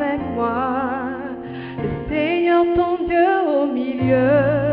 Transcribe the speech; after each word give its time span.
avec 0.00 0.20
moi. 0.34 1.08
Le 1.78 2.08
Seigneur 2.08 2.64
ton 2.74 3.04
Dieu 3.06 3.26
au 3.48 3.66
milieu. 3.66 4.65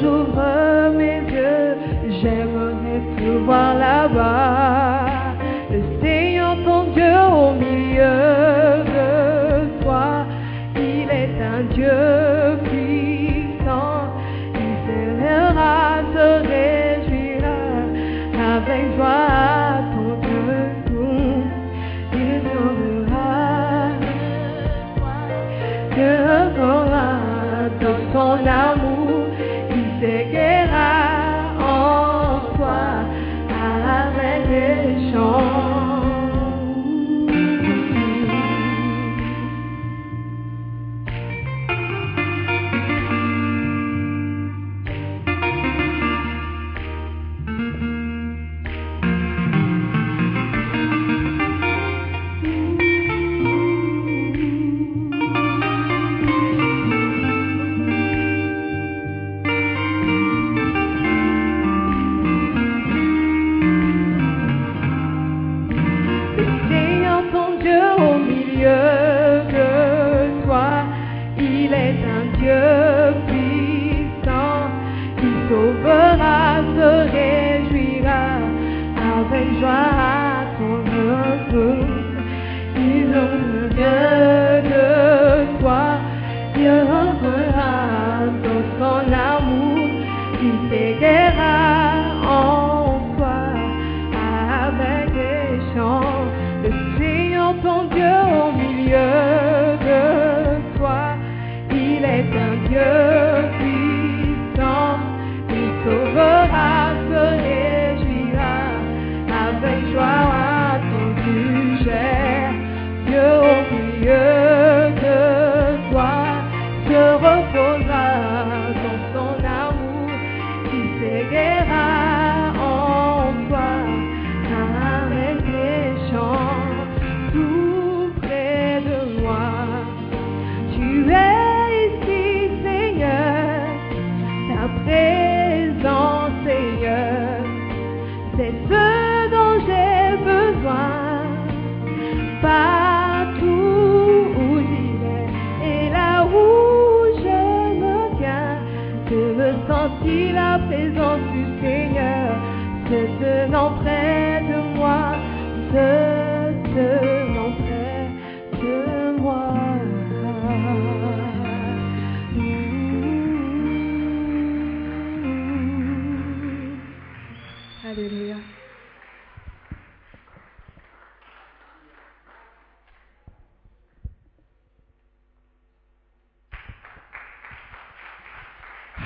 j'ouvre 0.00 0.90
mes 0.96 1.20
yeux, 1.32 1.76
j'aimerais 2.20 3.00
te 3.16 3.28
voir 3.44 3.74
là-bas. 3.74 4.55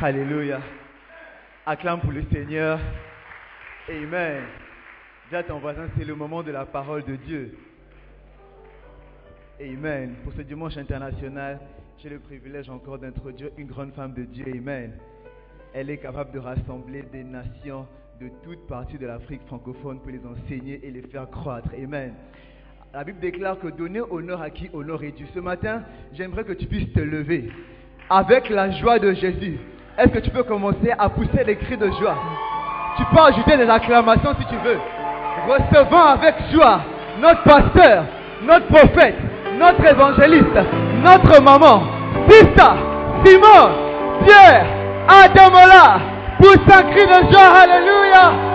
Alléluia. 0.03 0.61
Acclame 1.67 2.01
pour 2.01 2.13
le 2.13 2.23
Seigneur. 2.33 2.81
Amen. 3.87 4.45
Dis 5.29 5.37
à 5.37 5.43
ton 5.43 5.59
voisin, 5.59 5.89
c'est 5.95 6.07
le 6.07 6.15
moment 6.15 6.43
de 6.43 6.51
la 6.51 6.65
parole 6.65 7.05
de 7.05 7.17
Dieu. 7.17 7.55
Amen. 9.61 10.15
Pour 10.25 10.33
ce 10.33 10.41
dimanche 10.41 10.79
international, 10.79 11.61
j'ai 11.99 12.09
le 12.09 12.19
privilège 12.19 12.71
encore 12.71 12.99
d'introduire 12.99 13.51
une 13.59 13.67
grande 13.67 13.93
femme 13.93 14.15
de 14.15 14.23
Dieu. 14.23 14.47
Amen. 14.47 14.93
Elle 15.75 15.91
est 15.91 15.99
capable 15.99 16.33
de 16.33 16.39
rassembler 16.39 17.03
des 17.13 17.23
nations 17.23 17.87
de 18.23 18.31
toutes 18.43 18.67
parties 18.67 18.97
de 18.97 19.07
l'Afrique 19.07 19.43
francophone 19.49 20.01
pour 20.01 20.13
les 20.13 20.25
enseigner 20.25 20.81
et 20.83 20.91
les 20.91 21.03
faire 21.03 21.29
croître. 21.29 21.69
Amen. 21.75 22.15
La 22.95 23.05
Bible 23.05 23.21
déclare 23.21 23.59
que 23.59 23.69
donner 23.69 24.01
honneur 24.01 24.41
à 24.41 24.49
qui 24.49 24.71
honneur 24.73 25.05
est 25.05 25.13
dû. 25.13 25.27
Ce 25.35 25.41
matin, 25.41 25.83
j'aimerais 26.15 26.45
que 26.45 26.55
tu 26.55 26.67
puisses 26.67 26.91
te 26.95 27.01
lever 27.01 27.51
avec 28.09 28.49
la 28.49 28.71
joie 28.71 28.99
de 28.99 29.13
Jésus. 29.13 29.59
Est-ce 29.99 30.09
que 30.09 30.19
tu 30.21 30.31
peux 30.31 30.43
commencer 30.43 30.93
à 30.99 31.09
pousser 31.09 31.45
les 31.47 31.57
cris 31.57 31.77
de 31.77 31.91
joie? 32.01 32.17
Tu 32.97 33.05
peux 33.05 33.21
ajouter 33.21 33.57
des 33.57 33.69
acclamations 33.69 34.35
si 34.41 34.47
tu 34.47 34.57
veux. 34.65 34.79
Recevons 35.49 36.03
avec 36.03 36.35
joie 36.53 36.81
notre 37.21 37.43
pasteur, 37.43 38.05
notre 38.43 38.67
prophète, 38.67 39.17
notre 39.59 39.85
évangéliste, 39.85 40.59
notre 41.05 41.43
maman, 41.43 41.83
Sista, 42.29 42.75
Simon, 43.25 43.71
Pierre, 44.25 44.67
Adamola. 45.09 46.01
Pousse 46.39 46.57
un 46.75 46.83
cri 46.83 47.07
de 47.07 47.33
joie, 47.33 47.53
Alléluia. 47.63 48.50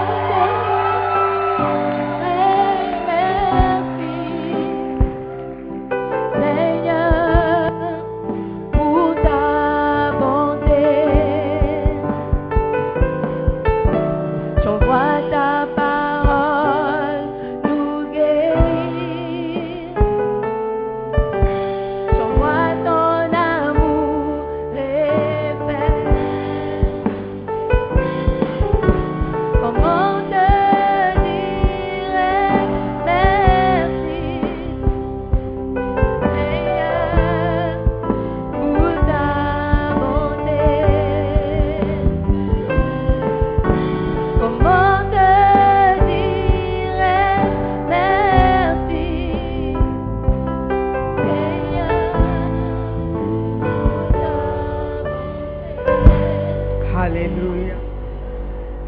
Alléluia. 57.06 57.76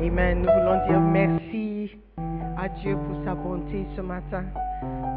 Amen. 0.01 0.39
Nous 0.39 0.49
voulons 0.51 0.87
dire 0.87 0.99
merci 0.99 1.91
à 2.57 2.67
Dieu 2.67 2.95
pour 2.95 3.23
sa 3.23 3.35
bonté 3.35 3.85
ce 3.95 4.01
matin. 4.01 4.43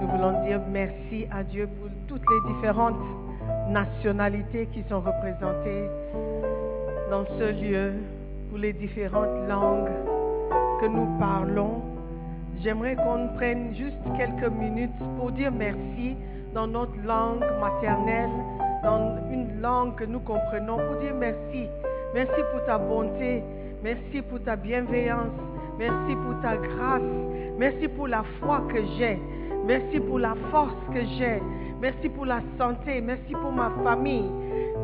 Nous 0.02 0.07
voulons 0.07 0.45
dire 0.45 0.61
merci 0.71 1.26
à 1.30 1.42
Dieu 1.42 1.66
pour 1.66 1.88
toutes 2.09 2.23
les 2.30 2.52
différentes 2.52 3.00
nationalités 3.71 4.69
qui 4.75 4.85
sont 4.90 5.00
représentées 5.00 5.88
dans 7.11 7.25
ce 7.38 7.64
lieu, 7.64 7.95
pour 8.50 8.59
les 8.59 8.75
différentes 8.75 9.49
langues 9.49 9.97
que 10.83 10.87
nous 10.87 11.09
parlons. 11.19 11.80
J'aimerais 12.62 12.97
qu'on 12.97 13.28
prenne 13.35 13.75
juste 13.76 13.97
quelques 14.19 14.52
minutes 14.52 14.99
pour 15.19 15.33
dire 15.33 15.52
merci 15.52 16.16
dans 16.52 16.66
notre 16.66 16.99
langue 17.02 17.47
maternelle, 17.62 18.28
dans 18.85 19.16
une 19.33 19.59
langue 19.62 19.95
que 19.95 20.04
nous 20.04 20.21
comprenons, 20.21 20.76
pour 20.76 21.00
dire 21.00 21.14
merci. 21.14 21.66
Merci 22.14 22.40
pour 22.50 22.64
ta 22.66 22.78
bonté, 22.78 23.42
merci 23.82 24.22
pour 24.28 24.42
ta 24.42 24.56
bienveillance, 24.56 25.32
merci 25.78 26.14
pour 26.16 26.40
ta 26.42 26.56
grâce, 26.56 27.02
merci 27.58 27.88
pour 27.88 28.08
la 28.08 28.24
foi 28.40 28.62
que 28.72 28.78
j'ai, 28.98 29.18
merci 29.66 30.00
pour 30.00 30.18
la 30.18 30.34
force 30.50 30.74
que 30.92 31.00
j'ai, 31.18 31.40
merci 31.80 32.08
pour 32.08 32.26
la 32.26 32.40
santé, 32.58 33.00
merci 33.00 33.32
pour 33.32 33.52
ma 33.52 33.70
famille. 33.84 34.30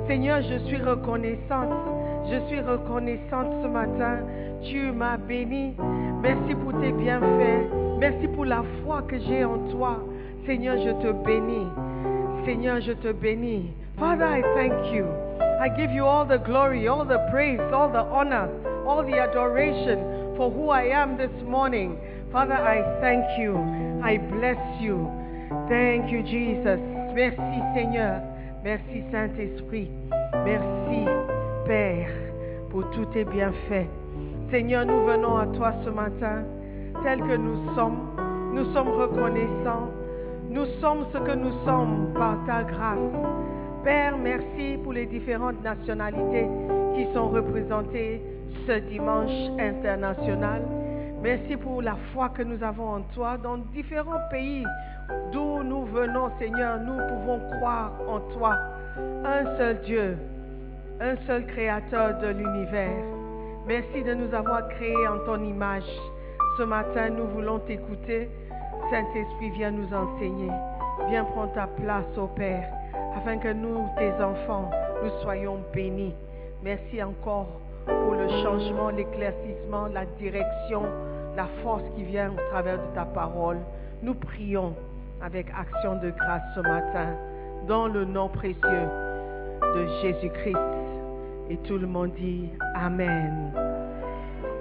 Seigneur, 0.07 0.41
je 0.43 0.59
suis 0.67 0.77
reconnaissante. 0.77 1.97
Je 2.31 2.41
suis 2.49 2.61
reconnaissante 2.61 3.49
ce 3.63 3.69
matin. 3.69 4.19
Tu 4.63 4.91
m'as 4.93 5.17
béni. 5.17 5.75
Merci 6.23 6.55
pour 6.55 6.73
tes 6.81 6.93
bienfaits. 6.93 7.71
Merci 7.99 8.29
pour 8.29 8.45
la 8.45 8.63
foi 8.83 9.03
que 9.03 9.19
j'ai 9.19 9.45
en 9.45 9.59
toi. 9.71 9.99
Seigneur, 10.45 10.77
je 10.77 10.91
te 10.91 11.13
bénis. 11.25 11.67
Seigneur, 12.45 12.81
je 12.81 12.93
te 12.93 13.13
bénis. 13.13 13.73
Father, 13.99 14.27
I 14.27 14.43
thank 14.55 14.93
you. 14.93 15.26
I 15.61 15.69
give 15.69 15.91
you 15.91 16.05
all 16.05 16.27
the 16.27 16.39
glory, 16.39 16.87
all 16.87 17.05
the 17.05 17.27
praise, 17.31 17.61
all 17.73 17.91
the 17.91 18.01
honor, 18.01 18.49
all 18.87 19.03
the 19.03 19.19
adoration 19.19 20.35
for 20.37 20.51
who 20.51 20.69
I 20.69 20.83
am 20.83 21.17
this 21.17 21.33
morning. 21.43 21.99
Father, 22.31 22.55
I 22.55 22.83
thank 23.01 23.25
you. 23.39 23.57
I 24.05 24.19
bless 24.19 24.61
you. 24.83 25.11
Thank 25.69 26.13
you, 26.13 26.23
Jesus. 26.23 26.79
Merci, 27.15 27.63
Seigneur. 27.75 28.21
Merci, 28.63 29.05
Saint-Esprit. 29.11 29.89
Merci, 30.45 31.07
Père, 31.67 32.11
pour 32.71 32.85
tous 32.91 33.07
tes 33.15 33.25
bienfaits. 33.25 33.89
Seigneur, 34.51 34.85
nous 34.85 35.07
venons 35.07 35.37
à 35.37 35.47
toi 35.47 35.73
ce 35.85 35.91
matin, 35.91 36.45
tel 37.03 37.19
que 37.21 37.37
nous 37.37 37.75
sommes. 37.75 38.11
Nous 38.53 38.73
sommes 38.75 38.89
reconnaissants. 38.89 39.89
Nous 40.51 40.67
sommes 40.81 41.07
ce 41.13 41.19
que 41.19 41.35
nous 41.35 41.53
sommes 41.65 42.13
par 42.15 42.37
ta 42.47 42.63
grâce. 42.63 42.99
Père, 43.87 44.19
merci 44.19 44.79
pour 44.83 44.93
les 44.93 45.07
différentes 45.07 45.63
nationalités 45.63 46.49
qui 46.97 47.07
sont 47.15 47.29
représentées 47.29 48.21
ce 48.67 48.81
dimanche 48.91 49.31
international. 49.61 50.63
Merci 51.23 51.57
pour 51.57 51.83
la 51.83 51.95
foi 52.13 52.31
que 52.31 52.43
nous 52.43 52.61
avons 52.65 52.97
en 52.97 53.03
toi. 53.15 53.37
Dans 53.37 53.59
différents 53.59 54.29
pays 54.29 54.65
d'où 55.31 55.63
nous 55.63 55.85
venons, 55.85 56.33
Seigneur, 56.41 56.81
nous 56.81 56.97
pouvons 56.97 57.39
croire 57.59 57.93
en 58.09 58.19
toi. 58.37 58.57
Un 59.25 59.57
seul 59.57 59.81
Dieu, 59.83 60.19
un 61.01 61.15
seul 61.25 61.47
créateur 61.47 62.19
de 62.19 62.27
l'univers. 62.27 63.05
Merci 63.69 64.03
de 64.03 64.15
nous 64.15 64.35
avoir 64.35 64.67
créés 64.67 65.07
en 65.07 65.25
ton 65.27 65.41
image. 65.45 65.87
Ce 66.59 66.65
matin, 66.65 67.11
nous 67.11 67.29
voulons 67.29 67.61
t'écouter. 67.61 68.29
Saint-Esprit, 68.91 69.51
viens 69.51 69.71
nous 69.71 69.95
enseigner. 69.95 70.51
Viens 71.09 71.23
prendre 71.23 71.53
ta 71.53 71.69
place, 71.69 72.19
ô 72.19 72.27
Père, 72.27 72.76
afin 73.17 73.39
que 73.39 73.53
nous, 73.53 73.89
tes 73.99 74.13
enfants, 74.23 74.71
nous 75.03 75.11
soyons 75.23 75.59
bénis. 75.73 76.15
Merci 76.63 77.03
encore 77.03 77.61
pour 77.87 78.15
le 78.15 78.29
changement, 78.43 78.91
l'éclaircissement, 78.91 79.87
la 79.87 80.05
direction, 80.19 80.83
la 81.37 81.47
force 81.63 81.83
qui 81.97 82.03
vient 82.05 82.31
au 82.31 82.51
travers 82.51 82.79
de 82.79 82.95
ta 82.95 83.05
parole. 83.05 83.59
Nous 84.03 84.15
prions 84.15 84.75
avec 85.23 85.47
action 85.59 85.97
de 85.97 86.11
grâce 86.11 86.43
ce 86.55 86.61
matin, 86.61 87.15
dans 87.67 87.87
le 87.87 88.05
nom 88.05 88.29
précieux 88.29 88.89
de 89.63 89.87
Jésus-Christ. 90.03 90.57
Et 91.49 91.57
tout 91.59 91.79
le 91.79 91.87
monde 91.87 92.13
dit 92.19 92.51
Amen. 92.75 93.53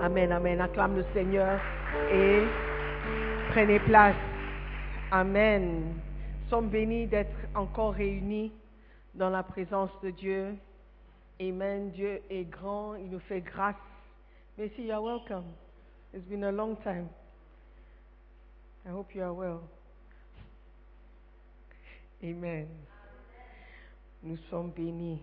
Amen, 0.01 0.31
Amen. 0.31 0.61
Acclame 0.61 0.97
le 0.97 1.05
Seigneur 1.13 1.59
et 2.11 2.43
prenez 3.51 3.79
place. 3.79 4.15
Amen. 5.11 5.95
Sommes 6.49 6.69
bénis 6.69 7.07
d'être 7.07 7.35
encore 7.55 7.93
réunis 7.93 8.51
dans 9.15 9.31
la 9.31 9.41
présence 9.41 9.89
de 10.03 10.11
Dieu. 10.11 10.55
Amen. 11.41 11.89
Dieu 11.89 12.21
est 12.29 12.43
grand, 12.43 12.93
il 12.95 13.09
nous 13.09 13.19
fait 13.21 13.41
grâce. 13.41 13.75
Merci, 14.55 14.83
you 14.83 14.93
are 14.93 15.03
welcome. 15.03 15.45
It's 16.13 16.23
been 16.25 16.43
a 16.43 16.51
long 16.51 16.75
time. 16.83 17.09
I 18.85 18.91
hope 18.91 19.15
you 19.15 19.23
are 19.23 19.33
well. 19.33 19.61
Amen. 22.23 22.67
Nous 24.21 24.37
sommes 24.51 24.69
bénis. 24.69 25.19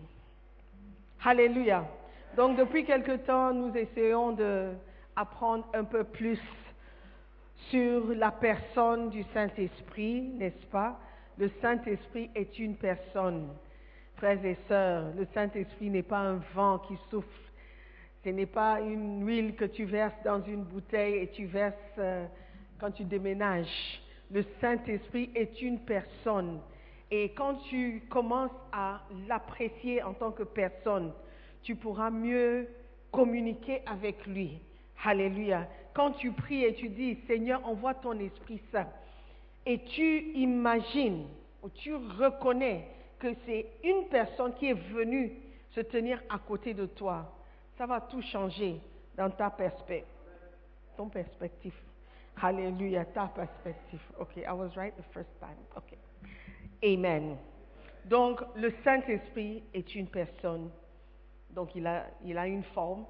Alléluia. 1.23 1.87
Donc 2.35 2.57
depuis 2.57 2.83
quelque 2.83 3.15
temps, 3.25 3.53
nous 3.53 3.73
essayons 3.77 4.33
d'apprendre 4.33 5.65
un 5.73 5.85
peu 5.85 6.03
plus 6.03 6.39
sur 7.69 8.07
la 8.13 8.31
personne 8.31 9.09
du 9.09 9.23
Saint-Esprit, 9.33 10.21
n'est-ce 10.21 10.65
pas? 10.65 10.99
Le 11.37 11.49
Saint-Esprit 11.61 12.29
est 12.35 12.59
une 12.59 12.75
personne. 12.75 13.49
Frères 14.17 14.45
et 14.45 14.57
sœurs, 14.67 15.11
le 15.17 15.25
Saint-Esprit 15.33 15.89
n'est 15.89 16.03
pas 16.03 16.19
un 16.19 16.41
vent 16.53 16.79
qui 16.79 16.95
souffle. 17.09 17.27
Ce 18.23 18.29
n'est 18.29 18.45
pas 18.45 18.79
une 18.79 19.25
huile 19.25 19.55
que 19.55 19.65
tu 19.65 19.85
verses 19.85 20.21
dans 20.23 20.41
une 20.43 20.63
bouteille 20.63 21.15
et 21.15 21.27
tu 21.29 21.45
verses 21.45 21.75
euh, 21.97 22.25
quand 22.79 22.91
tu 22.91 23.03
déménages. 23.03 24.01
Le 24.31 24.45
Saint-Esprit 24.61 25.31
est 25.35 25.61
une 25.61 25.79
personne. 25.79 26.59
Et 27.11 27.31
quand 27.33 27.55
tu 27.69 28.03
commences 28.09 28.51
à 28.71 29.01
l'apprécier 29.27 30.01
en 30.03 30.13
tant 30.13 30.31
que 30.31 30.43
personne, 30.43 31.11
tu 31.63 31.75
pourras 31.75 32.09
mieux 32.09 32.67
communiquer 33.11 33.81
avec 33.85 34.25
lui. 34.25 34.59
Alléluia. 35.03 35.67
Quand 35.93 36.11
tu 36.11 36.31
pries 36.31 36.63
et 36.63 36.73
tu 36.75 36.89
dis, 36.89 37.17
Seigneur, 37.27 37.65
envoie 37.67 37.93
ton 37.93 38.17
Esprit 38.19 38.61
Saint, 38.71 38.87
et 39.65 39.83
tu 39.83 40.31
imagines 40.33 41.25
ou 41.61 41.69
tu 41.69 41.93
reconnais 41.95 42.87
que 43.19 43.33
c'est 43.45 43.67
une 43.83 44.07
personne 44.09 44.53
qui 44.55 44.67
est 44.67 44.73
venue 44.91 45.31
se 45.71 45.81
tenir 45.81 46.21
à 46.29 46.37
côté 46.37 46.73
de 46.73 46.85
toi, 46.85 47.33
ça 47.77 47.85
va 47.85 48.01
tout 48.01 48.21
changer 48.21 48.79
dans 49.15 49.29
ta 49.29 49.49
perspective. 49.49 50.05
Ton 50.97 51.09
perspective. 51.09 51.73
Alléluia, 52.41 53.05
ta 53.05 53.27
perspective. 53.27 54.01
Ok, 54.19 54.37
I 54.37 54.51
was 54.51 54.75
right 54.75 54.95
the 54.95 55.13
first 55.13 55.29
time. 55.39 55.57
Ok. 55.75 55.97
Amen. 56.83 57.37
Donc, 58.05 58.41
le 58.55 58.71
Saint-Esprit 58.83 59.63
est 59.73 59.95
une 59.95 60.07
personne. 60.07 60.69
Donc, 61.51 61.73
il 61.75 61.87
a, 61.87 62.07
il 62.23 62.37
a 62.37 62.47
une 62.47 62.63
forme. 62.63 63.05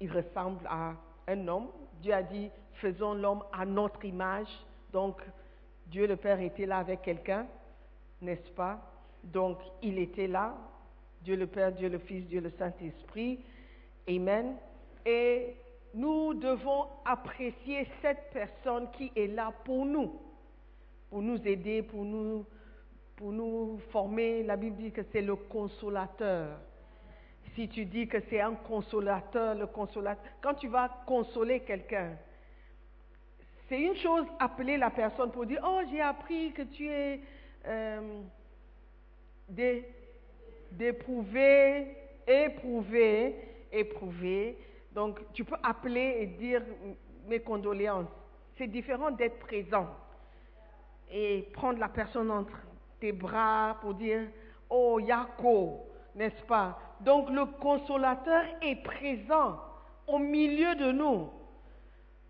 Il 0.00 0.10
ressemble 0.12 0.66
à 0.66 0.94
un 1.28 1.48
homme. 1.48 1.68
Dieu 2.00 2.12
a 2.12 2.22
dit, 2.22 2.50
faisons 2.74 3.14
l'homme 3.14 3.44
à 3.52 3.64
notre 3.64 4.04
image. 4.04 4.48
Donc, 4.92 5.20
Dieu 5.86 6.06
le 6.06 6.16
Père 6.16 6.40
était 6.40 6.66
là 6.66 6.78
avec 6.78 7.02
quelqu'un, 7.02 7.46
n'est-ce 8.20 8.50
pas? 8.50 8.80
Donc, 9.24 9.58
il 9.82 9.98
était 9.98 10.26
là. 10.26 10.54
Dieu 11.22 11.36
le 11.36 11.46
Père, 11.46 11.72
Dieu 11.72 11.88
le 11.88 11.98
Fils, 11.98 12.26
Dieu 12.26 12.40
le 12.40 12.50
Saint-Esprit. 12.50 13.40
Amen. 14.08 14.56
Et 15.04 15.56
nous 15.94 16.34
devons 16.34 16.86
apprécier 17.04 17.88
cette 18.02 18.30
personne 18.32 18.90
qui 18.92 19.10
est 19.16 19.26
là 19.26 19.52
pour 19.64 19.84
nous, 19.84 20.20
pour 21.10 21.22
nous 21.22 21.46
aider, 21.46 21.82
pour 21.82 22.04
nous, 22.04 22.44
pour 23.16 23.32
nous 23.32 23.78
former. 23.90 24.42
La 24.44 24.56
Bible 24.56 24.76
dit 24.76 24.92
que 24.92 25.02
c'est 25.12 25.22
le 25.22 25.36
consolateur. 25.36 26.58
Si 27.54 27.68
tu 27.68 27.84
dis 27.84 28.06
que 28.06 28.18
c'est 28.30 28.40
un 28.40 28.54
consolateur, 28.54 29.54
le 29.54 29.66
consolateur, 29.66 30.22
quand 30.40 30.54
tu 30.54 30.68
vas 30.68 30.88
consoler 31.06 31.60
quelqu'un, 31.60 32.16
c'est 33.68 33.80
une 33.80 33.96
chose 33.96 34.26
appeler 34.38 34.76
la 34.76 34.90
personne 34.90 35.30
pour 35.30 35.44
dire, 35.46 35.60
oh, 35.64 35.80
j'ai 35.90 36.00
appris 36.00 36.52
que 36.52 36.62
tu 36.62 36.88
es 36.88 37.20
euh, 37.66 38.20
dé- 39.48 39.86
d'éprouver, 40.72 41.96
éprouver, 42.26 43.36
éprouver. 43.72 44.56
Donc, 44.92 45.20
tu 45.32 45.44
peux 45.44 45.56
appeler 45.62 46.16
et 46.20 46.26
dire 46.26 46.62
mes 47.26 47.40
condoléances. 47.40 48.08
C'est 48.56 48.66
différent 48.66 49.10
d'être 49.10 49.38
présent 49.38 49.86
et 51.10 51.42
prendre 51.52 51.78
la 51.78 51.88
personne 51.88 52.30
entre 52.30 52.56
tes 53.00 53.12
bras 53.12 53.76
pour 53.80 53.94
dire 53.94 54.22
Oh, 54.70 54.98
Yako, 54.98 55.80
n'est-ce 56.14 56.42
pas? 56.42 56.78
Donc, 57.00 57.30
le 57.30 57.44
consolateur 57.46 58.44
est 58.60 58.82
présent 58.82 59.58
au 60.06 60.18
milieu 60.18 60.74
de 60.74 60.90
nous 60.92 61.28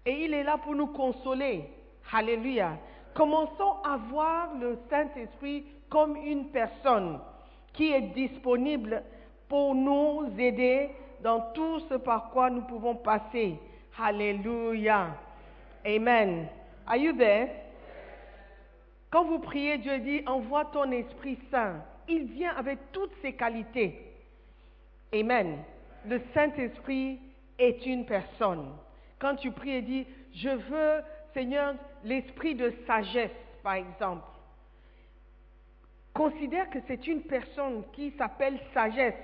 et 0.09 0.25
il 0.25 0.33
est 0.33 0.43
là 0.43 0.57
pour 0.57 0.75
nous 0.75 0.87
consoler. 0.87 1.65
Alléluia. 2.11 2.79
Commençons 3.13 3.75
à 3.85 3.99
voir 4.09 4.55
le 4.55 4.79
Saint-Esprit 4.89 5.67
comme 5.91 6.17
une 6.17 6.47
personne 6.47 7.21
qui 7.75 7.93
est 7.93 8.15
disponible 8.15 9.03
pour 9.51 9.75
nous 9.75 10.31
aider 10.39 10.89
dans 11.23 11.53
tout 11.53 11.81
ce 11.91 11.95
par 11.97 12.31
quoi 12.31 12.49
nous 12.49 12.63
pouvons 12.63 12.95
passer. 12.95 13.57
Alléluia. 14.03 15.09
Amen. 15.85 16.49
Are 16.87 16.97
you 16.97 17.13
there? 17.13 17.51
Quand 19.11 19.25
vous 19.25 19.41
priez, 19.41 19.77
Dieu 19.77 19.99
dit, 19.99 20.23
envoie 20.27 20.65
ton 20.67 20.91
Esprit 20.91 21.39
Saint. 21.51 21.83
Il 22.09 22.25
vient 22.29 22.55
avec 22.57 22.79
toutes 22.93 23.13
ses 23.21 23.35
qualités. 23.35 24.11
Amen. 25.13 25.59
Le 26.07 26.19
Saint-Esprit 26.33 27.19
est 27.59 27.85
une 27.85 28.07
personne. 28.07 28.71
Quand 29.19 29.37
tu 29.37 29.51
pries 29.51 29.73
et 29.73 29.83
dis, 29.83 30.07
je 30.35 30.51
veux, 30.51 31.03
Seigneur, 31.35 31.75
l'esprit 32.05 32.55
de 32.55 32.73
sagesse, 32.87 33.31
par 33.63 33.75
exemple. 33.75 34.25
Considère 36.15 36.71
que 36.71 36.79
c'est 36.87 37.07
une 37.07 37.23
personne 37.23 37.85
qui 37.93 38.13
s'appelle 38.13 38.59
sagesse, 38.75 39.15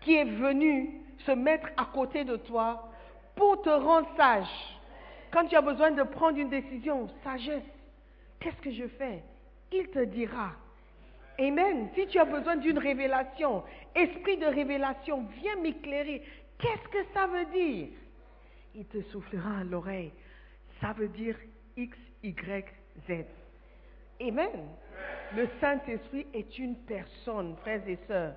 qui 0.00 0.16
est 0.16 0.24
venue 0.24 1.02
se 1.26 1.32
mettre 1.32 1.68
à 1.76 1.86
côté 1.92 2.24
de 2.24 2.36
toi 2.36 2.88
pour 3.36 3.62
te 3.62 3.68
rendre 3.68 4.08
sage. 4.16 4.48
Quand 5.30 5.46
tu 5.46 5.56
as 5.56 5.60
besoin 5.60 5.92
de 5.92 6.02
prendre 6.02 6.38
une 6.38 6.50
décision, 6.50 7.08
sagesse, 7.22 7.62
qu'est-ce 8.40 8.60
que 8.62 8.72
je 8.72 8.86
fais? 8.88 9.22
Il 9.72 9.88
te 9.88 10.04
dira. 10.04 10.52
Amen. 11.38 11.88
Si 11.94 12.06
tu 12.08 12.18
as 12.18 12.24
besoin 12.24 12.56
d'une 12.56 12.78
révélation, 12.78 13.62
esprit 13.94 14.36
de 14.36 14.46
révélation, 14.46 15.26
viens 15.40 15.56
m'éclairer. 15.56 16.22
Qu'est-ce 16.58 16.88
que 16.88 17.12
ça 17.14 17.26
veut 17.26 17.46
dire? 17.46 17.88
Il 18.74 18.84
te 18.86 19.02
soufflera 19.10 19.58
à 19.58 19.64
l'oreille. 19.64 20.12
Ça 20.80 20.92
veut 20.92 21.08
dire 21.08 21.36
X, 21.76 21.96
Y, 22.22 22.66
Z. 23.08 23.24
Amen. 24.20 24.68
Le 25.34 25.48
Saint-Esprit 25.60 26.26
est 26.34 26.58
une 26.58 26.76
personne, 26.76 27.56
frères 27.62 27.86
et 27.88 27.98
sœurs. 28.06 28.34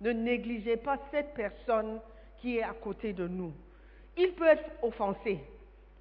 Ne 0.00 0.12
négligez 0.12 0.76
pas 0.76 0.98
cette 1.10 1.34
personne 1.34 2.00
qui 2.38 2.58
est 2.58 2.62
à 2.62 2.72
côté 2.72 3.12
de 3.12 3.26
nous. 3.26 3.52
Il 4.16 4.32
peut 4.32 4.46
être 4.46 4.70
offensé, 4.82 5.40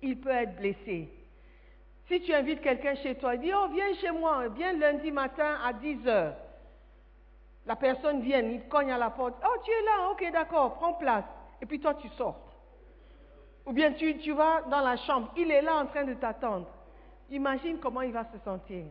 il 0.02 0.20
peut 0.20 0.30
être 0.30 0.56
blessé. 0.56 1.10
Si 2.08 2.22
tu 2.22 2.34
invites 2.34 2.62
quelqu'un 2.62 2.96
chez 2.96 3.16
toi, 3.16 3.36
il 3.36 3.42
dit, 3.42 3.52
oh, 3.54 3.68
viens 3.74 3.94
chez 3.96 4.12
moi, 4.12 4.48
viens 4.50 4.74
lundi 4.74 5.12
matin 5.12 5.58
à 5.66 5.74
10 5.74 6.08
heures. 6.08 6.36
La 7.66 7.76
personne 7.76 8.22
vient, 8.22 8.42
il 8.42 8.68
cogne 8.68 8.92
à 8.92 8.98
la 8.98 9.10
porte. 9.10 9.36
Oh, 9.44 9.58
tu 9.64 9.72
es 9.72 9.82
là, 9.82 10.12
ok, 10.12 10.32
d'accord, 10.32 10.76
prends 10.76 10.94
place. 10.94 11.26
Et 11.62 11.66
puis 11.66 11.80
toi, 11.80 11.96
tu 11.96 12.08
sors. 12.10 12.45
Ou 13.66 13.74
bien 13.74 13.94
tu, 13.94 14.18
tu 14.18 14.32
vas 14.32 14.62
dans 14.70 14.82
la 14.82 14.98
chambre, 14.98 15.32
il 15.36 15.50
est 15.52 15.62
là 15.62 15.78
en 15.78 15.86
train 15.88 16.04
de 16.04 16.14
t'attendre. 16.14 16.68
Imagine 17.32 17.80
comment 17.80 18.02
il 18.02 18.12
va 18.12 18.26
se 18.26 18.38
sentir, 18.44 18.86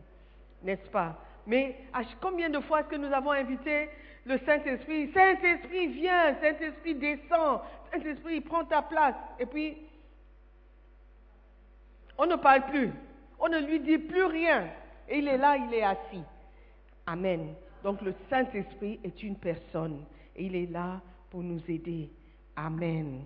n'est-ce 0.61 0.89
pas? 0.89 1.15
Mais 1.47 1.77
combien 2.21 2.49
de 2.49 2.59
fois 2.59 2.81
est-ce 2.81 2.89
que 2.89 2.95
nous 2.95 3.13
avons 3.13 3.31
invité 3.31 3.89
le 4.25 4.37
Saint-Esprit? 4.39 5.11
Saint-Esprit 5.13 5.87
vient, 5.87 6.35
Saint-Esprit 6.41 6.95
descend, 6.95 7.61
Saint-Esprit 7.91 8.41
prend 8.41 8.65
ta 8.65 8.81
place. 8.81 9.15
Et 9.39 9.45
puis, 9.45 9.77
on 12.17 12.25
ne 12.25 12.35
parle 12.35 12.65
plus. 12.65 12.91
On 13.39 13.47
ne 13.47 13.59
lui 13.59 13.79
dit 13.79 13.97
plus 13.97 14.23
rien. 14.23 14.67
Et 15.07 15.19
il 15.19 15.27
est 15.27 15.37
là, 15.37 15.55
il 15.55 15.73
est 15.73 15.83
assis. 15.83 16.23
Amen. 17.05 17.53
Donc 17.83 18.01
le 18.01 18.15
Saint-Esprit 18.29 18.99
est 19.03 19.21
une 19.21 19.35
personne 19.35 20.03
et 20.35 20.45
il 20.45 20.55
est 20.55 20.71
là 20.71 20.99
pour 21.29 21.43
nous 21.43 21.61
aider. 21.69 22.09
Amen. 22.55 23.23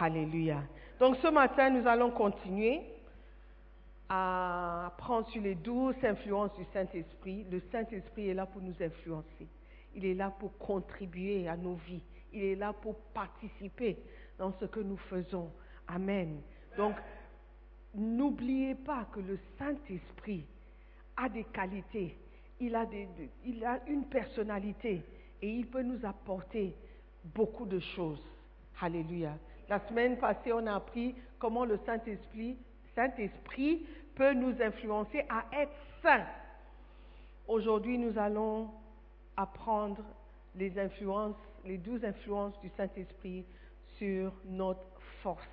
Alléluia. 0.00 0.62
Donc 1.00 1.16
ce 1.16 1.28
matin, 1.28 1.70
nous 1.70 1.86
allons 1.86 2.10
continuer 2.10 2.82
à 4.08 4.92
prendre 4.98 5.28
sur 5.28 5.42
les 5.42 5.54
douze 5.54 5.96
influences 6.02 6.54
du 6.56 6.64
Saint-Esprit. 6.72 7.44
Le 7.50 7.60
Saint-Esprit 7.72 8.30
est 8.30 8.34
là 8.34 8.46
pour 8.46 8.62
nous 8.62 8.74
influencer. 8.80 9.48
Il 9.94 10.04
est 10.06 10.14
là 10.14 10.30
pour 10.30 10.56
contribuer 10.58 11.48
à 11.48 11.56
nos 11.56 11.74
vies. 11.74 12.02
Il 12.32 12.42
est 12.42 12.54
là 12.54 12.72
pour 12.72 12.96
participer 13.12 13.98
dans 14.38 14.52
ce 14.52 14.66
que 14.66 14.80
nous 14.80 14.96
faisons. 14.96 15.50
Amen. 15.88 16.40
Donc, 16.76 16.94
n'oubliez 17.94 18.74
pas 18.76 19.06
que 19.12 19.20
le 19.20 19.38
Saint-Esprit 19.58 20.46
a 21.16 21.28
des 21.28 21.44
qualités, 21.44 22.16
il 22.60 22.74
a, 22.76 22.86
des, 22.86 23.08
il 23.44 23.64
a 23.64 23.80
une 23.88 24.04
personnalité 24.04 25.02
et 25.42 25.50
il 25.50 25.66
peut 25.66 25.82
nous 25.82 26.04
apporter 26.06 26.74
beaucoup 27.24 27.66
de 27.66 27.80
choses. 27.80 28.22
Alléluia. 28.80 29.36
La 29.68 29.80
semaine 29.88 30.16
passée, 30.16 30.52
on 30.52 30.66
a 30.66 30.74
appris 30.74 31.14
comment 31.38 31.64
le 31.64 31.78
Saint-Esprit 31.84 32.56
peut 34.14 34.32
nous 34.32 34.60
influencer 34.62 35.24
à 35.28 35.44
être 35.52 35.76
saints. 36.02 36.26
Aujourd'hui, 37.46 37.98
nous 37.98 38.18
allons 38.18 38.70
apprendre 39.36 40.02
les 40.54 40.78
influences, 40.78 41.36
les 41.64 41.78
douze 41.78 42.04
influences 42.04 42.58
du 42.60 42.70
Saint-Esprit 42.76 43.44
sur 43.98 44.32
notre 44.46 45.00
force 45.22 45.46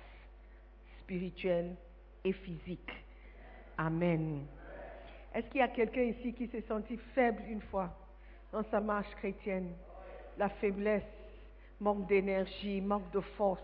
spirituelle 1.02 1.76
et 2.24 2.32
physique. 2.32 2.90
Amen. 3.78 4.46
Est-ce 5.34 5.46
qu'il 5.48 5.60
y 5.60 5.62
a 5.62 5.68
quelqu'un 5.68 6.02
ici 6.02 6.32
qui 6.32 6.48
s'est 6.48 6.64
senti 6.66 6.96
faible 7.14 7.42
une 7.48 7.60
fois 7.60 7.94
dans 8.50 8.64
sa 8.70 8.80
marche 8.80 9.14
chrétienne? 9.16 9.74
La 10.38 10.48
faiblesse, 10.48 11.02
manque 11.80 12.06
d'énergie, 12.06 12.80
manque 12.80 13.10
de 13.10 13.20
force, 13.20 13.62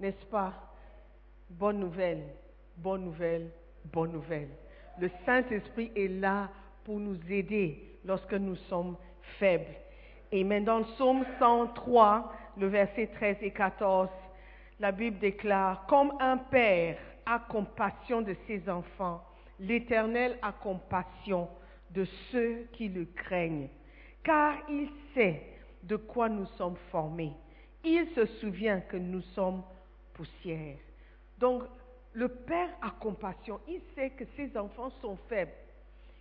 n'est-ce 0.00 0.26
pas? 0.26 0.52
Bonne 1.50 1.78
nouvelle, 1.78 2.22
bonne 2.76 3.04
nouvelle, 3.04 3.50
bonne 3.84 4.12
nouvelle. 4.12 4.48
Le 4.98 5.10
Saint-Esprit 5.24 5.92
est 5.94 6.08
là 6.08 6.50
pour 6.84 6.98
nous 6.98 7.18
aider 7.30 7.98
lorsque 8.04 8.34
nous 8.34 8.56
sommes 8.68 8.96
faibles. 9.38 9.74
Et 10.32 10.44
maintenant, 10.44 10.80
dans 10.80 10.86
le 10.86 10.94
psaume 10.94 11.24
103, 11.38 12.32
le 12.58 12.66
verset 12.66 13.08
13 13.14 13.36
et 13.42 13.50
14, 13.50 14.08
la 14.80 14.92
Bible 14.92 15.18
déclare, 15.18 15.86
comme 15.86 16.12
un 16.20 16.36
père 16.36 16.98
a 17.24 17.38
compassion 17.38 18.22
de 18.22 18.34
ses 18.46 18.68
enfants, 18.68 19.22
l'Éternel 19.58 20.38
a 20.42 20.52
compassion 20.52 21.48
de 21.90 22.04
ceux 22.30 22.66
qui 22.72 22.88
le 22.88 23.04
craignent, 23.04 23.68
car 24.22 24.54
il 24.68 24.88
sait 25.14 25.42
de 25.82 25.96
quoi 25.96 26.28
nous 26.28 26.46
sommes 26.58 26.76
formés. 26.90 27.32
Il 27.84 28.08
se 28.14 28.26
souvient 28.40 28.80
que 28.80 28.96
nous 28.96 29.22
sommes 29.34 29.62
poussière. 30.16 30.76
Donc, 31.38 31.62
le 32.14 32.28
Père 32.28 32.70
a 32.80 32.90
compassion. 32.90 33.60
Il 33.68 33.80
sait 33.94 34.10
que 34.10 34.24
ses 34.36 34.56
enfants 34.56 34.90
sont 35.02 35.16
faibles. 35.28 35.52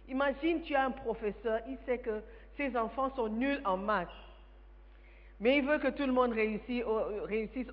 Imagine, 0.10 0.62
tu 0.62 0.76
as 0.76 0.86
un 0.86 0.92
professeur, 0.92 1.62
il 1.68 1.78
sait 1.86 2.00
que 2.00 2.22
ses 2.58 2.76
enfants 2.76 3.10
sont 3.16 3.30
nuls 3.30 3.62
en 3.64 3.78
maths. 3.78 4.10
Mais 5.40 5.58
il 5.58 5.66
veut 5.66 5.80
que 5.80 5.88
tout 5.88 6.06
le 6.06 6.14
monde 6.14 6.34
réussisse, 6.34 7.68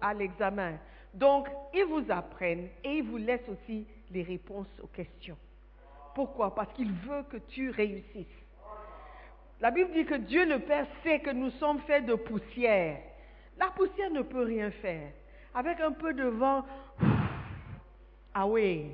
à 0.00 0.14
l'examen. 0.14 0.78
Donc, 1.12 1.48
il 1.74 1.84
vous 1.84 2.04
apprenne 2.10 2.68
et 2.84 2.98
il 2.98 3.02
vous 3.02 3.16
laisse 3.16 3.46
aussi 3.48 3.86
les 4.10 4.22
réponses 4.22 4.68
aux 4.82 4.88
questions. 4.88 5.36
Pourquoi? 6.14 6.54
Parce 6.54 6.72
qu'il 6.74 6.92
veut 6.92 7.24
que 7.30 7.36
tu 7.36 7.70
réussisses. 7.70 8.26
La 9.60 9.70
Bible 9.70 9.92
dit 9.92 10.06
que 10.06 10.14
Dieu 10.14 10.46
le 10.46 10.60
Père 10.60 10.86
sait 11.02 11.20
que 11.20 11.30
nous 11.30 11.50
sommes 11.50 11.80
faits 11.80 12.06
de 12.06 12.14
poussière. 12.14 12.98
La 13.58 13.66
poussière 13.68 14.10
ne 14.10 14.22
peut 14.22 14.44
rien 14.44 14.70
faire. 14.70 15.12
Avec 15.54 15.80
un 15.80 15.92
peu 15.92 16.14
de 16.14 16.24
vent, 16.24 16.64
ah 18.34 18.46
oui. 18.46 18.92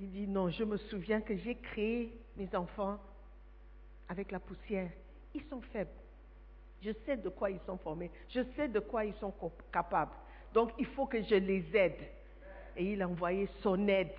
Il 0.00 0.10
dit 0.10 0.26
non, 0.26 0.48
je 0.48 0.64
me 0.64 0.76
souviens 0.76 1.20
que 1.20 1.36
j'ai 1.36 1.54
créé 1.56 2.12
mes 2.36 2.54
enfants 2.56 2.98
avec 4.08 4.32
la 4.32 4.40
poussière. 4.40 4.90
Ils 5.34 5.44
sont 5.44 5.60
faibles. 5.72 5.90
Je 6.82 6.90
sais 7.06 7.16
de 7.16 7.28
quoi 7.28 7.50
ils 7.50 7.60
sont 7.66 7.76
formés. 7.78 8.10
Je 8.28 8.40
sais 8.56 8.68
de 8.68 8.80
quoi 8.80 9.04
ils 9.04 9.14
sont 9.14 9.32
capables. 9.72 10.12
Donc 10.54 10.70
il 10.78 10.86
faut 10.86 11.06
que 11.06 11.22
je 11.22 11.34
les 11.34 11.64
aide. 11.76 12.00
Et 12.76 12.92
il 12.92 13.02
a 13.02 13.08
envoyé 13.08 13.48
son 13.62 13.86
aide. 13.86 14.12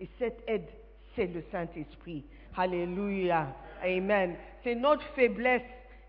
Et 0.00 0.08
cette 0.18 0.42
aide, 0.46 0.68
c'est 1.14 1.26
le 1.26 1.42
Saint-Esprit. 1.50 2.24
Alléluia. 2.56 3.54
Amen. 3.82 4.36
C'est 4.62 4.76
notre 4.76 5.04
faiblesse 5.14 5.62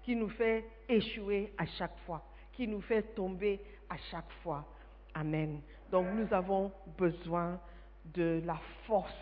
qui 0.03 0.15
nous 0.15 0.29
fait 0.29 0.63
échouer 0.87 1.51
à 1.57 1.65
chaque 1.65 1.97
fois, 2.05 2.23
qui 2.53 2.67
nous 2.67 2.81
fait 2.81 3.03
tomber 3.15 3.59
à 3.89 3.97
chaque 4.11 4.31
fois. 4.43 4.65
Amen. 5.13 5.61
Donc 5.91 6.07
nous 6.13 6.33
avons 6.33 6.71
besoin 6.97 7.59
de 8.05 8.41
la 8.45 8.59
force 8.85 9.13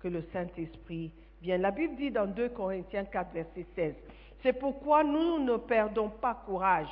que 0.00 0.08
le 0.08 0.22
Saint-Esprit 0.32 1.12
vient. 1.42 1.58
La 1.58 1.70
Bible 1.70 1.96
dit 1.96 2.10
dans 2.10 2.26
2 2.26 2.50
Corinthiens 2.50 3.04
4, 3.04 3.32
verset 3.32 3.66
16, 3.74 3.94
c'est 4.42 4.52
pourquoi 4.52 5.04
nous 5.04 5.38
ne 5.38 5.56
perdons 5.56 6.08
pas 6.08 6.42
courage. 6.46 6.88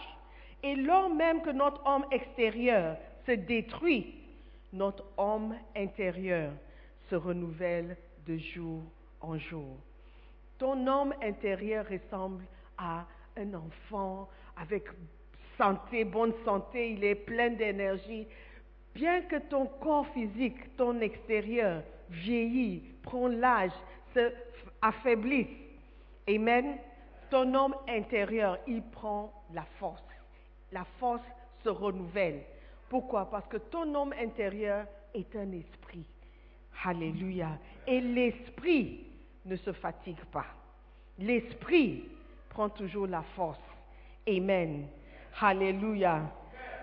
Et 0.62 0.74
lors 0.74 1.10
même 1.10 1.42
que 1.42 1.50
notre 1.50 1.86
homme 1.86 2.06
extérieur 2.10 2.96
se 3.26 3.32
détruit, 3.32 4.14
notre 4.72 5.04
homme 5.16 5.54
intérieur 5.76 6.52
se 7.08 7.14
renouvelle 7.14 7.96
de 8.26 8.36
jour 8.36 8.82
en 9.20 9.38
jour. 9.38 9.76
Ton 10.58 10.86
homme 10.86 11.14
intérieur 11.22 11.86
ressemble 11.88 12.44
à 12.78 13.04
un 13.36 13.54
enfant 13.54 14.28
avec 14.56 14.84
santé, 15.58 16.04
bonne 16.04 16.32
santé, 16.44 16.92
il 16.92 17.04
est 17.04 17.14
plein 17.14 17.50
d'énergie. 17.50 18.26
Bien 18.94 19.22
que 19.22 19.36
ton 19.36 19.66
corps 19.66 20.06
physique, 20.08 20.76
ton 20.76 21.00
extérieur 21.00 21.82
vieillit, 22.10 22.82
prend 23.02 23.28
l'âge, 23.28 23.72
se 24.14 24.32
affaiblisse, 24.80 25.48
Amen, 26.28 26.78
ton 27.30 27.52
homme 27.54 27.74
intérieur, 27.88 28.58
il 28.66 28.82
prend 28.82 29.32
la 29.52 29.64
force. 29.78 30.02
La 30.72 30.84
force 30.98 31.22
se 31.62 31.68
renouvelle. 31.68 32.42
Pourquoi? 32.88 33.30
Parce 33.30 33.46
que 33.48 33.58
ton 33.58 33.94
homme 33.94 34.14
intérieur 34.18 34.86
est 35.12 35.34
un 35.36 35.52
esprit. 35.52 36.04
Alléluia. 36.84 37.58
Et 37.86 38.00
l'esprit 38.00 39.04
ne 39.44 39.56
se 39.56 39.72
fatigue 39.72 40.24
pas. 40.32 40.46
L'esprit 41.18 42.08
prend 42.48 42.68
toujours 42.68 43.06
la 43.06 43.22
force. 43.34 43.60
Amen. 44.28 44.86
Alléluia. 45.40 46.22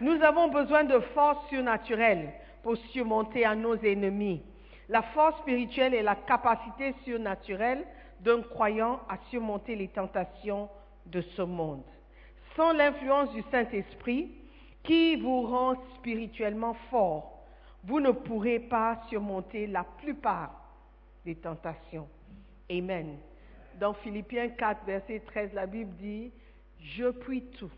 Nous 0.02 0.22
avons 0.22 0.50
besoin 0.50 0.84
de 0.84 1.00
force 1.00 1.48
surnaturelle 1.50 2.34
pour 2.64 2.78
surmonter 2.92 3.46
à 3.46 3.56
nos 3.56 3.76
ennemis. 3.76 4.44
La 4.90 5.02
force 5.02 5.40
spirituelle 5.40 5.94
est 5.94 6.04
la 6.04 6.16
capacité 6.16 6.94
surnaturelle 7.04 7.86
d'un 8.20 8.42
croyant 8.42 9.00
à 9.10 9.18
surmonter 9.30 9.76
les 9.76 9.88
tentations 9.88 10.70
de 11.06 11.22
ce 11.22 11.42
monde. 11.42 11.84
Sans 12.56 12.74
l'influence 12.74 13.32
du 13.32 13.42
Saint-Esprit, 13.50 14.30
qui 14.84 15.16
vous 15.16 15.44
rend 15.44 15.76
spirituellement 15.96 16.76
fort, 16.90 17.46
vous 17.84 18.00
ne 18.00 18.12
pourrez 18.12 18.60
pas 18.60 19.02
surmonter 19.10 19.66
la 19.66 19.84
plupart 19.84 20.52
des 21.26 21.36
tentations. 21.36 22.08
Amen. 22.70 23.18
Dans 23.80 23.94
Philippiens 23.94 24.50
4, 24.50 24.86
verset 24.86 25.22
13, 25.26 25.54
la 25.54 25.66
Bible 25.66 25.96
dit, 25.98 26.32
Je 26.80 27.10
puis 27.10 27.44
tout 27.58 27.72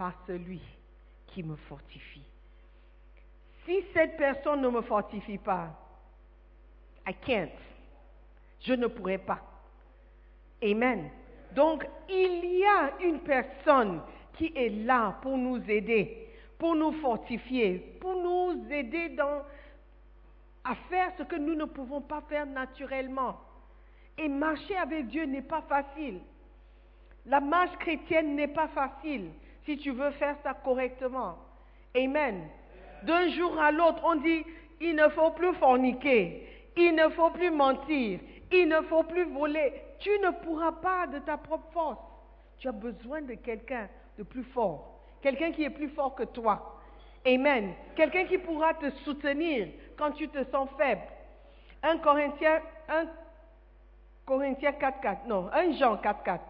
par 0.00 0.14
celui 0.26 0.62
qui 1.26 1.42
me 1.42 1.56
fortifie. 1.56 2.24
Si 3.66 3.84
cette 3.92 4.16
personne 4.16 4.62
ne 4.62 4.68
me 4.70 4.80
fortifie 4.80 5.36
pas, 5.36 5.78
I 7.06 7.12
can't. 7.26 7.50
Je 8.62 8.72
ne 8.72 8.86
pourrai 8.86 9.18
pas. 9.18 9.42
Amen. 10.64 11.10
Donc, 11.54 11.86
il 12.08 12.46
y 12.46 12.64
a 12.64 12.92
une 13.02 13.20
personne 13.20 14.00
qui 14.38 14.50
est 14.56 14.70
là 14.70 15.18
pour 15.20 15.36
nous 15.36 15.62
aider, 15.70 16.30
pour 16.58 16.74
nous 16.74 16.92
fortifier, 16.92 17.98
pour 18.00 18.14
nous 18.14 18.72
aider 18.72 19.10
dans, 19.10 19.42
à 20.64 20.76
faire 20.88 21.12
ce 21.18 21.24
que 21.24 21.36
nous 21.36 21.54
ne 21.54 21.66
pouvons 21.66 22.00
pas 22.00 22.22
faire 22.22 22.46
naturellement. 22.46 23.38
Et 24.16 24.30
marcher 24.30 24.78
avec 24.78 25.08
Dieu 25.08 25.26
n'est 25.26 25.42
pas 25.42 25.60
facile. 25.60 26.20
La 27.26 27.40
marche 27.40 27.76
chrétienne 27.76 28.34
n'est 28.34 28.48
pas 28.48 28.68
facile 28.68 29.30
si 29.70 29.78
tu 29.78 29.92
veux 29.92 30.10
faire 30.12 30.36
ça 30.42 30.52
correctement. 30.52 31.38
Amen. 31.96 32.48
D'un 33.04 33.28
jour 33.28 33.56
à 33.60 33.70
l'autre, 33.70 34.02
on 34.04 34.16
dit, 34.16 34.44
il 34.80 34.96
ne 34.96 35.08
faut 35.10 35.30
plus 35.30 35.54
forniquer, 35.54 36.44
il 36.76 36.94
ne 36.94 37.08
faut 37.10 37.30
plus 37.30 37.52
mentir, 37.52 38.18
il 38.50 38.68
ne 38.68 38.80
faut 38.82 39.04
plus 39.04 39.24
voler. 39.24 39.72
Tu 40.00 40.10
ne 40.18 40.30
pourras 40.44 40.72
pas 40.72 41.06
de 41.06 41.20
ta 41.20 41.36
propre 41.36 41.70
force. 41.72 41.98
Tu 42.58 42.66
as 42.66 42.72
besoin 42.72 43.22
de 43.22 43.34
quelqu'un 43.34 43.88
de 44.18 44.24
plus 44.24 44.42
fort. 44.42 45.00
Quelqu'un 45.22 45.52
qui 45.52 45.62
est 45.62 45.70
plus 45.70 45.90
fort 45.90 46.16
que 46.16 46.24
toi. 46.24 46.80
Amen. 47.24 47.72
Quelqu'un 47.94 48.24
qui 48.24 48.38
pourra 48.38 48.74
te 48.74 48.90
soutenir 49.04 49.68
quand 49.96 50.10
tu 50.12 50.28
te 50.28 50.42
sens 50.50 50.68
faible. 50.76 51.02
1 51.84 51.98
Corinthiens, 51.98 52.60
1 52.88 53.06
Corinthiens 54.26 54.72
4, 54.72 55.00
4. 55.00 55.26
Non, 55.26 55.48
1 55.52 55.72
Jean 55.78 55.96
4, 55.96 56.22
4. 56.24 56.44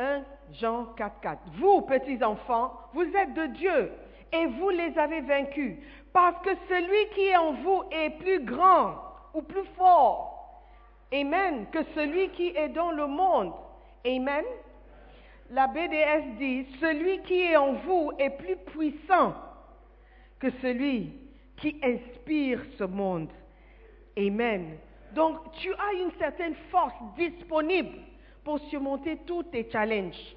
1 0.00 0.22
Jean 0.52 0.86
4, 0.96 1.20
4. 1.20 1.38
Vous, 1.58 1.82
petits 1.82 2.22
enfants, 2.24 2.72
vous 2.94 3.04
êtes 3.04 3.34
de 3.34 3.46
Dieu 3.46 3.92
et 4.32 4.46
vous 4.46 4.70
les 4.70 4.96
avez 4.98 5.20
vaincus. 5.20 5.76
Parce 6.12 6.42
que 6.44 6.50
celui 6.68 7.14
qui 7.14 7.26
est 7.26 7.36
en 7.36 7.52
vous 7.52 7.82
est 7.90 8.10
plus 8.18 8.40
grand 8.40 8.94
ou 9.34 9.42
plus 9.42 9.64
fort. 9.76 10.64
Amen. 11.12 11.66
Que 11.70 11.82
celui 11.94 12.30
qui 12.30 12.48
est 12.48 12.70
dans 12.70 12.90
le 12.90 13.06
monde. 13.06 13.52
Amen. 14.06 14.44
La 15.50 15.66
BDS 15.66 16.38
dit, 16.38 16.66
celui 16.80 17.20
qui 17.22 17.40
est 17.42 17.56
en 17.56 17.74
vous 17.74 18.12
est 18.18 18.30
plus 18.30 18.56
puissant 18.56 19.34
que 20.38 20.50
celui 20.62 21.12
qui 21.56 21.78
inspire 21.82 22.60
ce 22.78 22.84
monde. 22.84 23.28
Amen. 24.16 24.78
Donc, 25.12 25.38
tu 25.54 25.72
as 25.72 25.92
une 26.00 26.12
certaine 26.18 26.54
force 26.70 26.94
disponible 27.16 27.98
pour 28.44 28.58
surmonter 28.68 29.18
tous 29.26 29.44
tes 29.44 29.70
challenges. 29.70 30.36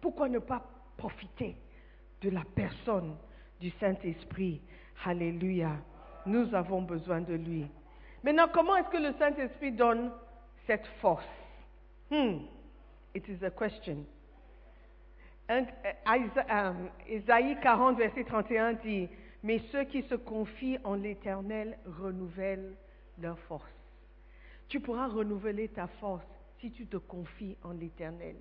Pourquoi 0.00 0.28
ne 0.28 0.38
pas 0.38 0.62
profiter 0.96 1.56
de 2.20 2.30
la 2.30 2.42
personne 2.54 3.16
du 3.60 3.70
Saint-Esprit? 3.80 4.60
Alléluia. 5.04 5.76
Nous 6.26 6.54
avons 6.54 6.82
besoin 6.82 7.20
de 7.20 7.34
lui. 7.34 7.66
Maintenant, 8.22 8.48
comment 8.52 8.76
est-ce 8.76 8.88
que 8.90 8.98
le 8.98 9.14
Saint-Esprit 9.18 9.72
donne 9.72 10.10
cette 10.66 10.86
force? 11.00 11.24
Hmm. 12.10 12.38
It 13.14 13.26
is 13.28 13.44
a 13.44 13.50
question. 13.50 14.04
Un, 15.48 15.64
um, 16.50 16.90
Isaïe 17.08 17.56
40, 17.62 17.96
verset 17.96 18.24
31 18.24 18.74
dit, 18.74 19.08
mais 19.42 19.60
ceux 19.72 19.84
qui 19.84 20.02
se 20.02 20.14
confient 20.14 20.78
en 20.84 20.94
l'Éternel 20.94 21.78
renouvellent 21.86 22.74
leur 23.20 23.38
force. 23.40 23.72
Tu 24.68 24.80
pourras 24.80 25.08
renouveler 25.08 25.68
ta 25.68 25.86
force 25.86 26.26
si 26.60 26.70
tu 26.72 26.86
te 26.86 26.96
confies 26.96 27.56
en 27.62 27.72
l'Éternel. 27.72 28.36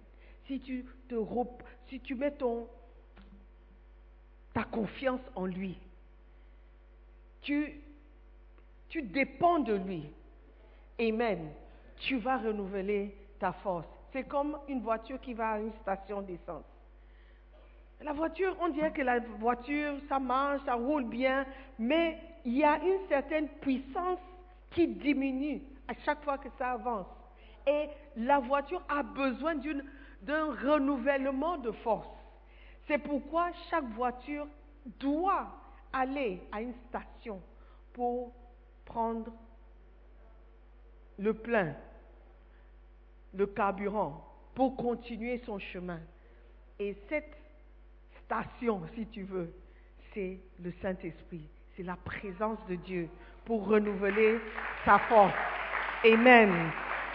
Si 0.46 0.60
tu 0.60 0.86
te 1.08 1.16
si 1.88 2.00
tu 2.00 2.16
mets 2.16 2.32
ton 2.32 2.68
ta 4.54 4.64
confiance 4.64 5.22
en 5.36 5.46
lui. 5.46 5.78
Tu 7.42 7.82
tu 8.90 9.02
dépends 9.02 9.60
de 9.60 9.74
lui. 9.74 10.10
Amen. 11.00 11.52
Tu 11.98 12.18
vas 12.18 12.38
renouveler 12.38 13.16
ta 13.40 13.52
force. 13.52 13.88
C'est 14.12 14.24
comme 14.24 14.58
une 14.68 14.82
voiture 14.82 15.20
qui 15.20 15.34
va 15.34 15.52
à 15.52 15.60
une 15.60 15.74
station 15.82 16.22
d'essence. 16.22 16.66
La 18.02 18.14
voiture, 18.14 18.56
on 18.62 18.70
dirait 18.70 18.92
que 18.92 19.02
la 19.02 19.20
voiture, 19.20 19.96
ça 20.08 20.20
marche, 20.20 20.62
ça 20.66 20.76
roule 20.76 21.06
bien, 21.06 21.46
mais 21.80 22.18
il 22.46 22.58
y 22.58 22.64
a 22.64 22.80
une 22.84 23.08
certaine 23.10 23.48
puissance 23.60 24.20
qui 24.72 24.88
diminue 24.88 25.62
à 25.88 25.94
chaque 26.06 26.24
fois 26.24 26.38
que 26.38 26.50
ça 26.58 26.72
avance. 26.72 27.08
Et 27.66 27.90
la 28.18 28.40
voiture 28.40 28.82
a 28.90 29.04
besoin 29.04 29.56
d'un 30.22 30.46
renouvellement 30.56 31.58
de 31.58 31.72
force. 31.72 32.08
C'est 32.88 32.98
pourquoi 32.98 33.52
chaque 33.70 33.88
voiture 33.92 34.48
doit 35.00 35.48
aller 35.94 36.42
à 36.52 36.62
une 36.62 36.74
station 36.90 37.42
pour 37.94 38.34
prendre 38.86 39.32
le 41.20 41.34
plein, 41.34 41.76
le 43.34 43.46
carburant, 43.46 44.24
pour 44.56 44.76
continuer 44.76 45.40
son 45.46 45.60
chemin. 45.60 46.00
Et 46.80 46.96
cette 47.10 47.38
station, 48.26 48.82
si 48.96 49.06
tu 49.08 49.24
veux, 49.24 49.54
c'est 50.14 50.40
le 50.64 50.72
Saint-Esprit, 50.82 51.48
c'est 51.76 51.84
la 51.84 51.98
présence 51.98 52.60
de 52.68 52.76
Dieu 52.76 53.10
pour 53.46 53.68
renouveler 53.68 54.40
sa 54.86 54.98
force. 55.00 55.34
Amen. 56.06 56.72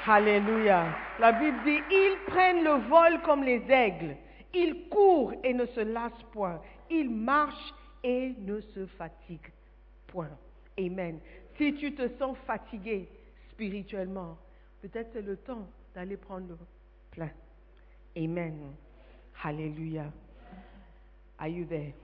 Alléluia. 0.06 0.96
La 1.20 1.32
Bible 1.32 1.58
dit, 1.64 1.78
ils 1.90 2.16
prennent 2.26 2.64
le 2.64 2.88
vol 2.88 3.22
comme 3.22 3.44
les 3.44 3.62
aigles. 3.70 4.16
Ils 4.52 4.88
courent 4.88 5.32
et 5.44 5.54
ne 5.54 5.64
se 5.66 5.80
lassent 5.80 6.24
point. 6.32 6.60
Ils 6.90 7.08
marchent 7.08 7.72
et 8.02 8.34
ne 8.38 8.60
se 8.60 8.86
fatiguent 8.86 9.52
point. 10.08 10.30
Amen. 10.78 11.20
Si 11.56 11.74
tu 11.74 11.94
te 11.94 12.08
sens 12.18 12.36
fatigué 12.46 13.08
spirituellement, 13.50 14.36
peut-être 14.80 15.10
c'est 15.12 15.22
le 15.22 15.36
temps 15.36 15.68
d'aller 15.94 16.16
prendre 16.16 16.48
le 16.48 16.58
plein. 17.10 17.30
Amen. 18.16 18.74
Alléluia. 19.44 20.12
Are 21.38 21.48
you 21.48 21.64
there? 21.64 21.94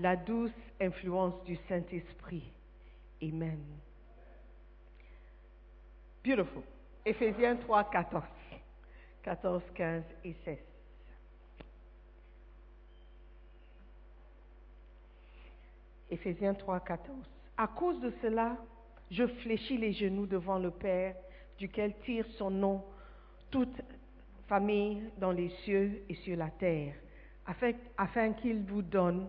La 0.00 0.16
douce 0.16 0.50
influence 0.80 1.42
du 1.44 1.56
Saint-Esprit. 1.68 2.52
Amen. 3.22 3.60
Beautiful. 6.24 6.62
Éphésiens 7.04 7.56
3, 7.56 7.84
14. 7.90 8.24
14, 9.22 9.62
15 9.74 10.02
et 10.24 10.34
16. 10.44 10.58
Éphésiens 16.10 16.54
3, 16.54 16.80
14. 16.80 17.16
À 17.56 17.66
cause 17.66 18.00
de 18.00 18.12
cela, 18.22 18.56
je 19.10 19.26
fléchis 19.26 19.78
les 19.78 19.92
genoux 19.92 20.26
devant 20.26 20.58
le 20.58 20.70
Père, 20.70 21.14
duquel 21.58 21.94
tire 22.04 22.26
son 22.38 22.50
nom 22.50 22.84
toute 23.50 23.80
famille 24.48 25.10
dans 25.18 25.30
les 25.30 25.50
cieux 25.64 26.02
et 26.08 26.14
sur 26.16 26.36
la 26.36 26.50
terre 26.50 26.94
afin, 27.96 28.32
qu'il 28.32 28.62
vous 28.62 28.82
donne, 28.82 29.28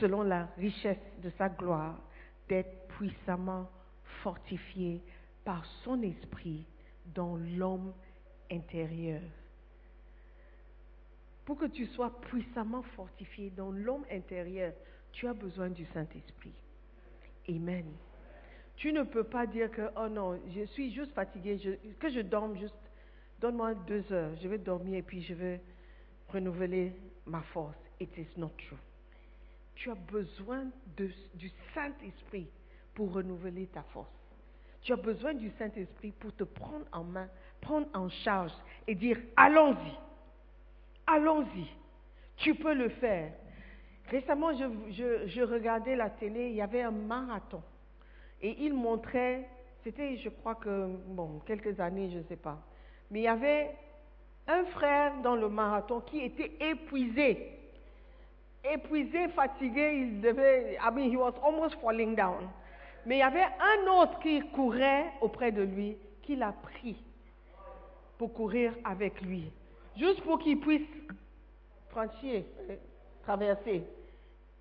selon 0.00 0.22
la 0.22 0.48
richesse 0.58 0.98
de 1.22 1.30
sa 1.30 1.48
gloire, 1.48 1.98
d'être 2.48 2.88
puissamment 2.88 3.68
fortifié 4.22 5.00
par 5.44 5.64
son 5.84 6.02
esprit 6.02 6.64
dans 7.14 7.36
l'homme 7.36 7.92
intérieur. 8.50 9.22
Pour 11.44 11.58
que 11.58 11.66
tu 11.66 11.86
sois 11.86 12.20
puissamment 12.22 12.82
fortifié 12.82 13.50
dans 13.50 13.70
l'homme 13.70 14.04
intérieur, 14.10 14.72
tu 15.12 15.26
as 15.28 15.34
besoin 15.34 15.70
du 15.70 15.86
Saint-Esprit. 15.86 16.52
Amen. 17.48 17.86
Tu 18.76 18.92
ne 18.92 19.04
peux 19.04 19.24
pas 19.24 19.46
dire 19.46 19.70
que, 19.70 19.88
oh 19.96 20.08
non, 20.08 20.38
je 20.54 20.64
suis 20.66 20.92
juste 20.92 21.12
fatigué, 21.12 21.58
que 21.98 22.10
je 22.10 22.20
dorme 22.20 22.58
juste, 22.58 22.74
donne-moi 23.40 23.74
deux 23.74 24.12
heures, 24.12 24.36
je 24.42 24.48
vais 24.48 24.58
dormir 24.58 24.98
et 24.98 25.02
puis 25.02 25.22
je 25.22 25.34
vais 25.34 25.60
renouveler 26.28 26.92
ma 27.24 27.40
force. 27.42 27.76
It 28.00 28.10
is 28.18 28.28
not 28.36 28.52
true. 28.58 28.76
Tu 29.76 29.90
as 29.90 29.94
besoin 29.94 30.66
du 30.96 31.50
Saint-Esprit 31.74 32.48
pour 32.94 33.12
renouveler 33.12 33.66
ta 33.66 33.82
force. 33.82 34.08
Tu 34.82 34.92
as 34.92 34.96
besoin 34.96 35.34
du 35.34 35.50
Saint-Esprit 35.58 36.12
pour 36.12 36.34
te 36.34 36.44
prendre 36.44 36.84
en 36.92 37.04
main, 37.04 37.28
prendre 37.60 37.88
en 37.94 38.08
charge 38.08 38.52
et 38.86 38.94
dire 38.94 39.18
allons-y, 39.36 39.92
allons-y, 41.06 41.66
tu 42.36 42.54
peux 42.54 42.74
le 42.74 42.88
faire. 42.90 43.32
Récemment, 44.10 44.52
je, 44.54 45.42
regardais 45.42 45.96
la 45.96 46.10
télé, 46.10 46.50
il 46.50 46.54
y 46.54 46.62
avait 46.62 46.82
un 46.82 46.92
marathon 46.92 47.62
et 48.40 48.56
il 48.64 48.74
montrait, 48.74 49.48
c'était 49.82 50.16
je 50.18 50.28
crois 50.28 50.54
que, 50.54 50.86
bon, 51.08 51.40
quelques 51.46 51.80
années, 51.80 52.10
je 52.10 52.18
ne 52.18 52.22
sais 52.24 52.36
pas, 52.36 52.58
mais 53.10 53.20
il 53.20 53.24
y 53.24 53.28
avait 53.28 53.74
un 54.46 54.64
frère 54.66 55.12
dans 55.22 55.34
le 55.34 55.48
marathon 55.48 56.00
qui 56.00 56.20
était 56.20 56.52
épuisé. 56.60 57.52
Épuisé, 58.64 59.28
fatigué, 59.28 60.06
il 60.08 60.20
devait, 60.20 60.74
I 60.74 60.90
mean, 60.92 61.10
he 61.10 61.16
was 61.16 61.34
almost 61.42 61.76
falling 61.80 62.14
down. 62.14 62.48
Mais 63.06 63.16
il 63.16 63.20
y 63.20 63.22
avait 63.22 63.40
un 63.40 63.86
autre 63.88 64.18
qui 64.18 64.40
courait 64.50 65.12
auprès 65.20 65.52
de 65.52 65.62
lui, 65.62 65.96
qui 66.22 66.34
l'a 66.34 66.52
pris 66.52 66.96
pour 68.18 68.34
courir 68.34 68.72
avec 68.84 69.20
lui, 69.22 69.44
juste 69.96 70.20
pour 70.22 70.40
qu'il 70.40 70.58
puisse 70.58 70.88
franchir, 71.88 72.42
traverser 73.22 73.84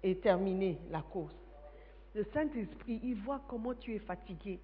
et 0.03 0.15
terminer 0.17 0.77
la 0.91 1.01
course. 1.01 1.35
Le 2.13 2.23
Saint-Esprit, 2.33 2.99
il 3.03 3.15
voit 3.15 3.41
comment 3.47 3.73
tu 3.73 3.95
es 3.95 3.99
fatigué, 3.99 4.59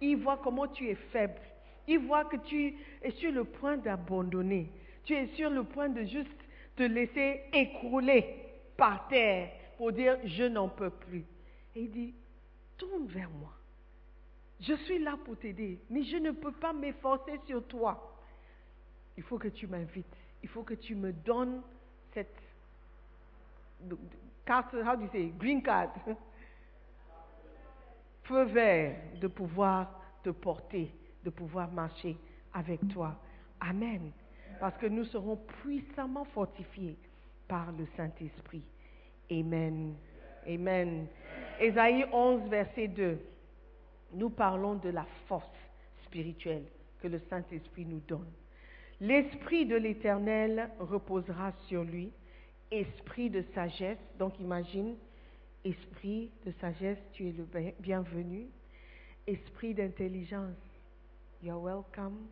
il 0.00 0.16
voit 0.16 0.38
comment 0.38 0.66
tu 0.66 0.88
es 0.88 0.96
faible, 0.96 1.40
il 1.86 2.00
voit 2.00 2.24
que 2.24 2.36
tu 2.36 2.74
es 3.00 3.10
sur 3.12 3.30
le 3.30 3.44
point 3.44 3.76
d'abandonner. 3.76 4.70
Tu 5.04 5.14
es 5.14 5.28
sur 5.28 5.50
le 5.50 5.62
point 5.62 5.88
de 5.88 6.02
juste 6.02 6.28
te 6.76 6.82
laisser 6.82 7.42
écrouler 7.52 8.24
par 8.76 9.06
terre 9.08 9.50
pour 9.76 9.92
dire 9.92 10.18
je 10.24 10.44
n'en 10.44 10.68
peux 10.68 10.90
plus. 10.90 11.24
Et 11.74 11.82
il 11.82 11.90
dit, 11.90 12.14
tourne 12.80 13.06
vers 13.06 13.30
moi. 13.30 13.52
Je 14.60 14.74
suis 14.74 14.98
là 14.98 15.16
pour 15.24 15.38
t'aider, 15.38 15.80
mais 15.88 16.02
je 16.02 16.16
ne 16.16 16.32
peux 16.32 16.52
pas 16.52 16.72
m'efforcer 16.72 17.38
sur 17.46 17.66
toi. 17.66 18.16
Il 19.16 19.22
faut 19.22 19.38
que 19.38 19.48
tu 19.48 19.66
m'invites. 19.66 20.16
Il 20.42 20.48
faut 20.48 20.62
que 20.62 20.74
tu 20.74 20.94
me 20.94 21.12
donnes 21.12 21.62
cette 22.12 22.36
carte, 24.44 24.74
how 24.74 24.96
do 24.96 25.02
you 25.04 25.10
say, 25.12 25.32
green 25.38 25.62
card, 25.62 25.90
feu 28.24 28.44
vert 28.44 28.96
de 29.20 29.28
pouvoir 29.28 30.00
te 30.22 30.30
porter 30.30 30.92
de 31.24 31.30
pouvoir 31.30 31.70
marcher 31.70 32.16
avec 32.52 32.86
toi. 32.88 33.16
Amen. 33.60 34.10
Parce 34.58 34.76
que 34.78 34.86
nous 34.86 35.04
serons 35.04 35.36
puissamment 35.62 36.24
fortifiés 36.24 36.96
par 37.48 37.72
le 37.72 37.86
Saint-Esprit. 37.96 38.62
Amen. 39.30 39.94
Amen. 40.46 41.06
Ésaïe 41.60 42.04
11, 42.12 42.48
verset 42.48 42.88
2. 42.88 43.18
Nous 44.14 44.30
parlons 44.30 44.74
de 44.74 44.90
la 44.90 45.06
force 45.26 45.46
spirituelle 46.04 46.64
que 47.00 47.08
le 47.08 47.20
Saint-Esprit 47.30 47.84
nous 47.84 48.02
donne. 48.08 48.30
L'Esprit 49.00 49.66
de 49.66 49.76
l'Éternel 49.76 50.70
reposera 50.78 51.52
sur 51.68 51.84
lui, 51.84 52.12
esprit 52.70 53.30
de 53.30 53.42
sagesse. 53.54 53.98
Donc 54.18 54.38
imagine, 54.40 54.96
esprit 55.64 56.30
de 56.44 56.52
sagesse, 56.60 56.98
tu 57.12 57.28
es 57.28 57.32
le 57.32 57.46
bienvenu. 57.80 58.48
Esprit 59.26 59.74
d'intelligence, 59.74 60.56
you're 61.42 61.60
welcome. 61.60 62.28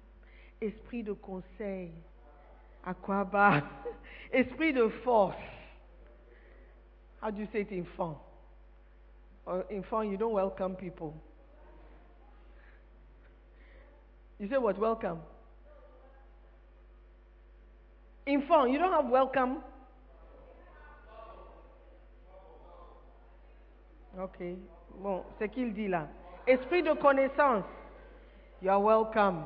Esprit 0.60 1.02
de 1.02 1.12
conseil, 1.12 1.92
bas. 3.30 3.62
Esprit 4.32 4.72
de 4.72 4.88
force. 5.04 5.36
How 7.20 7.30
do 7.30 7.40
you 7.40 7.48
say 7.52 7.60
it 7.62 7.70
in 7.70 7.86
fun? 7.96 8.14
Or 9.44 9.64
in 9.70 9.82
fun, 9.84 10.10
you 10.10 10.16
don't 10.16 10.32
welcome 10.32 10.76
people. 10.76 11.14
You 14.38 14.48
say 14.48 14.58
what? 14.58 14.78
Welcome? 14.78 15.18
In 18.26 18.42
fun, 18.46 18.70
you 18.70 18.78
don't 18.78 18.92
have 18.92 19.10
welcome. 19.10 19.62
Ok. 24.18 24.38
Bon, 25.00 25.24
c'est 25.38 25.48
qu'il 25.48 25.72
dit 25.72 25.88
là. 25.88 26.08
Esprit 26.46 26.82
de 26.82 26.92
connaissance. 26.94 27.64
You 28.62 28.70
are 28.70 28.80
welcome. 28.80 29.44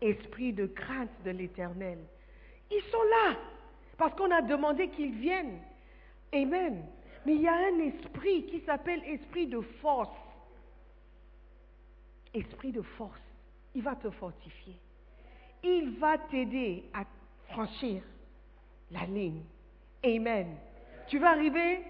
Esprit 0.00 0.52
de 0.52 0.66
crainte 0.66 1.10
de 1.24 1.30
l'éternel. 1.30 1.98
Ils 2.70 2.82
sont 2.90 3.02
là. 3.02 3.36
Parce 3.96 4.14
qu'on 4.14 4.30
a 4.30 4.42
demandé 4.42 4.88
qu'ils 4.88 5.14
viennent. 5.14 5.58
Amen. 6.32 6.84
Mais 7.26 7.34
il 7.34 7.42
y 7.42 7.48
a 7.48 7.54
un 7.54 7.78
esprit 7.80 8.46
qui 8.46 8.60
s'appelle 8.60 9.02
esprit 9.04 9.46
de 9.46 9.60
force. 9.60 10.16
Esprit 12.32 12.72
de 12.72 12.82
force. 12.82 13.20
Il 13.74 13.82
va 13.82 13.96
te 13.96 14.10
fortifier. 14.10 14.76
Il 15.62 15.98
va 15.98 16.18
t'aider 16.18 16.84
à 16.94 17.04
franchir 17.48 18.02
la 18.90 19.04
ligne. 19.04 19.42
Amen. 20.04 20.56
Tu 21.08 21.18
vas 21.18 21.30
arriver 21.30 21.82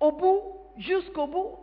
au 0.00 0.12
bout, 0.12 0.42
jusqu'au 0.78 1.26
bout. 1.26 1.58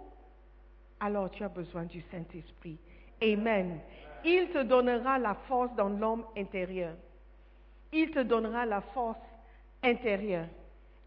Alors 1.00 1.30
tu 1.32 1.44
as 1.44 1.50
besoin 1.50 1.84
du 1.84 2.02
Saint-Esprit. 2.12 2.78
Amen. 3.22 3.80
Il 4.24 4.50
te 4.50 4.64
donnera 4.64 5.18
la 5.18 5.34
force 5.34 5.74
dans 5.76 5.90
l'homme 5.90 6.26
intérieur. 6.38 6.96
Il 7.92 8.12
te 8.12 8.20
donnera 8.20 8.66
la 8.66 8.82
force 8.82 9.20
intérieure. 9.84 10.48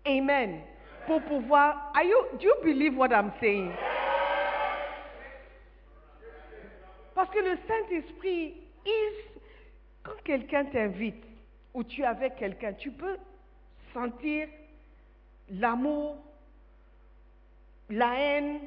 Amen. 0.07 0.61
Pour 1.07 1.21
pouvoir. 1.23 1.93
Are 1.95 2.05
you, 2.05 2.17
do 2.39 2.47
you 2.47 2.55
believe 2.63 2.97
what 2.97 3.13
I'm 3.13 3.33
saying? 3.41 3.73
Parce 7.15 7.31
que 7.31 7.39
le 7.39 7.57
Saint-Esprit, 7.69 8.55
quand 10.03 10.23
quelqu'un 10.25 10.65
t'invite 10.65 11.25
ou 11.73 11.85
tu 11.85 12.03
es 12.03 12.05
avec 12.05 12.37
quelqu'un, 12.37 12.73
tu 12.73 12.91
peux 12.91 13.17
sentir 13.93 14.49
l'amour, 15.49 16.17
la 17.89 18.19
haine, 18.19 18.61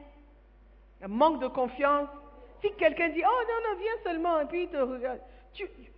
le 1.02 1.08
manque 1.08 1.42
de 1.42 1.48
confiance. 1.48 2.10
Si 2.62 2.72
quelqu'un 2.74 3.10
dit, 3.10 3.22
oh 3.24 3.44
non, 3.48 3.70
non, 3.70 3.80
viens 3.80 4.04
seulement, 4.04 4.40
et 4.40 4.46
puis 4.46 4.64
il 4.64 4.70
te 4.70 4.78
regarde, 4.78 5.20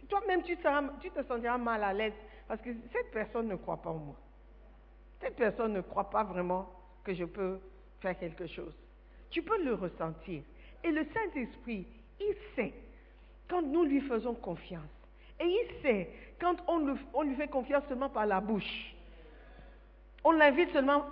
toi-même 0.10 0.43
tu, 0.43 0.58
tu 1.02 1.12
te 1.12 1.23
sentiras 1.23 1.58
mal 1.58 1.84
à 1.84 1.93
l'aise 1.93 2.13
parce 2.47 2.62
que 2.62 2.71
cette 2.91 3.12
personne 3.12 3.47
ne 3.47 3.56
croit 3.56 3.78
pas 3.78 3.91
en 3.91 3.97
moi. 3.97 4.15
Cette 5.21 5.36
personne 5.36 5.73
ne 5.73 5.82
croit 5.82 6.10
pas 6.10 6.23
vraiment 6.23 6.69
que 7.03 7.13
je 7.13 7.25
peux 7.25 7.60
faire 7.99 8.17
quelque 8.17 8.47
chose. 8.47 8.73
Tu 9.29 9.41
peux 9.41 9.63
le 9.63 9.73
ressentir. 9.73 10.41
Et 10.84 10.91
le 10.91 11.05
Saint-Esprit, 11.13 11.86
il 12.19 12.36
sait 12.55 12.73
quand 13.47 13.62
nous 13.62 13.84
lui 13.84 14.01
faisons 14.01 14.34
confiance. 14.34 14.89
Et 15.39 15.45
il 15.45 15.82
sait 15.82 16.10
quand 16.39 16.55
on, 16.67 17.23
lui 17.23 17.36
fait 17.36 17.47
confiance 17.47 17.84
seulement 17.88 18.10
par 18.10 18.25
la 18.25 18.39
bouche. 18.39 18.95
On 20.23 20.32
l'invite 20.32 20.71
seulement 20.71 21.05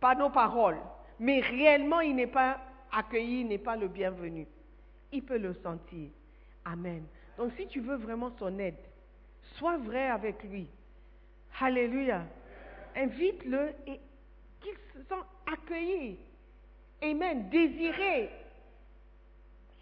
par 0.00 0.16
nos 0.16 0.30
paroles. 0.30 0.78
Mais 1.18 1.40
réellement, 1.40 2.00
il 2.00 2.14
n'est 2.14 2.26
pas 2.26 2.58
accueilli, 2.92 3.40
il 3.40 3.48
n'est 3.48 3.58
pas 3.58 3.76
le 3.76 3.88
bienvenu. 3.88 4.46
Il 5.12 5.22
peut 5.22 5.38
le 5.38 5.54
sentir. 5.54 6.10
Amen. 6.64 7.04
Donc 7.36 7.52
si 7.56 7.66
tu 7.66 7.80
veux 7.80 7.96
vraiment 7.96 8.30
son 8.38 8.58
aide, 8.58 8.76
sois 9.56 9.78
vrai 9.78 10.08
avec 10.08 10.42
lui. 10.44 10.68
Alléluia. 11.60 12.24
Invite-le 12.98 13.74
et 13.86 14.00
qu'il 14.60 14.74
se 14.92 15.08
sente 15.08 15.26
accueilli. 15.46 16.18
Amen. 17.00 17.48
Désiré. 17.48 18.28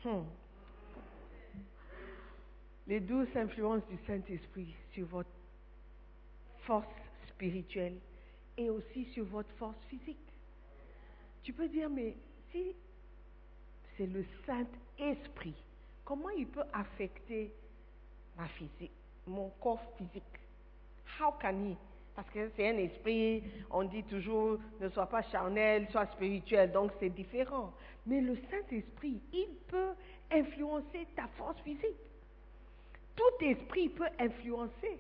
Hmm. 0.05 0.25
Les 2.87 3.01
douces 3.01 3.35
influences 3.35 3.87
du 3.89 3.97
Saint-Esprit 4.07 4.75
sur 4.93 5.07
votre 5.07 5.31
force 6.67 6.87
spirituelle 7.29 7.97
et 8.59 8.69
aussi 8.69 9.07
sur 9.07 9.25
votre 9.25 9.51
force 9.55 9.83
physique. 9.89 10.19
Tu 11.43 11.55
peux 11.55 11.69
dire, 11.69 11.89
mais 11.89 12.15
si 12.53 12.77
c'est 13.97 14.07
le 14.07 14.27
Saint-Esprit, 14.45 15.55
comment 16.05 16.31
il 16.31 16.47
peut 16.49 16.65
affecter 16.71 17.51
ma 18.37 18.47
physique, 18.49 18.93
mon 19.27 19.49
corps 19.59 19.91
physique? 19.97 20.23
How 21.19 21.33
can 21.41 21.71
he 21.71 21.77
Parce 22.17 22.31
que 22.31 22.51
c'est 22.57 22.67
un 22.67 22.79
esprit, 22.79 23.45
on 23.71 23.85
dit 23.85 24.03
toujours, 24.05 24.59
ne 24.81 24.89
sois 24.89 25.05
pas 25.07 25.21
charnel, 25.21 25.87
sois 25.91 26.07
spirituel, 26.07 26.73
donc 26.73 26.91
c'est 26.99 27.11
différent. 27.11 27.75
Mais 28.07 28.23
le 28.23 28.37
Saint-Esprit, 28.51 29.21
il 29.35 29.49
peut 29.69 29.93
influencer 30.33 31.07
ta 31.15 31.27
force 31.37 31.61
physique. 31.61 31.85
Tout 33.15 33.45
esprit 33.45 33.91
peut 33.91 34.09
influencer. 34.19 34.99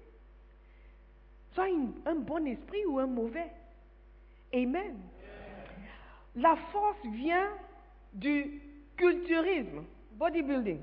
Soit 1.52 1.68
un 2.05 2.16
bon 2.16 2.46
esprit 2.46 2.85
ou 2.85 2.98
un 2.98 3.07
mauvais. 3.07 3.50
Amen. 4.52 4.98
La 6.35 6.55
force 6.70 7.02
vient 7.14 7.50
du 8.12 8.61
culturisme, 8.94 9.85
bodybuilding. 10.12 10.81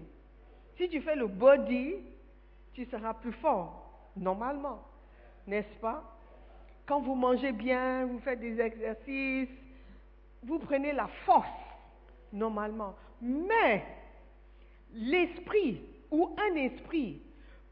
Si 0.78 0.90
tu 0.90 1.00
fais 1.02 1.16
le 1.16 1.28
body, 1.28 1.98
tu 2.74 2.86
seras 2.86 3.14
plus 3.14 3.34
fort, 3.34 4.10
normalement. 4.18 4.82
N'est-ce 5.46 5.80
pas? 5.80 6.13
Quand 6.86 7.00
vous 7.02 7.16
mangez 7.16 7.52
bien, 7.52 8.06
vous 8.06 8.20
faites 8.20 8.40
des 8.40 8.60
exercices, 8.60 9.50
vous 10.44 10.60
prenez 10.60 10.92
la 10.92 11.08
force, 11.26 11.48
normalement. 12.32 12.96
Mais 13.22 13.84
l'esprit 14.94 15.82
ou 16.12 16.30
un 16.38 16.56
esprit 16.56 17.22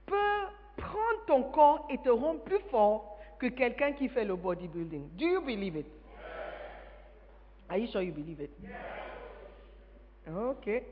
peut 0.05 0.47
prendre 0.77 1.25
ton 1.27 1.43
corps 1.43 1.87
et 1.89 1.97
te 1.97 2.09
rendre 2.09 2.41
plus 2.41 2.61
fort 2.69 3.19
que 3.37 3.47
quelqu'un 3.47 3.91
qui 3.93 4.07
fait 4.07 4.23
le 4.23 4.35
bodybuilding. 4.35 5.09
Do 5.17 5.25
you 5.25 5.41
believe 5.41 5.75
it? 5.75 5.87
Are 7.69 7.77
you 7.77 7.87
sure 7.87 8.01
you 8.01 8.13
believe 8.13 8.39
it? 8.39 8.51
Ok. 10.27 10.83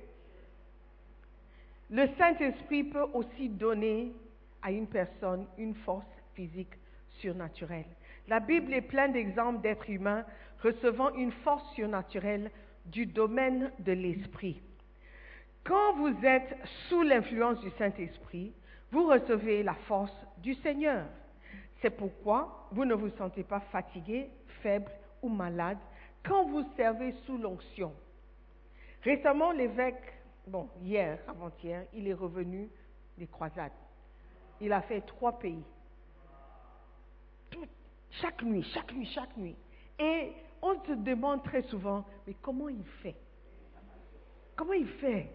Le 1.91 2.07
Saint-Esprit 2.17 2.83
peut 2.83 3.07
aussi 3.13 3.49
donner 3.49 4.13
à 4.61 4.71
une 4.71 4.87
personne 4.87 5.45
une 5.57 5.75
force 5.75 6.05
physique 6.33 6.73
surnaturelle. 7.19 7.85
La 8.29 8.39
Bible 8.39 8.75
est 8.75 8.81
pleine 8.81 9.11
d'exemples 9.11 9.61
d'êtres 9.61 9.89
humains 9.89 10.23
recevant 10.61 11.11
une 11.15 11.31
force 11.31 11.67
surnaturelle 11.73 12.51
du 12.85 13.07
domaine 13.07 13.71
de 13.79 13.91
l'esprit. 13.91 14.61
Quand 15.63 15.95
vous 15.95 16.13
êtes 16.23 16.55
sous 16.87 17.01
l'influence 17.01 17.59
du 17.61 17.71
Saint-Esprit, 17.71 18.53
vous 18.91 19.07
recevez 19.07 19.63
la 19.63 19.73
force 19.73 20.13
du 20.37 20.53
Seigneur. 20.53 21.07
C'est 21.81 21.89
pourquoi 21.89 22.67
vous 22.71 22.85
ne 22.85 22.93
vous 22.93 23.09
sentez 23.17 23.43
pas 23.43 23.61
fatigué, 23.71 24.29
faible 24.61 24.91
ou 25.23 25.29
malade 25.29 25.79
quand 26.23 26.45
vous 26.45 26.63
servez 26.77 27.13
sous 27.25 27.37
l'onction. 27.39 27.91
Récemment, 29.03 29.51
l'évêque, 29.53 30.13
bon, 30.45 30.69
hier, 30.83 31.17
avant-hier, 31.27 31.83
il 31.95 32.07
est 32.07 32.13
revenu 32.13 32.69
des 33.17 33.25
croisades. 33.25 33.71
Il 34.61 34.71
a 34.71 34.81
fait 34.81 35.01
trois 35.01 35.39
pays. 35.39 35.63
Chaque 38.11 38.41
nuit, 38.43 38.63
chaque 38.73 38.91
nuit, 38.93 39.09
chaque 39.13 39.35
nuit. 39.37 39.55
Et 39.99 40.33
on 40.61 40.75
se 40.85 40.93
demande 40.93 41.43
très 41.43 41.61
souvent, 41.63 42.05
mais 42.25 42.35
comment 42.41 42.69
il 42.69 42.83
fait? 43.01 43.15
Comment 44.55 44.73
il 44.73 44.87
fait? 44.87 45.29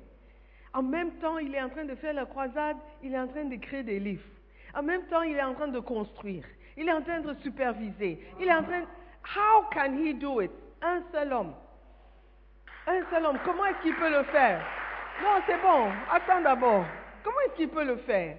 En 0.72 0.82
même 0.82 1.12
temps, 1.18 1.38
il 1.38 1.54
est 1.54 1.62
en 1.62 1.70
train 1.70 1.84
de 1.84 1.94
faire 1.94 2.14
la 2.14 2.26
croisade, 2.26 2.76
il 3.02 3.14
est 3.14 3.18
en 3.18 3.28
train 3.28 3.44
d'écrire 3.44 3.84
des 3.84 4.00
livres. 4.00 4.24
En 4.74 4.82
même 4.82 5.06
temps, 5.06 5.22
il 5.22 5.36
est 5.36 5.42
en 5.42 5.54
train 5.54 5.68
de 5.68 5.78
construire. 5.78 6.44
Il 6.76 6.88
est 6.88 6.92
en 6.92 7.02
train 7.02 7.20
de 7.20 7.34
superviser. 7.42 8.20
Il 8.40 8.48
est 8.48 8.54
en 8.54 8.64
train... 8.64 8.82
How 9.24 9.64
can 9.72 9.96
he 9.96 10.12
do 10.12 10.42
it 10.42 10.50
un 10.82 11.02
seul 11.12 11.32
homme. 11.32 11.54
Un 12.86 13.00
seul 13.10 13.24
homme. 13.24 13.38
Comment 13.44 13.64
est-ce 13.66 13.82
qu'il 13.82 13.94
peut 13.94 14.10
le 14.10 14.24
faire? 14.24 14.62
Non, 15.22 15.40
c'est 15.46 15.60
bon. 15.62 15.90
Attends 16.10 16.42
d'abord. 16.42 16.84
Comment 17.22 17.40
est-ce 17.46 17.56
qu'il 17.56 17.68
peut 17.68 17.84
le 17.84 17.96
faire? 17.98 18.36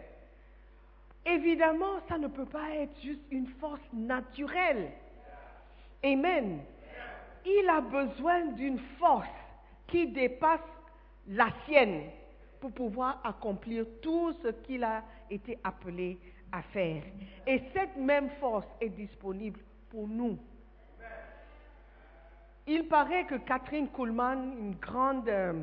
Évidemment, 1.26 2.00
ça 2.08 2.18
ne 2.18 2.28
peut 2.28 2.46
pas 2.46 2.70
être 2.76 3.02
juste 3.02 3.24
une 3.32 3.48
force 3.60 3.82
naturelle. 3.94 4.92
Amen. 6.04 6.60
Il 7.46 7.70
a 7.70 7.82
besoin 7.82 8.46
d'une 8.52 8.80
force 9.00 9.28
qui 9.88 10.08
dépasse 10.08 10.60
la 11.28 11.48
sienne 11.66 12.04
pour 12.60 12.72
pouvoir 12.72 13.22
accomplir 13.24 13.86
tout 14.02 14.34
ce 14.44 14.50
qu'il 14.50 14.84
a 14.84 15.04
été 15.30 15.58
appelé 15.64 16.18
à 16.52 16.62
faire. 16.62 17.04
Et 17.48 17.62
cette 17.74 17.96
même 17.98 18.30
force 18.40 18.68
est 18.80 18.90
disponible 18.90 19.60
pour 19.90 20.08
nous. 20.08 20.38
Il 22.68 22.88
paraît 22.88 23.26
que 23.26 23.36
Catherine 23.36 23.90
Kuhlman, 23.90 24.58
une 24.60 24.76
grande 24.76 25.30
euh, 25.30 25.54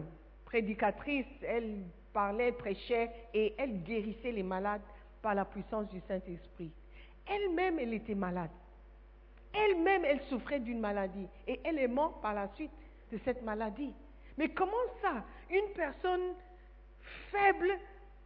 prédicatrice, 0.44 1.27
elle 1.42 1.79
parlait, 2.12 2.53
prêchait 2.53 3.11
et 3.35 3.55
elle 3.59 3.83
guérissait 3.83 4.31
les 4.31 4.44
malades 4.44 4.83
par 5.22 5.35
la 5.35 5.44
puissance 5.44 5.88
du 5.88 6.00
Saint-Esprit. 6.08 6.72
Elle-même, 7.26 7.78
elle 7.78 7.94
était 7.94 8.14
malade. 8.14 8.50
Elle-même, 9.54 10.04
elle 10.04 10.20
souffrait 10.22 10.61
d'une 10.61 10.80
maladie 10.80 11.28
et 11.46 11.61
elle 11.64 11.78
est 11.78 11.88
morte 11.88 12.20
par 12.20 12.35
la 12.35 12.48
suite 12.54 12.70
de 13.12 13.18
cette 13.24 13.42
maladie. 13.42 13.94
Mais 14.37 14.48
comment 14.48 14.72
ça 15.00 15.24
Une 15.50 15.72
personne 15.74 16.35
faible 17.30 17.78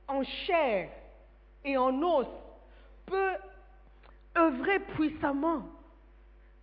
en 0.08 0.22
chair 0.22 0.88
et 1.64 1.76
en 1.76 2.00
os 2.02 2.28
peut 3.06 3.34
œuvrer 4.36 4.78
puissamment 4.80 5.62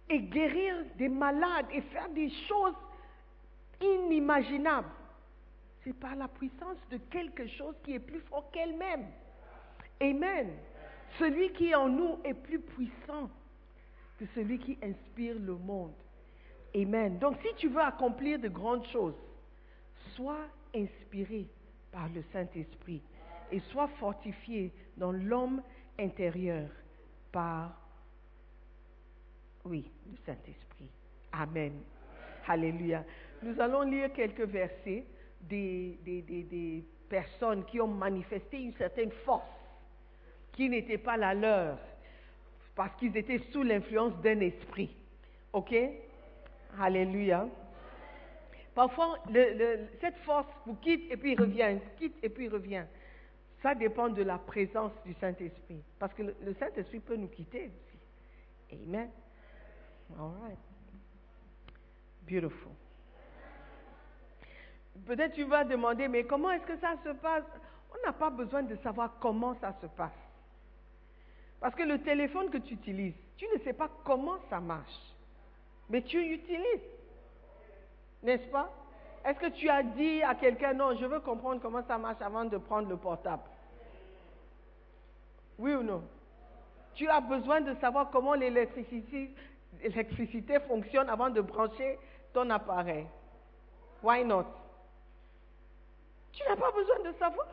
et 0.09 0.19
guérir 0.19 0.85
des 0.97 1.09
malades 1.09 1.67
et 1.71 1.81
faire 1.81 2.09
des 2.09 2.29
choses 2.47 2.75
inimaginables? 3.81 4.89
C'est 5.83 5.99
par 5.99 6.15
la 6.15 6.29
puissance 6.29 6.77
de 6.89 6.97
quelque 7.11 7.45
chose 7.47 7.75
qui 7.83 7.95
est 7.95 7.99
plus 7.99 8.21
fort 8.21 8.49
qu'elle-même. 8.51 9.05
Amen. 10.01 10.51
Celui 11.19 11.51
qui 11.53 11.69
est 11.69 11.75
en 11.75 11.89
nous 11.89 12.19
est 12.23 12.33
plus 12.33 12.59
puissant 12.59 13.29
que 14.17 14.25
celui 14.35 14.59
qui 14.59 14.77
inspire 14.81 15.37
le 15.39 15.55
monde. 15.55 15.93
Amen. 16.75 17.19
Donc 17.19 17.37
si 17.41 17.53
tu 17.55 17.69
veux 17.69 17.81
accomplir 17.81 18.39
de 18.39 18.47
grandes 18.47 18.85
choses, 18.87 19.15
sois 20.15 20.47
inspiré 20.75 21.47
par 21.91 22.09
le 22.09 22.23
Saint-Esprit 22.33 23.01
et 23.51 23.59
sois 23.71 23.87
fortifié 23.99 24.71
dans 24.97 25.11
l'homme 25.11 25.61
intérieur 25.99 26.67
par, 27.31 27.79
oui, 29.65 29.89
le 30.09 30.17
Saint-Esprit. 30.25 30.89
Amen. 31.31 31.73
Alléluia. 32.47 33.03
Nous 33.43 33.59
allons 33.59 33.81
lire 33.81 34.11
quelques 34.13 34.41
versets 34.41 35.05
des, 35.41 35.99
des, 36.03 36.21
des, 36.21 36.43
des 36.43 36.83
personnes 37.09 37.63
qui 37.65 37.79
ont 37.79 37.87
manifesté 37.87 38.61
une 38.61 38.73
certaine 38.73 39.11
force 39.25 39.62
qui 40.53 40.69
n'était 40.69 40.97
pas 40.97 41.17
la 41.17 41.33
leur 41.33 41.77
parce 42.75 42.95
qu'ils 42.95 43.15
étaient 43.17 43.39
sous 43.51 43.63
l'influence 43.63 44.15
d'un 44.21 44.39
esprit. 44.39 44.95
OK? 45.51 45.75
Alléluia. 46.79 47.47
Parfois, 48.73 49.19
cette 50.01 50.17
force 50.25 50.47
vous 50.65 50.75
quitte 50.75 51.11
et 51.11 51.17
puis 51.17 51.35
revient, 51.35 51.77
quitte 51.97 52.15
et 52.23 52.29
puis 52.29 52.47
revient. 52.47 52.85
Ça 53.61 53.75
dépend 53.75 54.09
de 54.09 54.23
la 54.23 54.39
présence 54.39 54.91
du 55.05 55.13
Saint-Esprit. 55.13 55.81
Parce 55.99 56.13
que 56.15 56.23
le, 56.23 56.53
Saint-Esprit 56.59 56.99
peut 56.99 57.15
nous 57.15 57.27
quitter. 57.27 57.71
Amen. 58.71 59.09
All 60.19 60.31
right. 60.41 60.57
Beautiful. 62.27 62.71
Peut-être 65.05 65.33
tu 65.33 65.43
vas 65.43 65.63
demander, 65.63 66.07
mais 66.07 66.23
comment 66.23 66.51
est-ce 66.51 66.65
que 66.65 66.77
ça 66.77 66.95
se 67.03 67.09
passe? 67.09 67.43
On 67.91 68.05
n'a 68.05 68.13
pas 68.13 68.29
besoin 68.29 68.63
de 68.63 68.75
savoir 68.77 69.17
comment 69.19 69.55
ça 69.61 69.75
se 69.81 69.87
passe. 69.87 70.11
Parce 71.63 71.75
que 71.75 71.83
le 71.83 71.97
téléphone 72.01 72.49
que 72.49 72.57
tu 72.57 72.73
utilises, 72.73 73.15
tu 73.37 73.45
ne 73.47 73.57
sais 73.59 73.71
pas 73.71 73.89
comment 74.03 74.35
ça 74.49 74.59
marche. 74.59 74.99
Mais 75.89 76.01
tu 76.01 76.21
l'utilises. 76.21 76.81
N'est-ce 78.21 78.45
pas? 78.49 78.69
Est-ce 79.23 79.39
que 79.39 79.47
tu 79.47 79.69
as 79.69 79.81
dit 79.81 80.21
à 80.23 80.35
quelqu'un, 80.35 80.73
non, 80.73 80.93
je 80.97 81.05
veux 81.05 81.21
comprendre 81.21 81.61
comment 81.61 81.81
ça 81.87 81.97
marche 81.97 82.21
avant 82.21 82.43
de 82.43 82.57
prendre 82.57 82.89
le 82.89 82.97
portable? 82.97 83.43
Oui 85.57 85.73
ou 85.73 85.83
non? 85.83 86.03
Tu 86.95 87.07
as 87.07 87.21
besoin 87.21 87.61
de 87.61 87.73
savoir 87.75 88.09
comment 88.11 88.33
l'électricité, 88.33 89.33
l'électricité 89.81 90.59
fonctionne 90.67 91.09
avant 91.09 91.29
de 91.29 91.39
brancher 91.39 91.97
ton 92.33 92.49
appareil. 92.49 93.07
Why 94.03 94.25
not? 94.25 94.47
Tu 96.33 96.43
n'as 96.43 96.57
pas 96.57 96.71
besoin 96.73 97.09
de 97.09 97.17
savoir. 97.17 97.47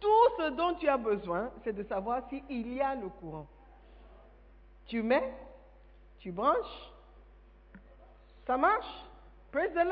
Tout 0.00 0.08
ce 0.38 0.50
dont 0.50 0.74
tu 0.74 0.88
as 0.88 0.96
besoin, 0.96 1.50
c'est 1.62 1.72
de 1.72 1.82
savoir 1.84 2.22
s'il 2.28 2.74
y 2.74 2.80
a 2.80 2.94
le 2.94 3.08
courant. 3.08 3.46
Tu 4.86 5.02
mets, 5.02 5.32
tu 6.18 6.32
branches, 6.32 6.90
ça 8.46 8.56
marche? 8.56 9.04
Praise 9.52 9.72
the. 9.74 9.86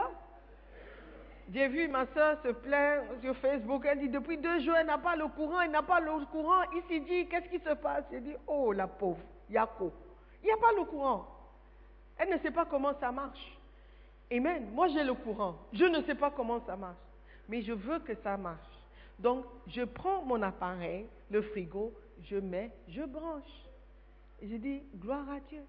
J'ai 1.52 1.68
vu 1.68 1.88
ma 1.88 2.06
soeur 2.06 2.36
se 2.42 2.48
plaindre 2.48 3.04
sur 3.22 3.36
Facebook. 3.36 3.84
Elle 3.86 4.00
dit 4.00 4.08
depuis 4.08 4.36
deux 4.36 4.60
jours, 4.60 4.76
elle 4.76 4.86
n'a 4.86 4.98
pas 4.98 5.16
le 5.16 5.28
courant, 5.28 5.60
elle 5.60 5.70
n'a 5.70 5.82
pas 5.82 6.00
le 6.00 6.24
courant. 6.26 6.62
Ici 6.72 7.00
dit, 7.00 7.26
qu'est-ce 7.26 7.48
qui 7.48 7.58
se 7.58 7.74
passe? 7.74 8.04
Elle 8.12 8.24
dit, 8.24 8.36
oh 8.46 8.72
la 8.72 8.86
pauvre, 8.86 9.20
Yako. 9.48 9.92
Il 10.42 10.46
n'y 10.46 10.52
a 10.52 10.56
pas 10.56 10.72
le 10.76 10.84
courant. 10.84 11.26
Elle 12.18 12.30
ne 12.30 12.38
sait 12.38 12.50
pas 12.50 12.64
comment 12.66 12.92
ça 13.00 13.10
marche. 13.10 13.56
Amen. 14.30 14.68
Moi, 14.72 14.88
j'ai 14.88 15.04
le 15.04 15.14
courant. 15.14 15.54
Je 15.72 15.84
ne 15.84 16.02
sais 16.02 16.14
pas 16.14 16.30
comment 16.30 16.60
ça 16.66 16.76
marche. 16.76 16.98
Mais 17.48 17.62
je 17.62 17.72
veux 17.72 17.98
que 18.00 18.14
ça 18.16 18.36
marche. 18.36 18.58
Donc, 19.18 19.44
je 19.66 19.82
prends 19.82 20.22
mon 20.22 20.42
appareil, 20.42 21.06
le 21.30 21.42
frigo, 21.42 21.92
je 22.22 22.36
mets, 22.36 22.70
je 22.88 23.02
branche. 23.02 23.64
Et 24.40 24.48
je 24.48 24.56
dis, 24.56 24.82
gloire 24.96 25.28
à 25.30 25.40
Dieu. 25.40 25.62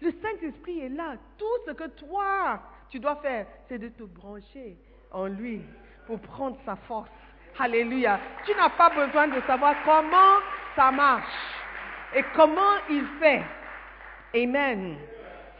Le 0.00 0.10
Saint-Esprit 0.20 0.80
est 0.80 0.88
là. 0.88 1.16
Tout 1.38 1.44
ce 1.66 1.72
que 1.72 1.88
toi, 1.88 2.60
tu 2.88 2.98
dois 2.98 3.16
faire, 3.16 3.46
c'est 3.68 3.78
de 3.78 3.88
te 3.88 4.02
brancher 4.02 4.76
en 5.12 5.26
lui 5.26 5.62
pour 6.06 6.18
prendre 6.20 6.58
sa 6.64 6.76
force. 6.76 7.10
Alléluia. 7.58 8.20
Tu 8.44 8.54
n'as 8.54 8.70
pas 8.70 8.90
besoin 8.90 9.28
de 9.28 9.40
savoir 9.46 9.74
comment 9.84 10.40
ça 10.74 10.90
marche 10.90 11.32
et 12.14 12.22
comment 12.34 12.76
il 12.90 13.06
fait. 13.18 13.42
Amen. 14.34 14.96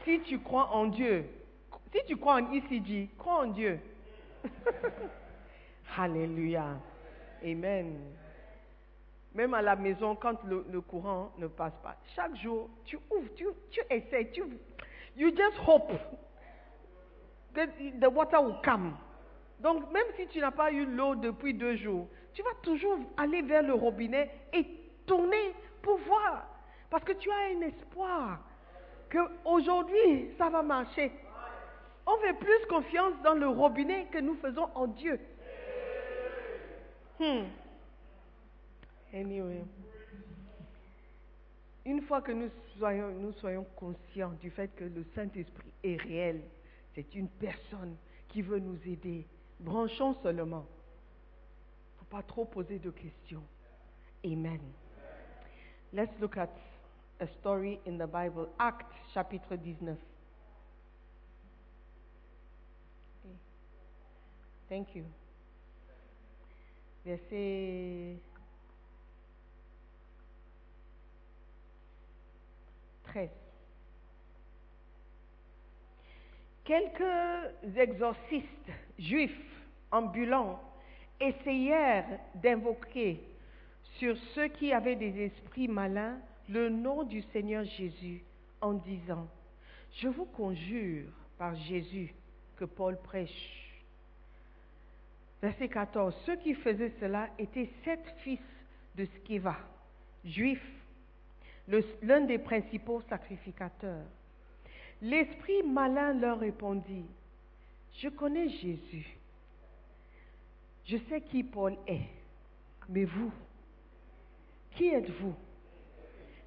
Si 0.04 0.20
tu 0.20 0.38
crois 0.40 0.68
en 0.72 0.86
Dieu, 0.86 1.24
si 1.92 2.04
tu 2.06 2.16
crois 2.16 2.34
en 2.34 2.52
ICG, 2.52 3.10
crois 3.16 3.44
en 3.44 3.46
Dieu. 3.46 3.80
Alléluia. 5.98 6.76
Amen. 7.46 7.98
Même 9.34 9.54
à 9.54 9.62
la 9.62 9.76
maison, 9.76 10.16
quand 10.16 10.42
le, 10.44 10.80
courant 10.80 11.30
ne 11.38 11.46
passe 11.46 11.76
pas, 11.82 11.96
chaque 12.14 12.34
jour, 12.36 12.68
tu 12.84 12.98
ouvres, 13.10 13.32
tu, 13.34 13.46
tu 13.70 13.80
essaies, 13.90 14.30
tu, 14.32 14.42
you 15.16 15.30
just 15.30 15.58
hope 15.66 15.92
that 17.54 17.68
the 18.00 18.10
water 18.10 18.40
will 18.40 18.60
come. 18.64 18.96
Donc, 19.60 19.90
même 19.92 20.06
si 20.16 20.26
tu 20.26 20.40
n'as 20.40 20.50
pas 20.50 20.72
eu 20.72 20.86
l'eau 20.86 21.14
depuis 21.14 21.54
deux 21.54 21.76
jours, 21.76 22.08
tu 22.32 22.42
vas 22.42 22.54
toujours 22.62 22.98
aller 23.16 23.42
vers 23.42 23.62
le 23.62 23.74
robinet 23.74 24.30
et 24.52 24.66
tourner 25.06 25.54
pour 25.82 25.98
voir. 25.98 26.46
Parce 26.90 27.04
que 27.04 27.12
tu 27.12 27.30
as 27.30 27.56
un 27.56 27.60
espoir 27.62 28.40
qu'aujourd'hui, 29.10 30.30
ça 30.36 30.48
va 30.50 30.62
marcher. 30.62 31.12
On 32.06 32.16
fait 32.18 32.34
plus 32.34 32.66
confiance 32.68 33.14
dans 33.22 33.34
le 33.34 33.48
robinet 33.48 34.06
que 34.10 34.18
nous 34.18 34.36
faisons 34.36 34.68
en 34.74 34.86
Dieu. 34.86 35.18
Hmm. 37.18 37.44
Anyway. 39.12 39.64
Une 41.84 42.02
fois 42.02 42.20
que 42.20 42.32
nous 42.32 42.50
soyons, 42.78 43.64
conscients 43.76 44.32
du 44.40 44.50
fait 44.50 44.74
que 44.74 44.84
le 44.84 45.04
Saint-Esprit 45.14 45.72
est 45.84 45.96
réel, 46.02 46.42
c'est 46.94 47.14
une 47.14 47.28
personne 47.28 47.94
qui 48.28 48.42
veut 48.42 48.58
nous 48.58 48.78
aider, 48.86 49.24
branchons 49.60 50.14
seulement. 50.22 50.66
Il 50.66 51.94
ne 51.94 51.98
faut 51.98 52.16
pas 52.16 52.22
trop 52.22 52.44
poser 52.44 52.80
de 52.80 52.90
questions. 52.90 53.44
Amen. 54.24 54.60
Let's 55.92 56.12
look 56.20 56.36
at 56.36 56.50
a 57.20 57.26
story 57.38 57.78
in 57.86 57.98
the 57.98 58.10
Bible, 58.10 58.48
Actes 58.58 58.92
chapitre 59.14 59.54
19. 59.54 59.96
Thank 64.68 64.96
you. 64.96 65.04
Verset 67.06 68.16
13. 73.04 73.30
Quelques 76.64 77.76
exorcistes 77.76 78.48
juifs 78.98 79.30
ambulants 79.92 80.60
essayèrent 81.20 82.18
d'invoquer 82.34 83.20
sur 83.98 84.16
ceux 84.34 84.48
qui 84.48 84.72
avaient 84.72 84.96
des 84.96 85.26
esprits 85.26 85.68
malins 85.68 86.18
le 86.48 86.70
nom 86.70 87.04
du 87.04 87.22
Seigneur 87.32 87.62
Jésus 87.62 88.24
en 88.60 88.72
disant, 88.72 89.28
je 89.92 90.08
vous 90.08 90.24
conjure 90.24 91.06
par 91.38 91.54
Jésus 91.54 92.12
que 92.56 92.64
Paul 92.64 93.00
prêche. 93.00 93.65
Verset 95.46 95.68
14. 95.68 96.12
Ceux 96.26 96.34
qui 96.38 96.54
faisaient 96.54 96.92
cela 96.98 97.28
étaient 97.38 97.70
sept 97.84 98.02
fils 98.24 98.40
de 98.96 99.06
Sceva, 99.28 99.54
juifs, 100.24 100.72
l'un 102.02 102.22
des 102.22 102.38
principaux 102.38 103.00
sacrificateurs. 103.08 104.06
L'esprit 105.00 105.62
malin 105.62 106.14
leur 106.14 106.40
répondit, 106.40 107.04
Je 107.98 108.08
connais 108.08 108.48
Jésus. 108.48 109.06
Je 110.84 110.96
sais 111.08 111.20
qui 111.20 111.44
Paul 111.44 111.76
est. 111.86 112.08
Mais 112.88 113.04
vous, 113.04 113.30
qui 114.72 114.88
êtes-vous 114.88 115.34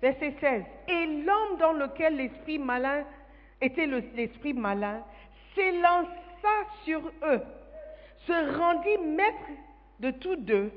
Verset 0.02 0.36
16. 0.42 0.64
Et 0.90 1.06
l'homme 1.24 1.58
dans 1.58 1.72
lequel 1.74 2.18
l'esprit 2.18 2.60
malin 2.60 3.06
était 3.62 3.86
le- 3.86 4.04
l'esprit 4.14 4.54
malin 4.54 5.04
s'élança 5.56 6.10
sur 6.84 7.02
eux, 7.24 7.42
se 8.28 8.58
rendit 8.58 8.98
maître 8.98 9.52
de 10.00 10.12
tous 10.12 10.36
deux 10.36 10.72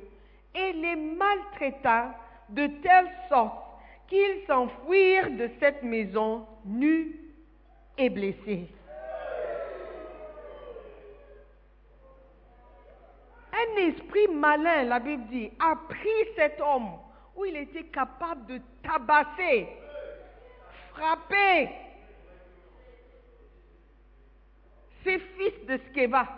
et 0.54 0.72
les 0.72 0.96
maltraita 0.96 2.14
de 2.48 2.66
telle 2.82 3.10
sorte 3.28 3.62
qu'ils 4.08 4.46
s'enfuirent 4.46 5.30
de 5.30 5.50
cette 5.58 5.82
maison 5.82 6.46
nus 6.64 7.16
et 7.96 8.10
blessés. 8.10 8.68
Un 13.52 13.76
esprit 13.76 14.28
malin, 14.28 14.84
la 14.84 14.98
Bible 14.98 15.24
dit, 15.28 15.50
a 15.58 15.76
pris 15.88 16.34
cet 16.36 16.60
homme 16.60 16.90
où 17.36 17.44
il 17.44 17.56
était 17.56 17.84
capable 17.84 18.46
de 18.46 18.60
tabasser, 18.82 19.68
frapper 20.92 21.70
ses 25.04 25.18
fils 25.18 25.66
de 25.66 25.78
Skeva 25.88 26.28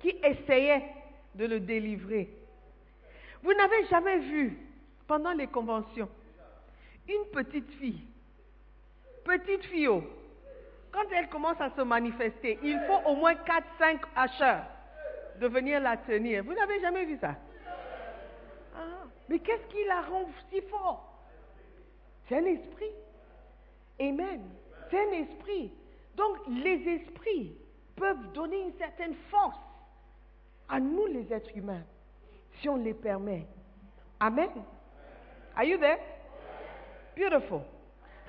qui 0.00 0.16
essayaient 0.22 0.84
de 1.34 1.46
le 1.46 1.60
délivrer. 1.60 2.28
Vous 3.42 3.54
n'avez 3.54 3.86
jamais 3.86 4.18
vu, 4.18 4.58
pendant 5.06 5.32
les 5.32 5.46
conventions, 5.46 6.08
une 7.08 7.24
petite 7.32 7.70
fille, 7.72 8.02
petite 9.24 9.64
fille, 9.64 9.88
oh, 9.88 10.02
quand 10.92 11.04
elle 11.12 11.28
commence 11.28 11.60
à 11.60 11.70
se 11.70 11.82
manifester, 11.82 12.58
il 12.62 12.78
faut 12.86 13.08
au 13.08 13.14
moins 13.14 13.34
4-5 13.34 14.00
hacheurs 14.16 14.64
de 15.40 15.46
venir 15.46 15.80
la 15.80 15.96
tenir. 15.96 16.44
Vous 16.44 16.52
n'avez 16.52 16.80
jamais 16.80 17.04
vu 17.04 17.16
ça? 17.18 17.36
Ah, 18.76 19.04
Mais 19.28 19.38
qu'est-ce 19.38 19.66
qui 19.68 19.84
la 19.86 20.02
rend 20.02 20.28
si 20.50 20.60
fort? 20.62 21.06
C'est 22.28 22.38
un 22.38 22.44
esprit. 22.44 22.90
Amen. 24.00 24.42
C'est 24.90 24.98
un 24.98 25.12
esprit. 25.12 25.72
Donc 26.16 26.38
les 26.48 26.88
esprits 26.88 27.56
peuvent 27.96 28.32
donner 28.32 28.60
une 28.60 28.74
certaine 28.78 29.14
force 29.30 29.58
à 30.70 30.80
nous 30.80 31.06
les 31.06 31.32
êtres 31.32 31.50
humains 31.56 31.82
si 32.60 32.68
on 32.68 32.76
les 32.76 32.94
permet. 32.94 33.46
Amen. 34.18 34.50
Are 35.56 35.64
you 35.64 35.78
there? 35.78 35.98
Beautiful. 37.16 37.62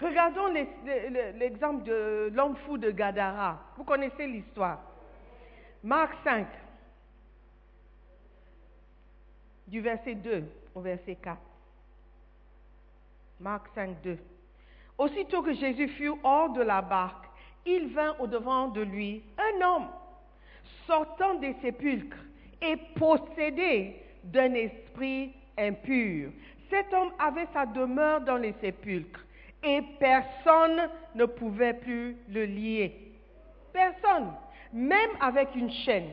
Regardons 0.02 0.48
l'exemple 0.48 1.84
de 1.84 2.32
l'homme 2.34 2.56
fou 2.66 2.78
de 2.78 2.90
Gadara. 2.90 3.60
Vous 3.78 3.84
connaissez 3.84 4.26
l'histoire. 4.26 4.80
Marc 5.84 6.14
5, 6.24 6.48
du 9.68 9.82
verset 9.82 10.16
2 10.16 10.44
au 10.76 10.82
verset 10.82 11.16
4. 11.16 11.38
Marc 13.40 13.68
5, 13.76 14.02
2. 14.04 14.18
Aussitôt 14.98 15.42
que 15.42 15.54
Jésus 15.54 15.88
fut 15.90 16.12
hors 16.24 16.50
de 16.50 16.62
la 16.62 16.82
barque, 16.82 17.26
il 17.66 17.94
vint 17.94 18.16
au-devant 18.20 18.68
de 18.70 18.82
lui 18.82 19.24
un 19.38 19.62
homme 19.66 19.88
sortant 20.88 21.36
des 21.36 21.54
sépulcres 21.62 22.18
et 22.62 22.78
possédé 22.96 23.96
d'un 24.24 24.54
esprit 24.54 25.34
impur. 25.58 26.32
Cet 26.70 26.94
homme 26.94 27.12
avait 27.20 27.48
sa 27.54 27.66
demeure 27.66 28.22
dans 28.22 28.38
les 28.38 28.54
sépulcres 28.62 29.26
et 29.64 29.82
personne 30.00 30.90
ne 31.16 31.26
pouvait 31.26 31.74
plus 31.74 32.18
le 32.30 32.46
lier. 32.46 33.14
Personne, 33.74 34.34
même 34.74 35.12
avec 35.20 35.56
une 35.56 35.72
chaîne, 35.72 36.10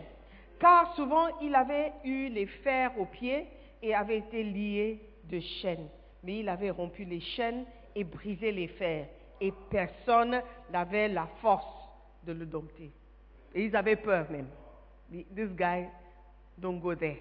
car 0.59 0.95
souvent 0.95 1.29
il 1.41 1.55
avait 1.55 1.93
eu 2.05 2.29
les 2.29 2.47
fers 2.47 2.99
aux 2.99 3.07
pieds 3.07 3.47
et 3.83 3.95
avait 3.95 4.19
été 4.19 4.43
lié 4.43 5.01
de 5.25 5.41
chaînes. 5.41 5.89
Mais 6.25 6.41
il 6.41 6.49
avait 6.49 6.71
rompu 6.71 7.05
les 7.05 7.21
chaînes 7.21 7.65
et 7.95 8.05
brisé 8.05 8.53
les 8.53 8.69
fers, 8.69 9.07
et 9.41 9.53
personne 9.71 10.41
n'avait 10.73 11.09
la 11.09 11.27
force 11.41 11.67
de 12.25 12.33
le 12.33 12.45
dompter. 12.45 12.91
Et 13.55 13.65
ils 13.65 13.77
avaient 13.77 13.97
peur 13.97 14.27
même. 14.31 14.49
This 15.11 15.51
guy, 15.57 15.87
don't 16.61 16.81
go 16.81 16.95
there. 16.95 17.19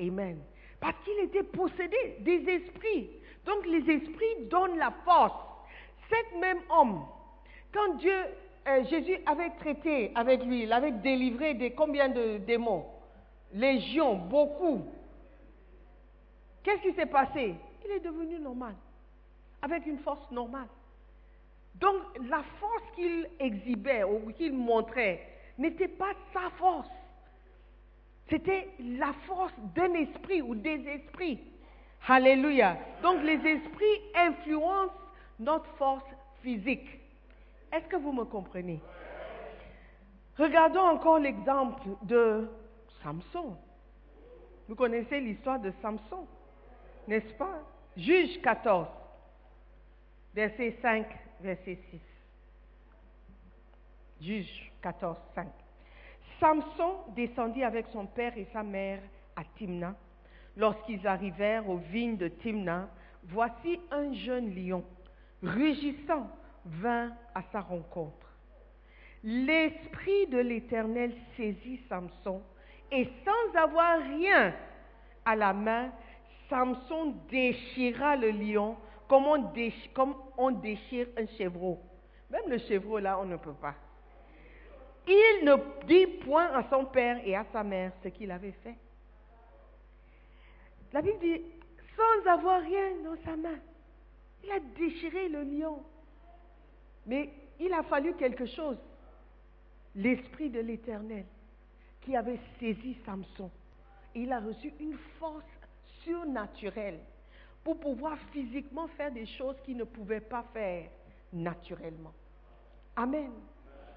Amen. 0.00 0.38
Parce 0.80 0.96
qu'il 1.04 1.18
était 1.24 1.42
possédé 1.42 2.16
des 2.20 2.48
esprits. 2.48 3.10
Donc 3.44 3.66
les 3.66 3.90
esprits 3.90 4.46
donnent 4.50 4.78
la 4.78 4.92
force. 5.04 5.44
Cet 6.08 6.40
même 6.40 6.60
homme, 6.70 7.04
quand 7.72 7.94
Dieu, 7.98 8.16
euh, 8.68 8.84
Jésus 8.84 9.18
avait 9.26 9.50
traité 9.60 10.10
avec 10.14 10.44
lui, 10.44 10.64
il 10.64 10.72
avait 10.72 10.92
délivré 10.92 11.54
de 11.54 11.68
combien 11.68 12.08
de 12.08 12.38
démons? 12.38 12.86
Légions, 13.52 14.16
beaucoup. 14.16 14.84
Qu'est-ce 16.62 16.82
qui 16.82 16.92
s'est 16.94 17.06
passé? 17.06 17.54
Il 17.84 17.90
est 17.92 18.00
devenu 18.00 18.38
normal, 18.38 18.74
avec 19.62 19.86
une 19.86 19.98
force 19.98 20.30
normale. 20.30 20.68
Donc 21.76 21.96
la 22.28 22.42
force 22.58 22.82
qu'il 22.94 23.28
exhibait 23.38 24.04
ou 24.04 24.32
qu'il 24.32 24.52
montrait 24.52 25.26
n'était 25.58 25.88
pas 25.88 26.12
sa 26.32 26.50
force. 26.58 26.88
C'était 28.30 28.68
la 28.78 29.12
force 29.26 29.52
d'un 29.74 29.92
esprit 29.94 30.40
ou 30.40 30.54
des 30.54 30.86
esprits. 30.86 31.40
Alléluia. 32.06 32.78
Donc 33.02 33.22
les 33.22 33.44
esprits 33.44 34.00
influencent 34.14 34.94
notre 35.38 35.66
force 35.74 36.04
physique. 36.42 36.88
Est-ce 37.72 37.86
que 37.88 37.96
vous 37.96 38.12
me 38.12 38.24
comprenez? 38.24 38.80
Regardons 40.38 40.80
encore 40.80 41.18
l'exemple 41.18 41.82
de 42.02 42.48
Samson. 43.02 43.56
Vous 44.68 44.74
connaissez 44.76 45.20
l'histoire 45.20 45.58
de 45.58 45.72
Samson, 45.82 46.26
n'est-ce 47.08 47.34
pas? 47.34 47.60
Juge 47.96 48.40
14, 48.40 48.86
verset 50.32 50.78
5, 50.80 51.06
verset 51.40 51.78
6. 51.90 52.00
Juge 54.20 54.72
14, 54.80 55.18
5. 55.34 55.48
Samson 56.40 56.96
descendit 57.14 57.62
avec 57.62 57.86
son 57.92 58.06
père 58.06 58.36
et 58.36 58.48
sa 58.52 58.62
mère 58.62 59.00
à 59.36 59.42
Timna. 59.56 59.94
Lorsqu'ils 60.56 61.06
arrivèrent 61.06 61.68
aux 61.68 61.76
vignes 61.76 62.16
de 62.16 62.28
Timna, 62.28 62.88
voici 63.24 63.78
un 63.90 64.12
jeune 64.12 64.54
lion, 64.54 64.84
rugissant, 65.42 66.28
vint 66.64 67.12
à 67.34 67.42
sa 67.52 67.60
rencontre. 67.60 68.26
L'Esprit 69.22 70.26
de 70.28 70.38
l'Éternel 70.38 71.12
saisit 71.36 71.80
Samson 71.88 72.42
et 72.90 73.06
sans 73.24 73.58
avoir 73.58 74.00
rien 74.00 74.54
à 75.24 75.36
la 75.36 75.52
main, 75.52 75.90
Samson 76.48 77.14
déchira 77.30 78.16
le 78.16 78.30
lion 78.30 78.76
comme 79.08 79.26
on, 79.26 80.50
déchire 80.52 81.06
un 81.18 81.26
chevreau. 81.36 81.80
Même 82.30 82.48
le 82.48 82.58
chevreau 82.58 82.98
là, 82.98 83.18
on 83.20 83.24
ne 83.24 83.36
peut 83.36 83.54
pas. 83.54 83.74
Il 85.06 85.44
ne 85.44 85.56
dit 85.86 86.06
point 86.24 86.46
à 86.52 86.68
son 86.70 86.84
père 86.84 87.20
et 87.26 87.34
à 87.34 87.44
sa 87.52 87.62
mère 87.62 87.92
ce 88.02 88.08
qu'il 88.08 88.30
avait 88.30 88.54
fait. 88.62 88.76
La 90.92 91.02
Bible 91.02 91.18
dit, 91.20 91.40
sans 91.96 92.30
avoir 92.30 92.62
rien 92.62 92.96
dans 93.04 93.16
sa 93.24 93.36
main, 93.36 93.58
il 94.44 94.50
a 94.50 94.60
déchiré 94.60 95.28
le 95.28 95.42
lion. 95.42 95.82
Mais 97.06 97.30
il 97.58 97.72
a 97.72 97.82
fallu 97.84 98.14
quelque 98.14 98.46
chose. 98.46 98.78
L'Esprit 99.94 100.50
de 100.50 100.60
l'Éternel 100.60 101.24
qui 102.02 102.16
avait 102.16 102.38
saisi 102.58 102.96
Samson. 103.04 103.50
Il 104.14 104.32
a 104.32 104.40
reçu 104.40 104.72
une 104.80 104.96
force 105.18 105.44
surnaturelle 106.02 107.00
pour 107.62 107.78
pouvoir 107.78 108.16
physiquement 108.32 108.88
faire 108.88 109.12
des 109.12 109.26
choses 109.26 109.56
qu'il 109.64 109.76
ne 109.76 109.84
pouvait 109.84 110.20
pas 110.20 110.44
faire 110.52 110.88
naturellement. 111.32 112.12
Amen. 112.96 113.30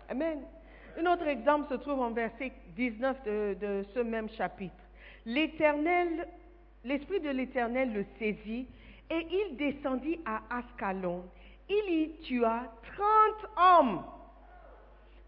Amen. 0.09 0.41
Un 0.99 1.05
autre 1.11 1.27
exemple 1.27 1.69
se 1.69 1.75
trouve 1.75 2.01
en 2.01 2.11
verset 2.11 2.51
19 2.75 3.23
de, 3.59 3.85
ce 3.93 3.99
même 3.99 4.29
chapitre. 4.29 4.75
L'Esprit 5.25 7.19
de 7.19 7.29
l'Éternel 7.29 7.93
le 7.93 8.05
saisit 8.19 8.67
et 9.09 9.27
il 9.31 9.57
descendit 9.57 10.19
à 10.25 10.41
Ascalon. 10.49 11.23
Il 11.69 11.93
y 11.93 12.09
tua 12.23 12.63
trente 12.95 13.51
hommes, 13.57 14.03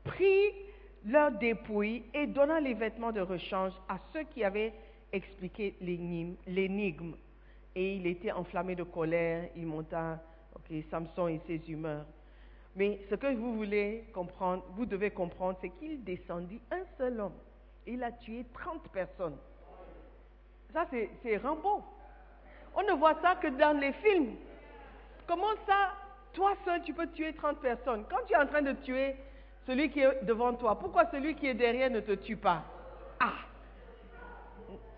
prit 0.04 0.52
leurs 1.06 1.32
dépouilles 1.32 2.04
et 2.14 2.28
donna 2.28 2.60
les 2.60 2.74
vêtements 2.74 3.12
de 3.12 3.22
rechange 3.22 3.74
à 3.88 3.98
ceux 4.12 4.24
qui 4.24 4.44
avaient 4.44 4.74
expliqué 5.12 5.76
l'énigme. 5.82 6.36
l'énigme. 6.48 7.14
Et 7.74 7.96
il 7.96 8.08
était 8.08 8.32
enflammé 8.32 8.76
de 8.76 8.84
colère, 8.84 9.50
il 9.56 9.66
monta, 9.66 10.22
ok, 10.56 10.76
Samson 10.90 11.28
et 11.28 11.42
ses 11.48 11.62
humeurs. 11.70 12.06
Mais 12.76 13.00
ce 13.10 13.16
que 13.16 13.34
vous 13.36 13.56
voulez 13.56 14.06
comprendre, 14.14 14.64
vous 14.76 14.86
devez 14.86 15.12
comprendre, 15.12 15.58
c'est 15.62 15.70
qu'il 15.70 16.04
descendit 16.04 16.60
un 16.72 16.84
seul 16.98 17.20
homme. 17.20 17.36
Il 17.88 18.04
a 18.04 18.12
tué 18.12 18.46
30 18.54 18.90
personnes. 18.90 19.38
Ça, 20.74 20.86
c'est 20.92 21.38
Rambo. 21.38 21.84
On 22.76 22.84
ne 22.84 22.92
voit 22.94 23.16
ça 23.22 23.36
que 23.36 23.48
dans 23.48 23.80
les 23.80 23.94
films. 23.94 24.36
Comment 25.26 25.56
ça, 25.66 25.94
toi 26.34 26.54
seul, 26.66 26.82
tu 26.84 26.94
peux 26.94 27.08
tuer 27.08 27.34
30 27.34 27.60
personnes? 27.60 28.04
Quand 28.10 28.26
tu 28.28 28.34
es 28.34 28.38
en 28.38 28.46
train 28.46 28.62
de 28.62 28.74
tuer 28.74 29.16
celui 29.66 29.90
qui 29.90 30.02
est 30.02 30.24
devant 30.24 30.54
toi, 30.54 30.78
pourquoi 30.78 31.06
celui 31.12 31.36
qui 31.36 31.48
est 31.48 31.54
derrière 31.54 31.90
ne 31.90 32.02
te 32.02 32.12
tue 32.12 32.36
pas? 32.36 32.64
Ah 33.20 33.34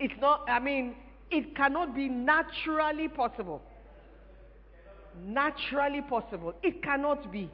It's 0.00 0.20
not, 0.20 0.40
I 0.48 0.60
mean, 0.60 0.94
it 1.30 1.54
cannot 1.56 1.94
be 1.94 2.08
naturally 2.08 3.08
possible. 3.08 3.60
Naturally 5.24 6.02
possible. 6.02 6.54
It 6.62 6.82
cannot 6.82 7.30
be. 7.32 7.48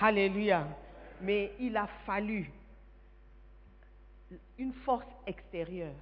Hallelujah. 0.00 0.66
Mais 1.20 1.52
il 1.60 1.76
a 1.76 1.86
fallu 2.06 2.50
une 4.58 4.72
force 4.84 5.06
extérieure. 5.26 5.94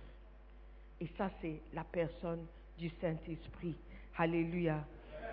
Et 1.01 1.09
ça, 1.17 1.31
c'est 1.41 1.61
la 1.73 1.85
personne 1.85 2.47
du 2.79 2.91
Saint-Esprit. 3.01 3.75
Alléluia. 4.17 4.85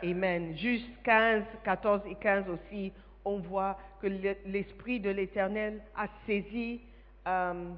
Amen. 0.04 0.56
Juste 0.58 0.88
15, 1.04 1.44
14 1.64 2.02
et 2.08 2.16
15 2.16 2.46
aussi, 2.50 2.94
on 3.26 3.40
voit 3.40 3.78
que 4.02 4.08
le- 4.08 4.38
l'Esprit 4.46 5.00
de 5.00 5.10
l'Éternel 5.10 5.82
a 5.96 6.08
saisi 6.26 6.82
euh, 7.28 7.72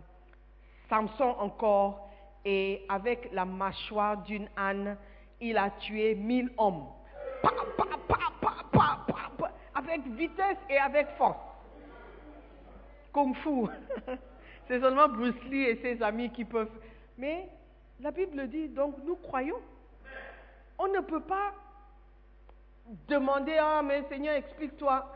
Samson 0.89 1.35
encore 1.39 2.11
et 2.45 2.83
avec 2.89 3.29
la 3.33 3.45
mâchoire 3.45 4.23
d'une 4.23 4.47
âne, 4.55 4.95
il 5.41 5.57
a 5.57 5.71
tué 5.71 6.13
mille 6.15 6.51
hommes. 6.57 6.85
Avec 9.89 10.07
vitesse 10.07 10.57
et 10.69 10.77
avec 10.77 11.07
force. 11.17 11.37
Kung 13.11 13.35
Fu. 13.37 13.67
C'est 14.67 14.79
seulement 14.79 15.07
Bruce 15.07 15.41
Lee 15.49 15.63
et 15.63 15.75
ses 15.81 16.01
amis 16.03 16.29
qui 16.29 16.45
peuvent. 16.45 16.69
Mais 17.17 17.49
la 17.99 18.11
Bible 18.11 18.47
dit, 18.47 18.69
donc 18.69 18.95
nous 19.03 19.15
croyons. 19.15 19.59
On 20.77 20.87
ne 20.87 20.99
peut 20.99 21.21
pas 21.21 21.53
demander, 23.07 23.57
ah 23.59 23.81
mais 23.83 24.03
Seigneur, 24.09 24.35
explique-toi. 24.35 25.11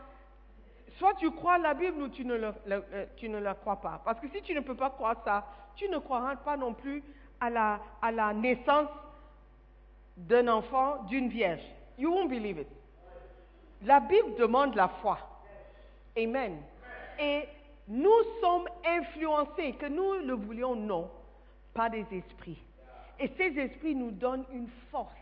Soit 0.98 1.14
tu 1.14 1.30
crois 1.30 1.58
la 1.58 1.74
Bible 1.74 2.02
ou 2.02 2.06
euh, 2.06 3.06
tu 3.16 3.28
ne 3.28 3.38
la 3.38 3.54
crois 3.54 3.80
pas. 3.80 4.02
Parce 4.04 4.20
que 4.20 4.28
si 4.28 4.42
tu 4.42 4.54
ne 4.54 4.60
peux 4.60 4.76
pas 4.76 4.90
croire 4.90 5.16
ça, 5.24 5.46
tu 5.76 5.88
ne 5.88 5.98
croiras 5.98 6.36
pas 6.36 6.56
non 6.56 6.74
plus 6.74 7.02
à 7.40 7.50
la, 7.50 7.80
à 8.02 8.12
la 8.12 8.32
naissance 8.32 8.88
d'un 10.16 10.46
enfant, 10.48 11.02
d'une 11.04 11.28
vierge. 11.28 11.62
You 11.98 12.12
won't 12.12 12.28
believe 12.28 12.58
it. 12.58 12.68
La 13.82 14.00
Bible 14.00 14.34
demande 14.38 14.74
la 14.74 14.88
foi. 14.88 15.18
Amen. 16.16 16.58
Et 17.18 17.48
nous 17.88 18.22
sommes 18.40 18.68
influencés, 18.86 19.74
que 19.74 19.86
nous 19.86 20.26
le 20.26 20.34
voulions 20.34 20.72
ou 20.72 20.76
non, 20.76 21.10
par 21.74 21.90
des 21.90 22.06
esprits. 22.12 22.62
Et 23.18 23.28
ces 23.36 23.58
esprits 23.58 23.94
nous 23.94 24.10
donnent 24.10 24.46
une 24.52 24.68
force 24.90 25.12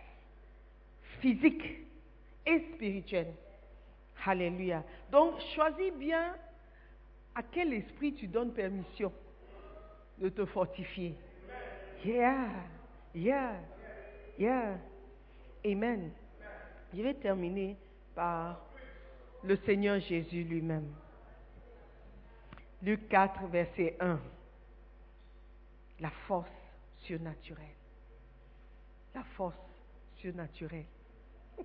physique 1.20 1.86
et 2.46 2.60
spirituelle. 2.74 3.32
Alléluia. 4.24 4.84
Donc, 5.10 5.40
choisis 5.54 5.92
bien 5.94 6.36
à 7.34 7.42
quel 7.42 7.72
esprit 7.72 8.14
tu 8.14 8.26
donnes 8.26 8.52
permission 8.52 9.12
de 10.18 10.28
te 10.28 10.44
fortifier. 10.44 11.14
Yeah, 12.04 12.48
yeah, 13.14 13.54
yeah. 14.38 14.78
Amen. 15.64 16.10
Je 16.94 17.02
vais 17.02 17.14
terminer 17.14 17.76
par 18.14 18.60
le 19.44 19.56
Seigneur 19.56 20.00
Jésus 20.00 20.44
lui-même. 20.44 20.92
Luc 22.82 23.08
4, 23.08 23.46
verset 23.46 23.96
1. 24.00 24.20
La 26.00 26.10
force 26.26 26.50
surnaturelle. 26.98 27.66
La 29.14 29.22
force 29.36 29.56
surnaturelle. 30.16 30.86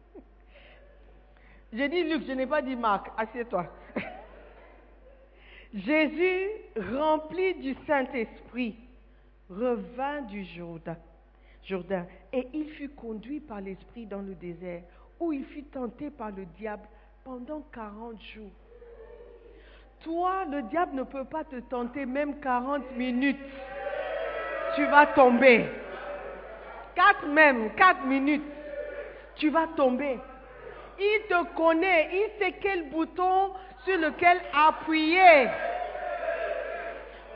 J'ai 1.74 1.90
dit 1.90 2.04
Luc, 2.04 2.26
je 2.28 2.32
n'ai 2.34 2.48
pas 2.48 2.62
dit 2.62 2.76
Marc. 2.76 3.12
Assieds-toi. 3.18 3.68
Jésus, 5.74 6.50
rempli 6.76 7.56
du 7.56 7.76
Saint-Esprit, 7.86 8.76
revint 9.50 10.22
du 10.24 10.46
Jourdain, 10.46 10.98
Jourdain 11.64 12.08
et 12.32 12.48
il 12.54 12.70
fut 12.72 12.90
conduit 12.90 13.40
par 13.40 13.62
l'Esprit 13.62 14.06
dans 14.06 14.22
le 14.22 14.36
désert, 14.36 14.84
où 15.20 15.34
il 15.34 15.46
fut 15.46 15.64
tenté 15.64 16.10
par 16.10 16.32
le 16.32 16.46
diable 16.58 16.88
pendant 17.24 17.62
40 17.74 18.22
jours. 18.22 18.52
Toi, 20.04 20.46
le 20.50 20.62
diable 20.64 20.96
ne 20.96 21.04
peut 21.04 21.26
pas 21.26 21.44
te 21.44 21.60
tenter 21.62 22.06
même 22.06 22.40
40 22.40 22.96
minutes. 22.96 23.40
Tu 24.76 24.86
vas 24.86 25.08
tomber. 25.08 25.66
4 26.96 27.28
même, 27.28 27.74
4 27.76 28.06
minutes. 28.06 28.44
Tu 29.36 29.50
vas 29.50 29.68
tomber. 29.76 30.20
Il 31.00 31.22
te 31.30 31.56
connaît, 31.56 32.10
il 32.12 32.30
sait 32.40 32.54
quel 32.62 32.90
bouton 32.90 33.54
sur 33.86 33.98
lequel 33.98 34.40
appuyer. 34.54 35.48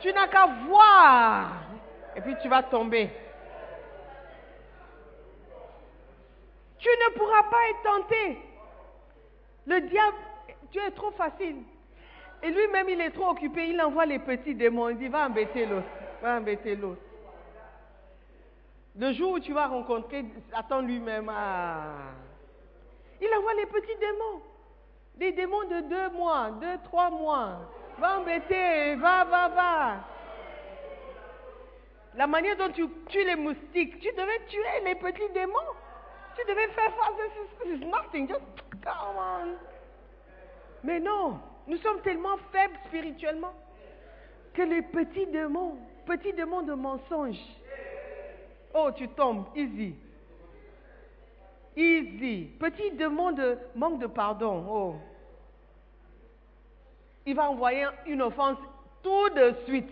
Tu 0.00 0.12
n'as 0.12 0.26
qu'à 0.26 0.46
voir. 0.66 1.52
Et 2.16 2.20
puis 2.20 2.34
tu 2.42 2.48
vas 2.48 2.62
tomber. 2.64 3.10
Tu 6.82 6.88
ne 6.88 7.16
pourras 7.16 7.44
pas 7.44 7.68
être 7.70 7.82
tenté. 7.84 8.38
Le 9.66 9.80
diable, 9.82 10.16
tu 10.72 10.80
es 10.80 10.90
trop 10.90 11.12
facile. 11.12 11.62
Et 12.42 12.50
lui-même, 12.50 12.88
il 12.88 13.00
est 13.00 13.10
trop 13.10 13.28
occupé. 13.28 13.68
Il 13.68 13.80
envoie 13.80 14.04
les 14.04 14.18
petits 14.18 14.56
démons. 14.56 14.88
Il 14.88 14.98
dit, 14.98 15.06
va 15.06 15.26
embêter 15.26 15.64
l'autre. 15.64 15.86
Va 16.20 16.38
embêter 16.38 16.74
l'autre. 16.74 17.00
Le 18.98 19.12
jour 19.12 19.32
où 19.32 19.38
tu 19.38 19.52
vas 19.52 19.68
rencontrer 19.68 20.24
Satan 20.52 20.80
lui-même, 20.80 21.30
ah, 21.32 22.10
il 23.20 23.28
envoie 23.38 23.54
les 23.54 23.66
petits 23.66 23.96
démons. 24.00 24.42
Des 25.14 25.30
démons 25.32 25.62
de 25.62 25.80
deux 25.82 26.10
mois, 26.10 26.50
deux, 26.60 26.78
trois 26.84 27.10
mois. 27.10 27.60
Va 27.98 28.18
embêter, 28.18 28.96
va, 28.96 29.24
va, 29.24 29.48
va. 29.48 29.96
La 32.16 32.26
manière 32.26 32.56
dont 32.56 32.70
tu 32.72 32.86
tues 33.06 33.24
les 33.24 33.36
moustiques, 33.36 34.00
tu 34.00 34.10
devais 34.12 34.44
tuer 34.48 34.80
les 34.84 34.96
petits 34.96 35.32
démons. 35.32 35.54
Tu 36.36 36.44
devais 36.48 36.68
faire 36.68 36.92
face. 36.94 37.14
This 37.62 37.80
is, 37.80 37.86
nothing. 37.86 38.28
Just 38.28 38.40
come 38.82 39.16
on. 39.18 39.56
Mais 40.82 40.98
non, 40.98 41.38
nous 41.66 41.76
sommes 41.78 42.00
tellement 42.02 42.36
faibles 42.50 42.76
spirituellement 42.86 43.54
que 44.52 44.62
les 44.62 44.82
petits 44.82 45.26
démons, 45.26 45.76
petits 46.06 46.32
démons 46.32 46.62
de 46.62 46.74
mensonges, 46.74 47.40
oh, 48.74 48.90
tu 48.94 49.08
tombes, 49.08 49.46
easy. 49.54 49.94
Easy. 51.76 52.50
Petit 52.58 52.90
démon 52.90 53.32
de 53.32 53.58
manque 53.74 54.00
de 54.00 54.06
pardon, 54.06 54.64
oh. 54.68 54.94
Il 57.24 57.36
va 57.36 57.48
envoyer 57.48 57.86
une 58.06 58.22
offense 58.22 58.58
tout 59.02 59.28
de 59.30 59.54
suite. 59.64 59.88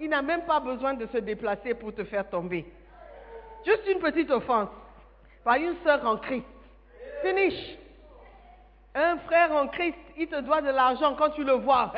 Il 0.00 0.10
n'a 0.10 0.22
même 0.22 0.42
pas 0.42 0.60
besoin 0.60 0.94
de 0.94 1.06
se 1.06 1.18
déplacer 1.18 1.74
pour 1.74 1.94
te 1.94 2.04
faire 2.04 2.28
tomber. 2.28 2.66
Juste 3.64 3.86
une 3.86 3.98
petite 4.00 4.30
offense 4.30 4.68
par 5.44 5.56
une 5.56 5.76
sœur 5.84 6.04
en 6.06 6.16
Christ. 6.16 6.46
Finish. 7.22 7.78
Un 8.94 9.18
frère 9.18 9.52
en 9.52 9.68
Christ, 9.68 9.98
il 10.16 10.28
te 10.28 10.40
doit 10.40 10.60
de 10.60 10.70
l'argent 10.70 11.14
quand 11.16 11.30
tu 11.30 11.44
le 11.44 11.52
vois. 11.52 11.92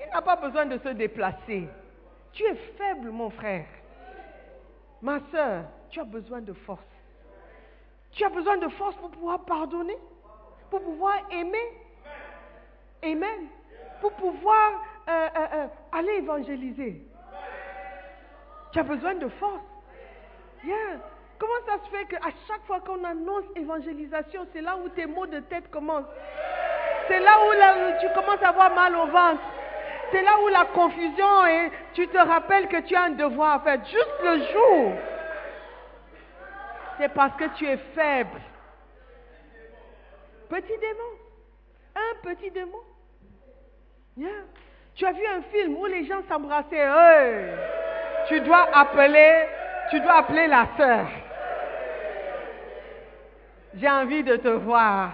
Il 0.00 0.10
n'a 0.12 0.22
pas 0.22 0.36
besoin 0.36 0.66
de 0.66 0.78
se 0.78 0.88
déplacer. 0.90 1.68
Tu 2.32 2.44
es 2.44 2.54
faible, 2.76 3.10
mon 3.10 3.30
frère. 3.30 3.66
Ma 5.02 5.20
soeur, 5.30 5.64
tu 5.90 6.00
as 6.00 6.04
besoin 6.04 6.40
de 6.40 6.52
force. 6.52 6.80
Tu 8.12 8.24
as 8.24 8.28
besoin 8.28 8.56
de 8.58 8.68
force 8.68 8.96
pour 8.96 9.10
pouvoir 9.10 9.44
pardonner, 9.44 9.96
pour 10.70 10.80
pouvoir 10.82 11.14
aimer. 11.30 11.72
Amen. 13.02 13.48
Pour 14.00 14.12
pouvoir 14.12 14.72
euh, 15.08 15.28
euh, 15.36 15.46
euh, 15.54 15.66
aller 15.92 16.12
évangéliser. 16.18 17.02
Tu 18.72 18.78
as 18.78 18.82
besoin 18.82 19.14
de 19.14 19.28
force. 19.28 19.62
Yeah. 20.64 21.00
Comment 21.38 21.52
ça 21.66 21.84
se 21.84 21.90
fait 21.96 22.04
qu'à 22.06 22.30
chaque 22.48 22.64
fois 22.66 22.80
qu'on 22.80 23.02
annonce 23.04 23.44
évangélisation, 23.54 24.46
c'est 24.52 24.60
là 24.60 24.76
où 24.76 24.88
tes 24.88 25.06
maux 25.06 25.26
de 25.26 25.38
tête 25.40 25.70
commencent 25.70 26.04
C'est 27.06 27.20
là 27.20 27.38
où 27.40 28.00
tu 28.00 28.12
commences 28.12 28.42
à 28.42 28.48
avoir 28.48 28.74
mal 28.74 28.94
au 28.96 29.06
ventre. 29.06 29.42
C'est 30.10 30.22
là 30.22 30.32
où 30.44 30.48
la 30.48 30.64
confusion 30.66 31.46
et 31.46 31.70
tu 31.94 32.08
te 32.08 32.18
rappelles 32.18 32.68
que 32.68 32.80
tu 32.80 32.96
as 32.96 33.04
un 33.04 33.10
devoir 33.10 33.54
à 33.54 33.60
faire. 33.60 33.84
Juste 33.84 34.22
le 34.22 34.38
jour. 34.52 34.92
C'est 36.98 37.10
parce 37.10 37.36
que 37.36 37.44
tu 37.56 37.66
es 37.66 37.76
faible. 37.76 38.40
Petit 40.48 40.78
démon. 40.78 41.94
Un 41.94 42.34
petit 42.34 42.50
démon. 42.50 42.80
Yeah. 44.16 44.30
Tu 44.94 45.06
as 45.06 45.12
vu 45.12 45.24
un 45.26 45.42
film 45.42 45.76
où 45.76 45.86
les 45.86 46.06
gens 46.06 46.22
s'embrassaient. 46.28 46.76
Hey. 46.76 47.77
Tu 48.28 48.40
dois 48.40 48.68
appeler, 48.74 50.46
la 50.46 50.66
sœur. 50.76 51.06
J'ai 53.74 53.88
envie 53.88 54.22
de 54.22 54.36
te 54.36 54.48
voir. 54.48 55.10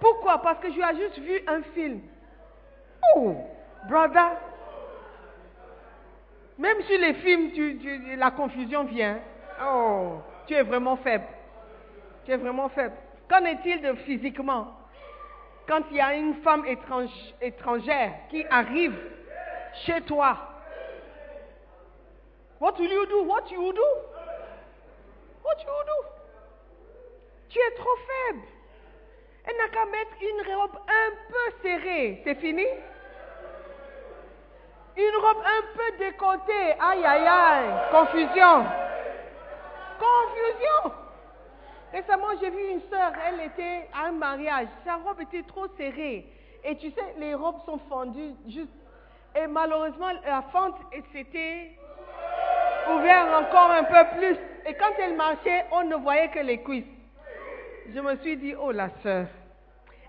Pourquoi? 0.00 0.38
Parce 0.42 0.60
que 0.60 0.68
tu 0.68 0.82
as 0.82 0.94
juste 0.94 1.18
vu 1.18 1.42
un 1.46 1.62
film. 1.74 2.00
Oh, 3.16 3.36
brother. 3.88 4.32
Même 6.58 6.82
sur 6.82 6.98
les 6.98 7.14
films, 7.14 7.50
la 8.18 8.30
confusion 8.32 8.84
vient. 8.84 9.18
Oh, 9.64 10.18
tu 10.46 10.54
es 10.54 10.62
vraiment 10.62 10.96
faible. 10.96 11.26
Tu 12.24 12.32
es 12.32 12.36
vraiment 12.36 12.68
faible. 12.68 12.94
Qu'en 13.30 13.44
est-il 13.44 13.80
de 13.80 13.94
physiquement? 13.94 14.74
Quand 15.66 15.82
il 15.90 15.96
y 15.96 16.00
a 16.00 16.14
une 16.14 16.34
femme 16.42 16.64
étrangère 17.40 18.12
qui 18.30 18.44
arrive 18.50 18.96
chez 19.84 20.00
toi, 20.02 20.36
what 22.60 22.78
will 22.78 22.90
you 22.90 23.06
do? 23.06 23.22
What 23.24 23.50
you 23.50 23.72
do? 23.72 23.88
What 25.42 25.58
you 25.60 25.84
do? 25.86 26.08
Tu 27.48 27.58
es 27.58 27.74
trop 27.76 27.96
faible. 28.06 28.42
Elle 29.44 29.56
n'a 29.56 29.68
qu'à 29.68 29.84
mettre 29.86 30.12
une 30.20 30.54
robe 30.54 30.78
un 30.86 31.10
peu 31.30 31.62
serrée. 31.62 32.20
C'est 32.24 32.34
fini? 32.34 32.66
Une 34.96 35.16
robe 35.16 35.42
un 35.44 35.62
peu 35.76 35.98
décolletée. 35.98 36.72
Aïe, 36.80 37.04
aïe, 37.04 37.26
aïe. 37.26 37.70
Confusion. 37.90 38.66
Confusion. 39.98 40.92
Récemment, 41.92 42.36
j'ai 42.40 42.50
vu 42.50 42.68
une 42.68 42.82
sœur, 42.90 43.12
elle 43.26 43.40
était 43.40 43.88
à 43.94 44.08
un 44.08 44.12
mariage. 44.12 44.68
Sa 44.84 44.96
robe 44.96 45.20
était 45.22 45.42
trop 45.44 45.66
serrée. 45.78 46.26
Et 46.64 46.76
tu 46.76 46.90
sais, 46.90 47.14
les 47.16 47.34
robes 47.34 47.64
sont 47.64 47.78
fendues 47.88 48.34
juste. 48.46 48.72
Et 49.34 49.46
malheureusement, 49.46 50.10
la 50.26 50.42
fente 50.52 50.76
s'était 51.12 51.77
ouverte 52.94 53.28
encore 53.34 53.70
un 53.70 53.84
peu 53.84 54.18
plus. 54.18 54.36
Et 54.66 54.74
quand 54.74 54.92
elle 54.98 55.16
marchait, 55.16 55.64
on 55.72 55.84
ne 55.84 55.96
voyait 55.96 56.28
que 56.28 56.40
les 56.40 56.62
cuisses. 56.62 56.84
Je 57.94 58.00
me 58.00 58.16
suis 58.16 58.36
dit, 58.36 58.54
oh 58.54 58.70
la 58.70 58.90
sœur, 59.02 59.26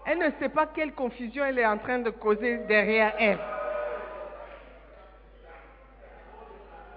elle 0.05 0.17
ne 0.17 0.29
sait 0.39 0.49
pas 0.49 0.67
quelle 0.67 0.93
confusion 0.93 1.45
elle 1.45 1.59
est 1.59 1.65
en 1.65 1.77
train 1.77 1.99
de 1.99 2.09
causer 2.09 2.57
derrière 2.67 3.13
elle. 3.17 3.39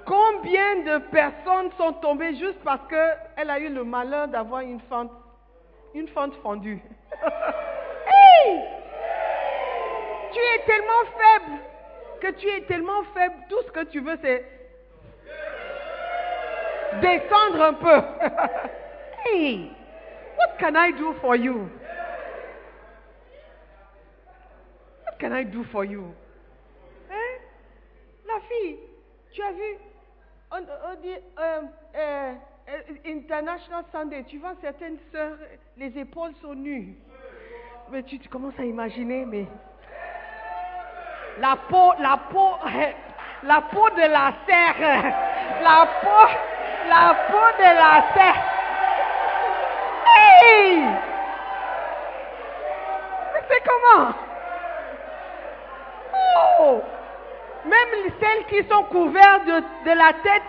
Combien 0.04 0.76
de 0.82 0.98
personnes 1.10 1.70
sont 1.78 1.92
tombées 1.94 2.34
juste 2.34 2.58
parce 2.64 2.80
qu'elle 2.88 3.50
a 3.50 3.58
eu 3.60 3.68
le 3.68 3.84
malheur 3.84 4.26
d'avoir 4.26 4.62
une 4.62 4.80
fente, 4.88 5.12
une 5.94 6.08
fente 6.08 6.34
fendue? 6.42 6.82
hey! 8.06 8.60
Tu 10.32 10.38
es 10.40 10.64
tellement 10.66 11.04
faible 11.18 11.60
que 12.20 12.30
tu 12.38 12.48
es 12.48 12.62
tellement 12.62 13.02
faible, 13.14 13.34
tout 13.48 13.62
ce 13.66 13.72
que 13.72 13.84
tu 13.84 14.00
veux 14.00 14.18
c'est 14.22 14.61
descendre 17.00 17.62
un 17.62 17.74
peu. 17.74 18.02
hey! 19.24 19.70
What 20.36 20.58
can 20.58 20.76
I 20.76 20.92
do 20.92 21.14
for 21.20 21.36
you? 21.36 21.68
What 25.04 25.18
can 25.18 25.32
I 25.32 25.44
do 25.44 25.64
for 25.64 25.84
you? 25.84 26.14
Hein? 27.10 27.40
La 28.26 28.40
fille, 28.40 28.78
tu 29.32 29.42
as 29.42 29.52
vu, 29.52 29.76
on, 30.50 30.60
dit 31.00 31.08
euh, 31.38 31.62
euh, 31.94 32.32
euh, 32.68 32.80
International 33.06 33.84
Sunday, 33.92 34.24
tu 34.24 34.38
vois 34.38 34.54
certaines 34.60 34.98
sœurs, 35.12 35.38
les 35.76 35.96
épaules 35.98 36.34
sont 36.40 36.54
nues. 36.54 36.96
Mais 37.90 38.02
tu, 38.02 38.18
tu 38.18 38.28
commences 38.28 38.58
à 38.58 38.64
imaginer, 38.64 39.24
mais 39.24 39.46
la 41.38 41.56
peau, 41.68 41.92
la 42.00 42.16
peau, 42.30 42.56
la 43.42 43.60
peau 43.62 43.90
de 43.90 44.02
la 44.02 44.32
serre, 44.46 45.14
la 45.62 45.86
peau, 46.00 46.51
la 46.88 47.14
peau 47.30 47.48
de 47.58 47.64
la 47.64 48.04
serre. 48.14 48.42
Hey! 50.14 50.82
C'est 53.48 53.62
comment? 53.64 54.12
Oh! 56.60 56.82
Même 57.64 58.10
celles 58.20 58.44
qui 58.46 58.68
sont 58.68 58.82
couvertes 58.84 59.44
de, 59.46 59.92
la 59.92 60.12
tête 60.22 60.42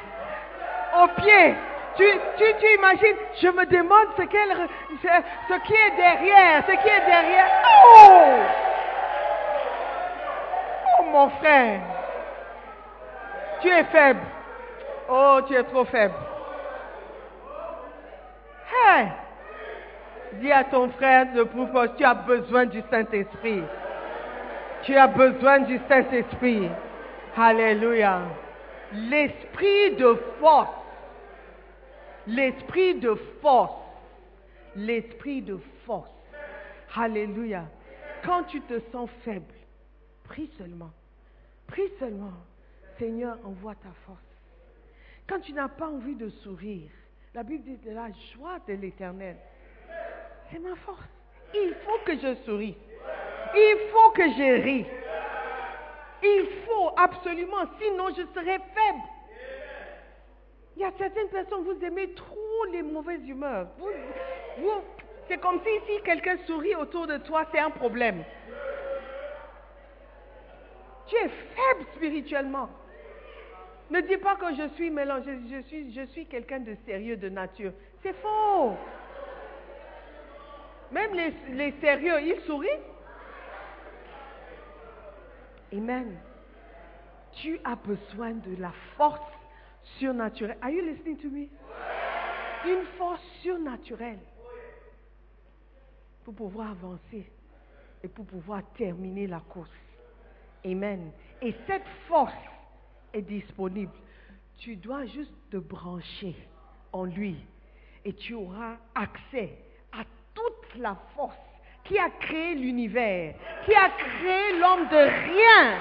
aux 1.01 1.07
pieds. 1.21 1.55
Tu, 1.95 2.05
tu, 2.37 2.43
tu 2.59 2.73
imagines, 2.75 3.17
je 3.39 3.47
me 3.49 3.65
demande 3.65 4.07
ce, 4.17 4.23
ce 4.23 5.59
qui 5.61 5.73
est 5.73 5.95
derrière, 5.95 6.63
ce 6.65 6.71
qui 6.71 6.87
est 6.87 7.05
derrière. 7.05 7.47
Oh! 7.65 8.63
Oh 10.99 11.03
mon 11.11 11.29
frère, 11.29 11.81
tu 13.61 13.69
es 13.69 13.83
faible. 13.85 14.21
Oh, 15.09 15.39
tu 15.47 15.55
es 15.55 15.63
trop 15.63 15.85
faible. 15.85 16.13
Dis 20.39 20.51
à 20.51 20.63
ton 20.63 20.89
frère 20.91 21.33
de 21.33 21.43
pouvoir, 21.43 21.95
tu 21.95 22.03
as 22.03 22.15
besoin 22.15 22.65
du 22.65 22.81
Saint-Esprit. 22.89 23.61
Tu 24.83 24.95
as 24.95 25.07
besoin 25.07 25.59
du 25.59 25.79
Saint-Esprit. 25.87 26.69
Alléluia. 27.35 28.21
L'esprit 28.93 29.95
de 29.95 30.13
force. 30.39 30.69
L'esprit 32.27 32.95
de 32.95 33.15
force. 33.41 33.73
L'esprit 34.75 35.41
de 35.41 35.59
force. 35.85 36.09
Alléluia. 36.95 37.65
Quand 38.25 38.43
tu 38.43 38.61
te 38.61 38.79
sens 38.91 39.09
faible, 39.23 39.53
prie 40.23 40.49
seulement. 40.57 40.91
Prie 41.67 41.89
seulement. 41.99 42.33
Seigneur, 42.97 43.37
envoie 43.45 43.75
ta 43.75 43.89
force. 44.05 44.19
Quand 45.27 45.39
tu 45.39 45.53
n'as 45.53 45.67
pas 45.67 45.87
envie 45.87 46.15
de 46.15 46.29
sourire, 46.29 46.89
la 47.33 47.41
Bible 47.43 47.63
dit 47.63 47.77
de 47.77 47.91
la 47.91 48.09
joie 48.33 48.59
de 48.67 48.73
l'éternel. 48.73 49.35
C'est 50.51 50.59
ma 50.59 50.75
force. 50.75 50.99
Il 51.53 51.73
faut 51.85 52.05
que 52.05 52.15
je 52.15 52.35
souris. 52.45 52.77
Il 53.55 53.77
faut 53.91 54.11
que 54.11 54.23
je 54.23 54.61
ris. 54.61 54.85
Il 56.23 56.47
faut 56.65 56.91
absolument, 56.95 57.65
sinon 57.79 58.09
je 58.09 58.23
serai 58.33 58.57
faible. 58.57 59.03
Il 60.75 60.81
y 60.81 60.85
a 60.85 60.91
certaines 60.97 61.27
personnes, 61.29 61.63
vous 61.63 61.83
aimez 61.83 62.13
trop 62.13 62.65
les 62.71 62.81
mauvaises 62.81 63.27
humeurs. 63.27 63.67
Vous, 63.77 64.71
c'est 65.27 65.37
comme 65.37 65.59
si 65.59 65.91
si 65.91 66.01
quelqu'un 66.03 66.37
sourit 66.45 66.75
autour 66.75 67.07
de 67.07 67.17
toi, 67.17 67.45
c'est 67.51 67.59
un 67.59 67.69
problème. 67.71 68.23
Tu 71.07 71.15
es 71.15 71.29
faible 71.29 71.85
spirituellement. 71.95 72.69
Ne 73.93 74.01
dis 74.01 74.17
pas 74.17 74.35
que 74.37 74.55
je 74.55 74.67
suis 74.69 74.89
mélangé, 74.89 75.37
je 75.51 76.05
suis, 76.07 76.25
quelqu'un 76.25 76.61
de 76.61 76.75
sérieux 76.83 77.15
de 77.15 77.29
nature. 77.29 77.71
C'est 78.01 78.13
faux. 78.13 78.73
Même 80.91 81.13
les, 81.13 81.31
les 81.51 81.71
sérieux, 81.79 82.19
ils 82.23 82.41
sourient. 82.47 82.69
Amen. 85.71 86.17
Tu 87.33 87.59
as 87.63 87.75
besoin 87.75 88.31
de 88.31 88.59
la 88.59 88.71
force 88.97 89.21
surnaturelle. 89.99 90.57
Are 90.63 90.71
you 90.71 90.81
listening 90.81 91.17
to 91.17 91.29
me? 91.29 91.47
Une 92.65 92.85
force 92.97 93.21
surnaturelle 93.43 94.19
pour 96.23 96.33
pouvoir 96.33 96.71
avancer 96.71 97.31
et 98.03 98.07
pour 98.07 98.25
pouvoir 98.25 98.63
terminer 98.75 99.27
la 99.27 99.39
course. 99.39 99.69
Amen. 100.65 101.11
Et 101.43 101.53
cette 101.67 101.87
force 102.07 102.33
est 103.13 103.21
disponible. 103.21 103.93
Tu 104.57 104.75
dois 104.75 105.05
juste 105.05 105.33
te 105.51 105.57
brancher 105.57 106.35
en 106.91 107.05
lui 107.05 107.35
et 108.05 108.13
tu 108.13 108.33
auras 108.33 108.77
accès 108.95 109.57
à 109.91 110.03
toute 110.33 110.75
la 110.77 110.95
force 111.15 111.37
qui 111.83 111.97
a 111.97 112.09
créé 112.09 112.55
l'univers, 112.55 113.35
qui 113.65 113.73
a 113.73 113.89
créé 113.89 114.59
l'homme 114.59 114.87
de 114.87 114.95
rien. 114.95 115.79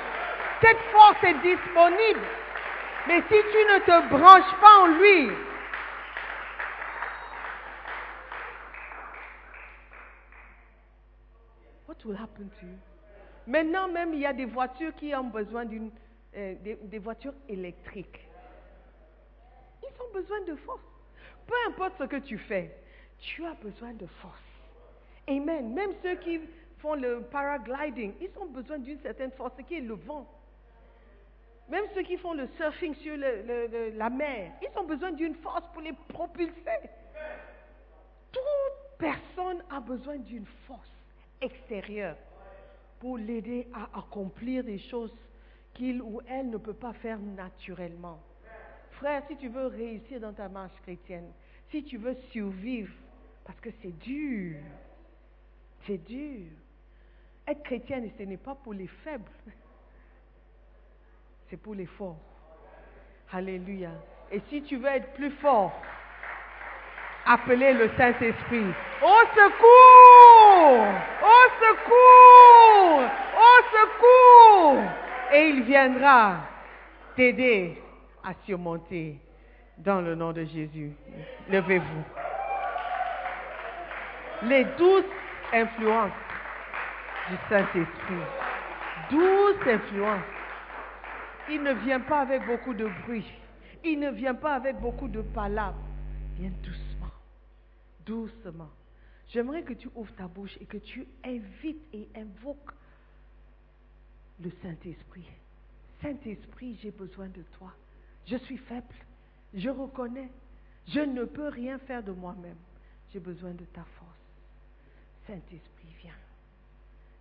Cette 0.61 0.81
force 0.93 1.25
est 1.25 1.41
disponible. 1.43 2.21
Mais 3.09 3.21
si 3.23 3.29
tu 3.29 3.35
ne 3.35 3.79
te 3.81 4.09
branches 4.11 4.61
pas 4.61 4.79
en 4.81 4.87
lui, 4.87 5.31
what 11.89 11.97
will 12.05 12.17
happen 12.17 12.49
to 12.61 12.67
you? 12.67 12.79
Maintenant 13.47 13.89
même, 13.89 14.15
il 14.15 14.21
y 14.21 14.27
a 14.27 14.33
des 14.33 14.45
voitures 14.45 14.95
qui 14.95 15.13
ont 15.17 15.25
besoin 15.25 15.65
d'une, 15.65 15.91
euh, 16.37 16.55
des, 16.63 16.99
voitures 16.99 17.35
électriques. 17.49 18.27
Ils 19.83 20.01
ont 20.01 20.13
besoin 20.15 20.41
de 20.43 20.55
force. 20.57 20.81
Peu 21.47 21.55
importe 21.69 21.95
ce 21.99 22.05
que 22.05 22.17
tu 22.17 22.39
fais, 22.39 22.75
tu 23.19 23.45
as 23.45 23.55
besoin 23.55 23.93
de 23.93 24.07
force. 24.07 24.41
Amen. 25.29 25.75
Même 25.75 25.91
ceux 26.03 26.15
qui 26.17 26.41
font 26.79 26.95
le 26.95 27.23
paragliding, 27.31 28.15
ils 28.21 28.31
ont 28.41 28.47
besoin 28.47 28.79
d'une 28.79 28.99
certaine 29.01 29.31
force, 29.33 29.53
ce 29.59 29.63
qui 29.63 29.75
est 29.75 29.81
le 29.83 29.95
vent. 29.95 30.27
Même 31.69 31.85
ceux 31.95 32.03
qui 32.03 32.17
font 32.17 32.33
le 32.33 32.47
surfing 32.57 32.95
sur 32.95 33.17
la 33.17 34.11
mer, 34.11 34.53
ils 34.63 34.79
ont 34.79 34.85
besoin 34.85 35.13
d'une 35.13 35.35
force 35.37 35.65
pour 35.73 35.83
les 35.83 35.93
propulser. 36.09 36.81
Toute 38.33 38.99
personne 38.99 39.63
a 39.71 39.81
besoin 39.81 40.17
d'une 40.17 40.47
force 40.67 40.91
extérieure 41.41 42.17
pour 43.01 43.19
l'aider 43.19 43.69
à 43.75 43.99
accomplir 43.99 44.65
des 44.65 44.79
choses 44.79 45.13
qu'il 45.75 46.03
ou 46.03 46.21
elle 46.29 46.51
ne 46.51 46.59
peut 46.59 46.75
pas 46.75 46.93
faire 46.95 47.19
naturellement. 47.19 48.21
Frère, 48.93 49.23
si 49.29 49.37
tu 49.37 49.49
veux 49.49 49.67
réussir 49.67 50.21
dans 50.21 50.33
ta 50.33 50.49
marche 50.49 50.79
chrétienne, 50.83 51.31
si 51.71 51.83
tu 51.85 51.97
veux 51.97 52.15
survivre, 52.31 52.93
parce 53.45 53.59
que 53.61 53.71
c'est 53.83 53.99
dur, 53.99 54.57
c'est 55.87 55.99
dur. 56.05 56.47
Être 57.47 57.63
chrétienne, 57.65 58.09
ce 58.17 58.23
n'est 58.23 58.37
pas 58.37 58.55
pour 58.55 58.73
les 58.73 58.87
faibles. 58.87 59.31
C'est 61.49 61.57
pour 61.57 61.75
les 61.75 61.87
forts. 61.87 62.21
Alléluia. 63.33 63.91
Et 64.31 64.41
si 64.49 64.63
tu 64.63 64.77
veux 64.77 64.89
être 64.89 65.13
plus 65.15 65.31
fort, 65.33 65.73
appelez 67.27 67.73
le 67.73 67.91
Saint-Esprit. 67.97 68.73
Au 69.03 69.21
secours! 69.35 70.87
Au 71.23 71.43
secours! 71.61 73.03
Au 73.37 73.57
secours! 73.73 75.02
Et 75.35 75.49
il 75.49 75.63
viendra 75.63 76.41
t'aider 77.17 77.79
à 78.23 78.35
surmonter 78.45 79.19
dans 79.79 80.01
le 80.01 80.15
nom 80.15 80.33
de 80.33 80.45
Jésus. 80.45 80.93
Levez-vous. 81.49 82.05
Les 84.43 84.65
douces 84.77 85.05
influences 85.53 86.13
du 87.31 87.37
Saint-Esprit. 87.49 88.23
Douce 89.11 89.67
influence. 89.67 90.23
Il 91.51 91.63
ne 91.63 91.73
vient 91.75 92.01
pas 92.01 92.21
avec 92.21 92.45
beaucoup 92.47 92.75
de 92.75 92.89
bruit. 93.05 93.27
Il 93.85 93.99
ne 94.01 94.11
vient 94.11 94.35
pas 94.35 94.55
avec 94.55 94.79
beaucoup 94.81 95.09
de 95.09 95.23
palabres. 95.23 95.83
Viens 96.39 96.53
doucement. 96.63 97.13
Doucement. 98.05 98.71
J'aimerais 99.29 99.63
que 99.63 99.73
tu 99.73 99.89
ouvres 99.95 100.15
ta 100.15 100.27
bouche 100.29 100.57
et 100.61 100.67
que 100.67 100.77
tu 100.77 101.07
invites 101.25 101.83
et 101.93 102.09
invoques 102.17 102.73
le 104.43 104.51
Saint-Esprit. 104.63 105.27
Saint-Esprit, 106.01 106.79
j'ai 106.83 106.91
besoin 106.91 107.29
de 107.29 107.43
toi. 107.59 107.73
Je 108.27 108.37
suis 108.37 108.59
faible. 108.59 108.95
Je 109.55 109.69
reconnais. 109.69 110.31
Je 110.89 111.01
ne 111.01 111.25
peux 111.25 111.49
rien 111.49 111.79
faire 111.79 112.03
de 112.03 112.13
moi-même. 112.13 112.57
J'ai 113.13 113.21
besoin 113.21 113.53
de 113.53 113.65
ta 113.67 113.85
force. 113.85 114.11
Saint-Esprit, 115.27 115.95
viens. 116.01 116.13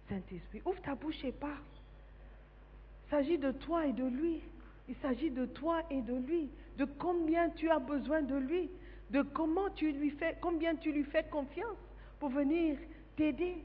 Saint-Esprit, 0.09 0.61
ouvre 0.65 0.81
ta 0.81 0.95
bouche 0.95 1.23
et 1.23 1.31
parle. 1.31 1.53
Il 3.05 3.09
s'agit 3.11 3.37
de 3.37 3.51
toi 3.51 3.85
et 3.85 3.93
de 3.93 4.05
lui. 4.05 4.41
Il 4.89 4.95
s'agit 4.95 5.29
de 5.29 5.45
toi 5.45 5.83
et 5.91 6.01
de 6.01 6.15
lui. 6.15 6.49
De 6.77 6.85
combien 6.85 7.49
tu 7.51 7.69
as 7.69 7.79
besoin 7.79 8.21
de 8.21 8.35
lui. 8.35 8.69
De 9.11 9.21
comment 9.21 9.69
tu 9.71 9.91
lui 9.91 10.09
fais, 10.11 10.37
combien 10.41 10.75
tu 10.75 10.91
lui 10.91 11.03
fais 11.03 11.23
confiance 11.25 11.77
pour 12.19 12.29
venir 12.29 12.77
t'aider. 13.15 13.57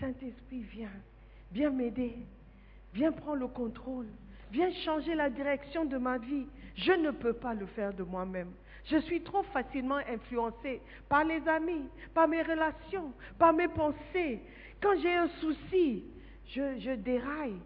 Saint-Esprit, 0.00 0.62
viens. 0.62 0.92
Viens 1.52 1.70
m'aider. 1.70 2.16
Viens 2.94 3.12
prendre 3.12 3.36
le 3.40 3.48
contrôle. 3.48 4.06
Viens 4.50 4.72
changer 4.84 5.14
la 5.14 5.30
direction 5.30 5.84
de 5.84 5.96
ma 5.96 6.18
vie. 6.18 6.46
Je 6.74 6.92
ne 6.92 7.10
peux 7.10 7.32
pas 7.32 7.54
le 7.54 7.66
faire 7.66 7.92
de 7.94 8.02
moi-même. 8.02 8.52
Je 8.86 8.96
suis 8.98 9.22
trop 9.22 9.42
facilement 9.44 10.00
influencée 10.08 10.80
par 11.08 11.24
les 11.24 11.46
amis, 11.46 11.88
par 12.14 12.26
mes 12.26 12.42
relations, 12.42 13.12
par 13.38 13.52
mes 13.52 13.68
pensées. 13.68 14.40
Quand 14.80 14.98
j'ai 15.00 15.14
un 15.14 15.28
souci, 15.40 16.04
je, 16.48 16.78
je 16.78 16.92
déraille. 16.92 17.60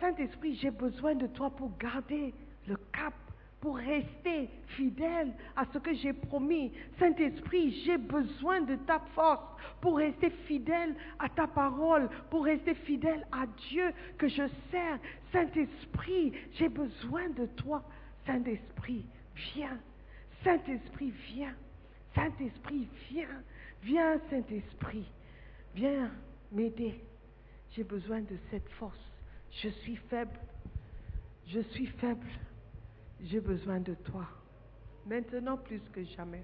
Saint-Esprit, 0.00 0.56
j'ai 0.56 0.70
besoin 0.70 1.14
de 1.14 1.26
toi 1.26 1.50
pour 1.50 1.76
garder 1.76 2.32
le 2.66 2.76
cap, 2.92 3.14
pour 3.60 3.76
rester 3.76 4.48
fidèle 4.68 5.32
à 5.56 5.64
ce 5.72 5.78
que 5.78 5.92
j'ai 5.94 6.12
promis. 6.12 6.72
Saint-Esprit, 6.98 7.82
j'ai 7.84 7.98
besoin 7.98 8.60
de 8.60 8.76
ta 8.76 9.00
force 9.14 9.44
pour 9.80 9.98
rester 9.98 10.30
fidèle 10.46 10.94
à 11.18 11.28
ta 11.28 11.46
parole, 11.46 12.08
pour 12.30 12.44
rester 12.44 12.74
fidèle 12.74 13.26
à 13.32 13.46
Dieu 13.68 13.92
que 14.16 14.28
je 14.28 14.46
sers. 14.70 14.98
Saint-Esprit, 15.32 16.32
j'ai 16.52 16.68
besoin 16.68 17.28
de 17.30 17.46
toi. 17.46 17.82
Saint-Esprit, 18.26 19.04
viens. 19.54 19.78
Saint-Esprit, 20.44 21.12
viens. 21.32 21.54
Saint-Esprit, 22.14 22.88
viens. 23.10 23.42
Viens, 23.82 24.20
Saint-Esprit. 24.30 25.06
Viens 25.74 26.10
m'aider. 26.52 27.00
J'ai 27.72 27.84
besoin 27.84 28.20
de 28.20 28.36
cette 28.50 28.68
force. 28.70 28.98
Je 29.50 29.68
suis 29.68 29.96
faible. 29.96 30.38
Je 31.46 31.60
suis 31.60 31.86
faible. 31.86 32.26
J'ai 33.24 33.40
besoin 33.40 33.80
de 33.80 33.94
toi. 33.94 34.24
Maintenant 35.06 35.56
plus 35.56 35.80
que 35.92 36.04
jamais. 36.04 36.42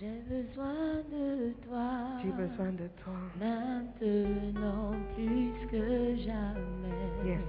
J'ai 0.00 0.20
besoin 0.28 1.02
de 1.10 1.52
toi. 1.66 2.18
J'ai 2.22 2.30
besoin 2.30 2.70
de 2.72 2.88
toi. 3.02 3.14
Maintenant 3.40 4.92
plus 5.14 5.52
que 5.70 6.16
jamais. 6.16 7.14
Yes, 7.24 7.40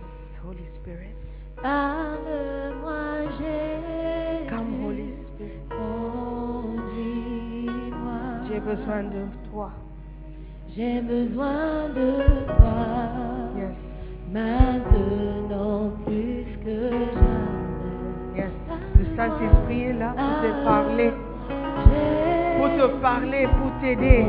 Holy 0.43 0.65
Spirit. 0.75 1.13
Parle-moi, 1.61 3.29
Jésus. 3.37 4.49
Come, 4.49 4.85
Holy 4.85 5.13
Spirit. 5.27 5.61
Conduis-moi. 5.69 6.97
J'ai 8.47 8.59
besoin 8.59 9.03
de 9.03 9.27
toi. 9.51 9.71
J'ai 10.75 11.01
besoin 11.01 11.89
de 11.89 12.45
toi. 12.57 12.87
Yes, 13.57 13.75
Maintenant 14.31 15.91
plus 16.05 16.45
que 16.63 16.89
jamais. 16.89 17.26
Saint-Esprit 19.17 19.81
est 19.81 19.93
là 19.93 20.13
pour 20.15 20.41
te 20.43 20.63
parler, 20.63 21.11
pour 22.55 22.69
te 22.77 23.01
parler, 23.01 23.47
pour 23.47 23.81
t'aider. 23.81 24.27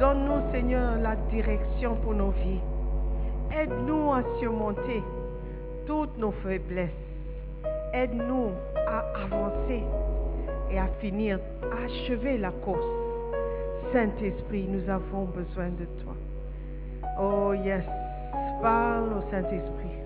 Donne-nous, 0.00 0.50
Seigneur, 0.50 0.96
la 1.02 1.14
direction 1.30 1.94
pour 1.96 2.14
nos 2.14 2.30
vies. 2.30 2.60
Aide-nous 3.54 4.12
à 4.12 4.22
surmonter 4.38 5.02
toutes 5.86 6.16
nos 6.16 6.30
faiblesses. 6.42 6.88
Aide-nous 7.92 8.50
à 8.88 9.04
avancer 9.24 9.82
et 10.70 10.78
à 10.78 10.86
finir, 11.00 11.38
à 11.62 11.84
achever 11.84 12.38
la 12.38 12.50
course. 12.50 12.86
Saint-Esprit, 13.92 14.66
nous 14.68 14.88
avons 14.88 15.24
besoin 15.24 15.68
de 15.68 15.84
toi. 16.02 16.14
Oh 17.20 17.52
yes, 17.52 17.84
parle 18.62 19.12
au 19.12 19.30
Saint-Esprit. 19.30 19.98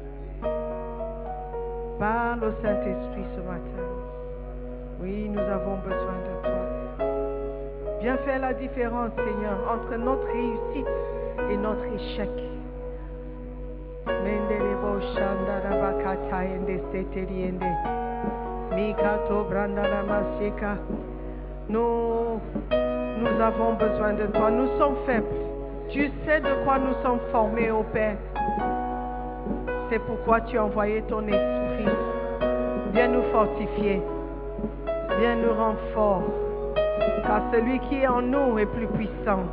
Parle 2.01 2.43
au 2.43 2.63
Saint-Esprit 2.63 3.25
ce 3.37 3.41
matin. 3.43 3.85
Oui, 5.01 5.29
nous 5.29 5.39
avons 5.39 5.77
besoin 5.85 6.19
de 6.19 6.43
toi. 6.43 6.54
Viens 8.05 8.19
faire 8.19 8.39
la 8.39 8.53
différence, 8.53 9.13
Seigneur, 9.17 9.57
entre 9.67 9.97
notre 9.97 10.27
réussite 10.27 10.87
et 11.51 11.57
notre 11.57 11.87
échec. 11.87 12.29
Nous, 21.71 22.41
nous 23.21 23.41
avons 23.41 23.73
besoin 23.73 24.13
de 24.13 24.27
toi. 24.27 24.51
Nous 24.51 24.69
sommes 24.79 24.97
faibles. 25.07 25.25
Tu 25.89 26.11
sais 26.27 26.41
de 26.41 26.63
quoi 26.63 26.79
nous 26.79 27.03
sommes 27.03 27.21
formés, 27.33 27.71
ô 27.71 27.85
Père. 27.85 28.19
C'est 29.89 30.01
pourquoi 30.01 30.43
tu 30.43 30.59
as 30.59 30.65
envoyé 30.67 31.01
ton 31.09 31.27
esprit. 31.27 31.89
Viens 32.93 33.09
nous 33.09 33.23
fortifier. 33.33 34.03
Viens 35.19 35.37
nous 35.37 35.55
rendre 35.55 35.81
forts. 35.95 36.44
Car 37.27 37.43
celui 37.53 37.79
qui 37.81 37.97
est 37.97 38.07
en 38.07 38.23
nous 38.23 38.59
est 38.59 38.67
plus 38.67 38.87
puissant 38.89 39.45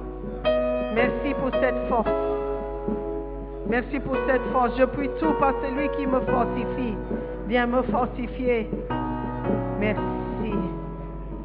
Merci 0.93 1.33
pour 1.39 1.51
cette 1.51 1.87
force. 1.87 2.09
Merci 3.69 3.99
pour 4.01 4.17
cette 4.27 4.41
force. 4.51 4.77
Je 4.77 4.83
puis 4.83 5.09
tout 5.19 5.33
par 5.39 5.53
celui 5.61 5.87
qui 5.97 6.05
me 6.05 6.19
fortifie. 6.19 6.95
Viens 7.47 7.67
me 7.67 7.81
fortifier. 7.83 8.69
Merci. 9.79 10.53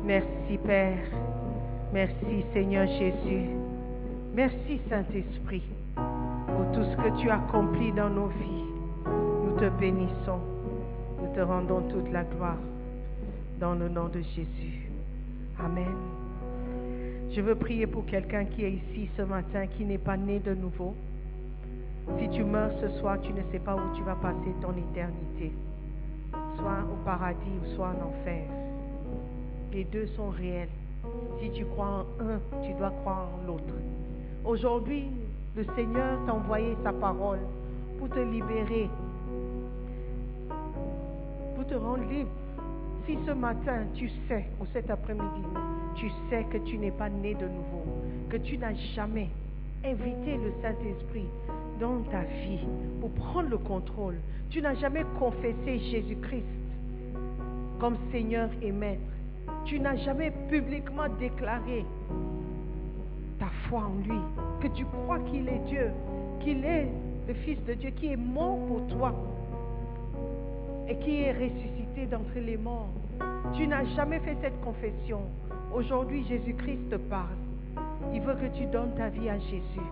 Merci 0.05 0.59
Père. 0.64 0.99
Merci 1.93 2.45
Seigneur 2.53 2.87
Jésus. 2.89 3.51
Merci 4.35 4.81
Saint-Esprit 4.91 5.62
pour 5.95 6.72
tout 6.72 6.85
ce 6.85 6.97
que 6.97 7.20
tu 7.20 7.31
as 7.31 7.37
accompli 7.37 7.93
dans 7.93 8.11
nos 8.11 8.27
vies. 8.27 8.64
Nous 9.07 9.61
te 9.61 9.68
bénissons. 9.79 10.41
Nous 11.20 11.35
te 11.35 11.41
rendons 11.41 11.83
toute 11.83 12.11
la 12.12 12.24
gloire 12.24 12.59
dans 13.61 13.74
le 13.74 13.89
nom 13.89 14.09
de 14.09 14.20
Jésus. 14.20 14.76
Amen. 15.59 15.97
Je 17.31 17.41
veux 17.41 17.55
prier 17.55 17.87
pour 17.87 18.07
quelqu'un 18.07 18.45
qui 18.45 18.65
est 18.65 18.73
ici 18.73 19.09
ce 19.17 19.23
matin, 19.23 19.67
qui 19.67 19.85
n'est 19.85 19.99
pas 19.99 20.17
né 20.17 20.39
de 20.39 20.55
nouveau. 20.55 20.95
Si 22.19 22.29
tu 22.31 22.45
meurs 22.45 22.73
ce 22.81 22.89
soir, 23.01 23.19
tu 23.21 23.33
ne 23.33 23.43
sais 23.51 23.59
pas 23.59 23.75
où 23.75 23.97
tu 23.97 24.03
vas 24.03 24.15
passer 24.15 24.55
ton 24.63 24.73
éternité. 24.73 25.53
Soit 26.57 26.85
au 26.91 27.05
paradis 27.05 27.51
ou 27.63 27.75
soit 27.75 27.89
en 27.89 28.09
enfer. 28.09 28.45
Les 29.73 29.85
deux 29.85 30.07
sont 30.09 30.31
réels. 30.31 30.69
Si 31.41 31.51
tu 31.51 31.65
crois 31.67 32.07
en 32.21 32.29
un, 32.29 32.41
tu 32.63 32.73
dois 32.75 32.91
croire 33.03 33.29
en 33.35 33.47
l'autre. 33.47 33.75
Aujourd'hui, 34.45 35.11
le 35.57 35.65
Seigneur 35.75 36.25
t'a 36.25 36.35
envoyé 36.35 36.77
sa 36.85 36.93
parole 36.93 37.41
pour 37.99 38.09
te 38.09 38.19
libérer, 38.19 38.89
pour 41.55 41.67
te 41.67 41.75
rendre 41.75 42.05
libre. 42.09 42.31
Si 43.07 43.17
ce 43.25 43.31
matin, 43.31 43.85
tu 43.95 44.11
sais, 44.27 44.47
ou 44.61 44.67
cet 44.73 44.91
après-midi, 44.91 45.47
tu 45.95 46.11
sais 46.29 46.45
que 46.51 46.59
tu 46.59 46.77
n'es 46.77 46.91
pas 46.91 47.09
né 47.09 47.35
de 47.35 47.47
nouveau, 47.47 47.85
que 48.29 48.37
tu 48.37 48.59
n'as 48.59 48.75
jamais 48.97 49.29
invité 49.85 50.37
le 50.37 50.53
Saint-Esprit 50.61 51.29
dans 51.79 52.01
ta 52.11 52.23
vie 52.23 52.67
pour 53.01 53.11
prendre 53.13 53.49
le 53.49 53.59
contrôle, 53.59 54.17
tu 54.51 54.61
n'as 54.61 54.75
jamais 54.75 55.05
confessé 55.21 55.79
Jésus-Christ 55.79 56.45
comme 57.79 57.97
Seigneur 58.11 58.51
et 58.61 58.73
Maître, 58.73 59.01
tu 59.65 59.79
n'as 59.79 59.97
jamais 59.97 60.33
publiquement 60.51 61.09
déclaré 61.21 61.85
ta 63.39 63.47
foi 63.69 63.85
en 63.85 64.03
lui, 64.03 64.21
que 64.61 64.69
tu 64.75 64.85
crois 64.85 65.21
qu'il 65.21 65.49
est 65.49 65.63
Dieu, 65.69 65.91
qu'il 66.41 66.65
est 66.65 66.89
le 67.29 67.35
Fils 67.35 67.63
de 67.67 67.75
Dieu, 67.75 67.91
qui 67.91 68.09
est 68.09 68.17
mort 68.17 68.59
pour 68.67 68.85
toi 68.89 69.15
et 70.89 70.97
qui 70.97 71.23
est 71.23 71.33
ressuscité 71.33 71.66
d'entre 72.05 72.38
les 72.38 72.59
morts. 72.59 72.90
Tu 73.55 73.66
n'as 73.66 73.84
jamais 73.97 74.20
fait 74.20 74.36
cette 74.42 74.61
confession. 74.61 75.20
Aujourd'hui, 75.74 76.24
Jésus-Christ 76.28 76.90
te 76.90 76.97
parle. 76.97 77.38
Il 78.12 78.20
veut 78.20 78.34
que 78.34 78.55
tu 78.57 78.66
donnes 78.66 78.94
ta 78.97 79.09
vie 79.09 79.30
à 79.30 79.38
Jésus. 79.38 79.86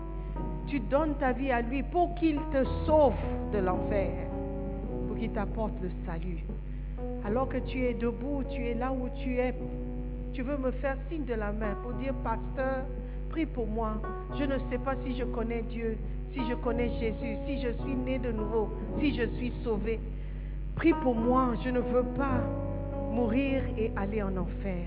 Tu 0.66 0.80
donnes 0.80 1.14
ta 1.14 1.32
vie 1.32 1.50
à 1.50 1.62
lui 1.62 1.82
pour 1.82 2.14
qu'il 2.16 2.36
te 2.52 2.64
sauve 2.84 3.14
de 3.52 3.58
l'enfer, 3.58 4.10
pour 5.08 5.16
qu'il 5.16 5.30
t'apporte 5.30 5.72
le 5.82 5.90
salut. 6.04 6.44
Alors 7.24 7.48
que 7.48 7.58
tu 7.58 7.84
es 7.84 7.94
debout, 7.94 8.42
tu 8.50 8.66
es 8.66 8.74
là 8.74 8.92
où 8.92 9.08
tu 9.22 9.38
es, 9.38 9.54
tu 10.34 10.42
veux 10.42 10.58
me 10.58 10.72
faire 10.72 10.96
signe 11.08 11.24
de 11.24 11.34
la 11.34 11.52
main 11.52 11.74
pour 11.82 11.92
dire, 11.94 12.12
pasteur, 12.22 12.84
prie 13.30 13.46
pour 13.46 13.66
moi. 13.66 13.94
Je 14.38 14.44
ne 14.44 14.58
sais 14.70 14.78
pas 14.78 14.94
si 15.04 15.16
je 15.16 15.24
connais 15.24 15.62
Dieu, 15.62 15.96
si 16.32 16.40
je 16.48 16.54
connais 16.54 16.90
Jésus, 17.00 17.36
si 17.46 17.62
je 17.62 17.70
suis 17.82 17.94
né 17.94 18.18
de 18.18 18.32
nouveau, 18.32 18.68
si 19.00 19.14
je 19.14 19.26
suis 19.36 19.52
sauvé. 19.62 20.00
Prie 20.76 20.92
pour 21.02 21.14
moi, 21.14 21.54
je 21.64 21.70
ne 21.70 21.80
veux 21.80 22.02
pas 22.16 22.40
mourir 23.12 23.62
et 23.78 23.92
aller 23.96 24.22
en 24.22 24.36
enfer. 24.36 24.86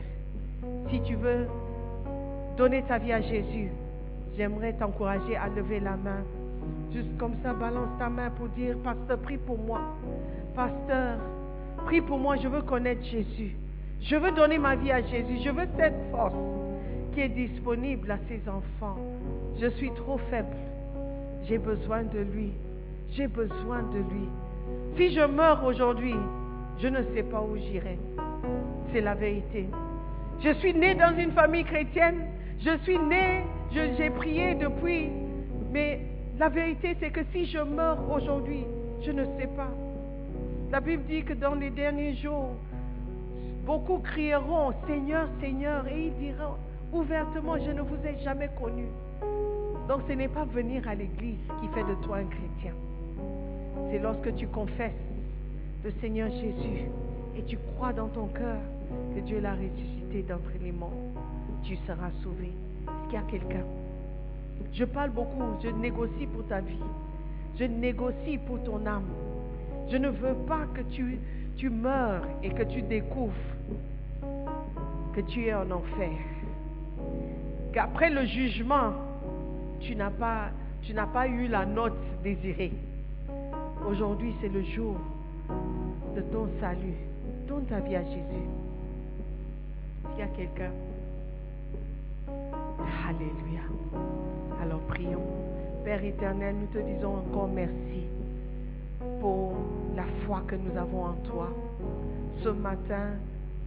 Si 0.89 1.01
tu 1.01 1.15
veux 1.15 1.47
donner 2.57 2.83
ta 2.83 2.97
vie 2.97 3.13
à 3.13 3.21
Jésus, 3.21 3.69
j'aimerais 4.35 4.73
t'encourager 4.73 5.35
à 5.35 5.47
lever 5.47 5.79
la 5.79 5.95
main. 5.95 6.23
Juste 6.91 7.17
comme 7.17 7.35
ça, 7.43 7.53
balance 7.53 7.89
ta 7.99 8.09
main 8.09 8.29
pour 8.31 8.47
dire, 8.49 8.77
pasteur, 8.83 9.19
prie 9.19 9.37
pour 9.37 9.57
moi. 9.57 9.81
Pasteur, 10.55 11.17
prie 11.85 12.01
pour 12.01 12.17
moi, 12.17 12.35
je 12.37 12.47
veux 12.47 12.61
connaître 12.61 13.03
Jésus. 13.03 13.55
Je 14.01 14.15
veux 14.15 14.31
donner 14.31 14.57
ma 14.57 14.75
vie 14.75 14.91
à 14.91 15.01
Jésus. 15.01 15.39
Je 15.43 15.49
veux 15.49 15.67
cette 15.77 16.11
force 16.11 16.33
qui 17.13 17.21
est 17.21 17.29
disponible 17.29 18.11
à 18.11 18.17
ses 18.27 18.41
enfants. 18.47 18.97
Je 19.59 19.67
suis 19.71 19.91
trop 19.91 20.17
faible. 20.29 20.55
J'ai 21.47 21.57
besoin 21.57 22.03
de 22.03 22.19
lui. 22.19 22.51
J'ai 23.11 23.27
besoin 23.27 23.81
de 23.83 23.97
lui. 23.97 24.29
Si 24.97 25.13
je 25.13 25.21
meurs 25.21 25.63
aujourd'hui, 25.63 26.15
je 26.79 26.87
ne 26.87 27.03
sais 27.13 27.21
pas 27.21 27.39
où 27.39 27.55
j'irai. 27.55 27.99
C'est 28.91 29.01
la 29.01 29.13
vérité. 29.13 29.69
Je 30.43 30.51
suis 30.55 30.73
né 30.73 30.95
dans 30.95 31.15
une 31.15 31.31
famille 31.33 31.65
chrétienne. 31.65 32.25
Je 32.59 32.75
suis 32.79 32.97
né, 32.97 33.43
j'ai 33.71 34.09
prié 34.09 34.55
depuis. 34.55 35.09
Mais 35.71 36.01
la 36.39 36.49
vérité, 36.49 36.97
c'est 36.99 37.11
que 37.11 37.19
si 37.31 37.45
je 37.45 37.59
meurs 37.59 37.99
aujourd'hui, 38.11 38.63
je 39.05 39.11
ne 39.11 39.23
sais 39.37 39.47
pas. 39.55 39.69
La 40.71 40.79
Bible 40.79 41.03
dit 41.07 41.23
que 41.23 41.33
dans 41.33 41.53
les 41.53 41.69
derniers 41.69 42.15
jours, 42.15 42.55
beaucoup 43.67 43.99
crieront 43.99 44.73
Seigneur, 44.87 45.27
Seigneur, 45.39 45.85
et 45.87 46.07
ils 46.07 46.13
diront 46.15 46.55
ouvertement, 46.91 47.57
je 47.63 47.69
ne 47.69 47.81
vous 47.81 48.03
ai 48.03 48.17
jamais 48.23 48.49
connu. 48.59 48.87
Donc 49.87 50.01
ce 50.07 50.13
n'est 50.13 50.27
pas 50.27 50.45
venir 50.45 50.87
à 50.87 50.95
l'église 50.95 51.37
qui 51.61 51.67
fait 51.67 51.83
de 51.83 51.93
toi 52.03 52.17
un 52.17 52.25
chrétien. 52.25 52.73
C'est 53.89 53.99
lorsque 53.99 54.35
tu 54.35 54.47
confesses 54.47 54.91
le 55.83 55.91
Seigneur 56.01 56.29
Jésus 56.31 56.85
et 57.37 57.43
tu 57.43 57.57
crois 57.75 57.93
dans 57.93 58.07
ton 58.07 58.27
cœur 58.27 58.57
que 59.15 59.19
Dieu 59.21 59.39
l'a 59.39 59.53
ressuscité 59.53 60.23
d'entre 60.23 60.51
les 60.61 60.71
morts, 60.71 60.91
tu 61.63 61.75
seras 61.87 62.11
sauvé. 62.23 62.51
Est-ce 62.87 63.09
qu'il 63.09 63.13
y 63.13 63.17
a 63.17 63.25
quelqu'un? 63.29 63.65
Je 64.73 64.85
parle 64.85 65.11
beaucoup, 65.11 65.55
je 65.63 65.69
négocie 65.69 66.25
pour 66.27 66.45
ta 66.47 66.61
vie. 66.61 66.79
Je 67.59 67.65
négocie 67.65 68.37
pour 68.45 68.63
ton 68.63 68.85
âme. 68.85 69.09
Je 69.89 69.97
ne 69.97 70.09
veux 70.09 70.35
pas 70.47 70.65
que 70.73 70.81
tu, 70.81 71.19
tu 71.55 71.69
meurs 71.69 72.23
et 72.43 72.49
que 72.49 72.63
tu 72.63 72.81
découvres 72.81 73.33
que 75.15 75.21
tu 75.21 75.45
es 75.45 75.53
en 75.53 75.71
enfer. 75.71 76.11
Qu'après 77.73 78.09
le 78.09 78.25
jugement, 78.25 78.93
tu 79.79 79.95
n'as 79.95 80.11
pas, 80.11 80.49
tu 80.83 80.93
n'as 80.93 81.07
pas 81.07 81.27
eu 81.27 81.47
la 81.47 81.65
note 81.65 81.97
désirée. 82.23 82.71
Aujourd'hui, 83.85 84.33
c'est 84.41 84.49
le 84.49 84.63
jour 84.63 84.95
de 86.15 86.21
ton 86.21 86.47
salut. 86.59 86.95
Donne 87.47 87.65
ta 87.65 87.79
vie 87.79 87.95
à 87.95 88.03
Jésus. 88.03 88.47
S'il 90.09 90.19
y 90.19 90.21
a 90.21 90.27
quelqu'un, 90.27 90.71
Alléluia. 93.07 93.61
Alors 94.61 94.81
prions. 94.81 95.23
Père 95.85 96.03
éternel, 96.03 96.55
nous 96.59 96.67
te 96.67 96.85
disons 96.85 97.15
encore 97.15 97.47
merci 97.47 98.03
pour 99.21 99.53
la 99.95 100.03
foi 100.25 100.41
que 100.47 100.55
nous 100.55 100.77
avons 100.77 101.05
en 101.05 101.13
toi. 101.23 101.47
Ce 102.43 102.49
matin, 102.49 103.13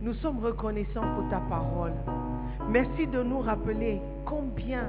nous 0.03 0.13
sommes 0.15 0.45
reconnaissants 0.45 1.15
pour 1.15 1.29
ta 1.31 1.39
parole. 1.49 1.93
Merci 2.69 3.07
de 3.07 3.23
nous 3.23 3.41
rappeler 3.41 4.01
combien 4.27 4.87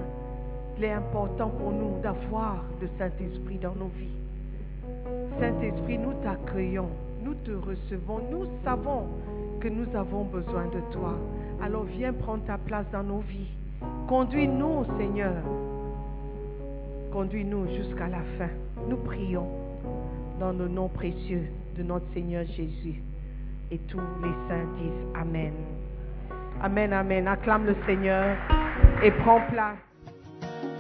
il 0.77 0.83
est 0.83 0.91
important 0.91 1.49
pour 1.49 1.71
nous 1.71 2.01
d'avoir 2.01 2.63
le 2.81 2.89
Saint-Esprit 2.97 3.57
dans 3.57 3.75
nos 3.75 3.89
vies. 3.97 4.20
Saint-Esprit, 5.39 5.97
nous 5.97 6.13
t'accueillons, 6.23 6.89
nous 7.23 7.33
te 7.33 7.51
recevons, 7.51 8.19
nous 8.31 8.45
savons 8.63 9.07
que 9.59 9.67
nous 9.67 9.95
avons 9.95 10.23
besoin 10.23 10.65
de 10.65 10.79
toi. 10.91 11.15
Alors 11.63 11.83
viens 11.83 12.13
prendre 12.13 12.43
ta 12.45 12.57
place 12.57 12.85
dans 12.91 13.03
nos 13.03 13.19
vies. 13.19 13.49
Conduis-nous, 14.07 14.85
Seigneur. 14.97 15.35
Conduis-nous 17.11 17.67
jusqu'à 17.75 18.07
la 18.07 18.21
fin. 18.37 18.49
Nous 18.87 18.97
prions 18.97 19.47
dans 20.39 20.51
le 20.51 20.67
nom 20.67 20.87
précieux 20.87 21.47
de 21.77 21.83
notre 21.83 22.05
Seigneur 22.13 22.45
Jésus. 22.45 23.01
Et 23.69 23.77
tous 23.77 23.99
les 24.21 24.33
saints 24.47 24.67
disent 24.77 25.15
Amen. 25.15 25.53
Amen, 26.61 26.93
Amen. 26.93 27.27
Acclame 27.27 27.65
le 27.65 27.75
Seigneur 27.85 28.35
et 29.03 29.11
prends 29.11 29.41
place. 29.49 29.90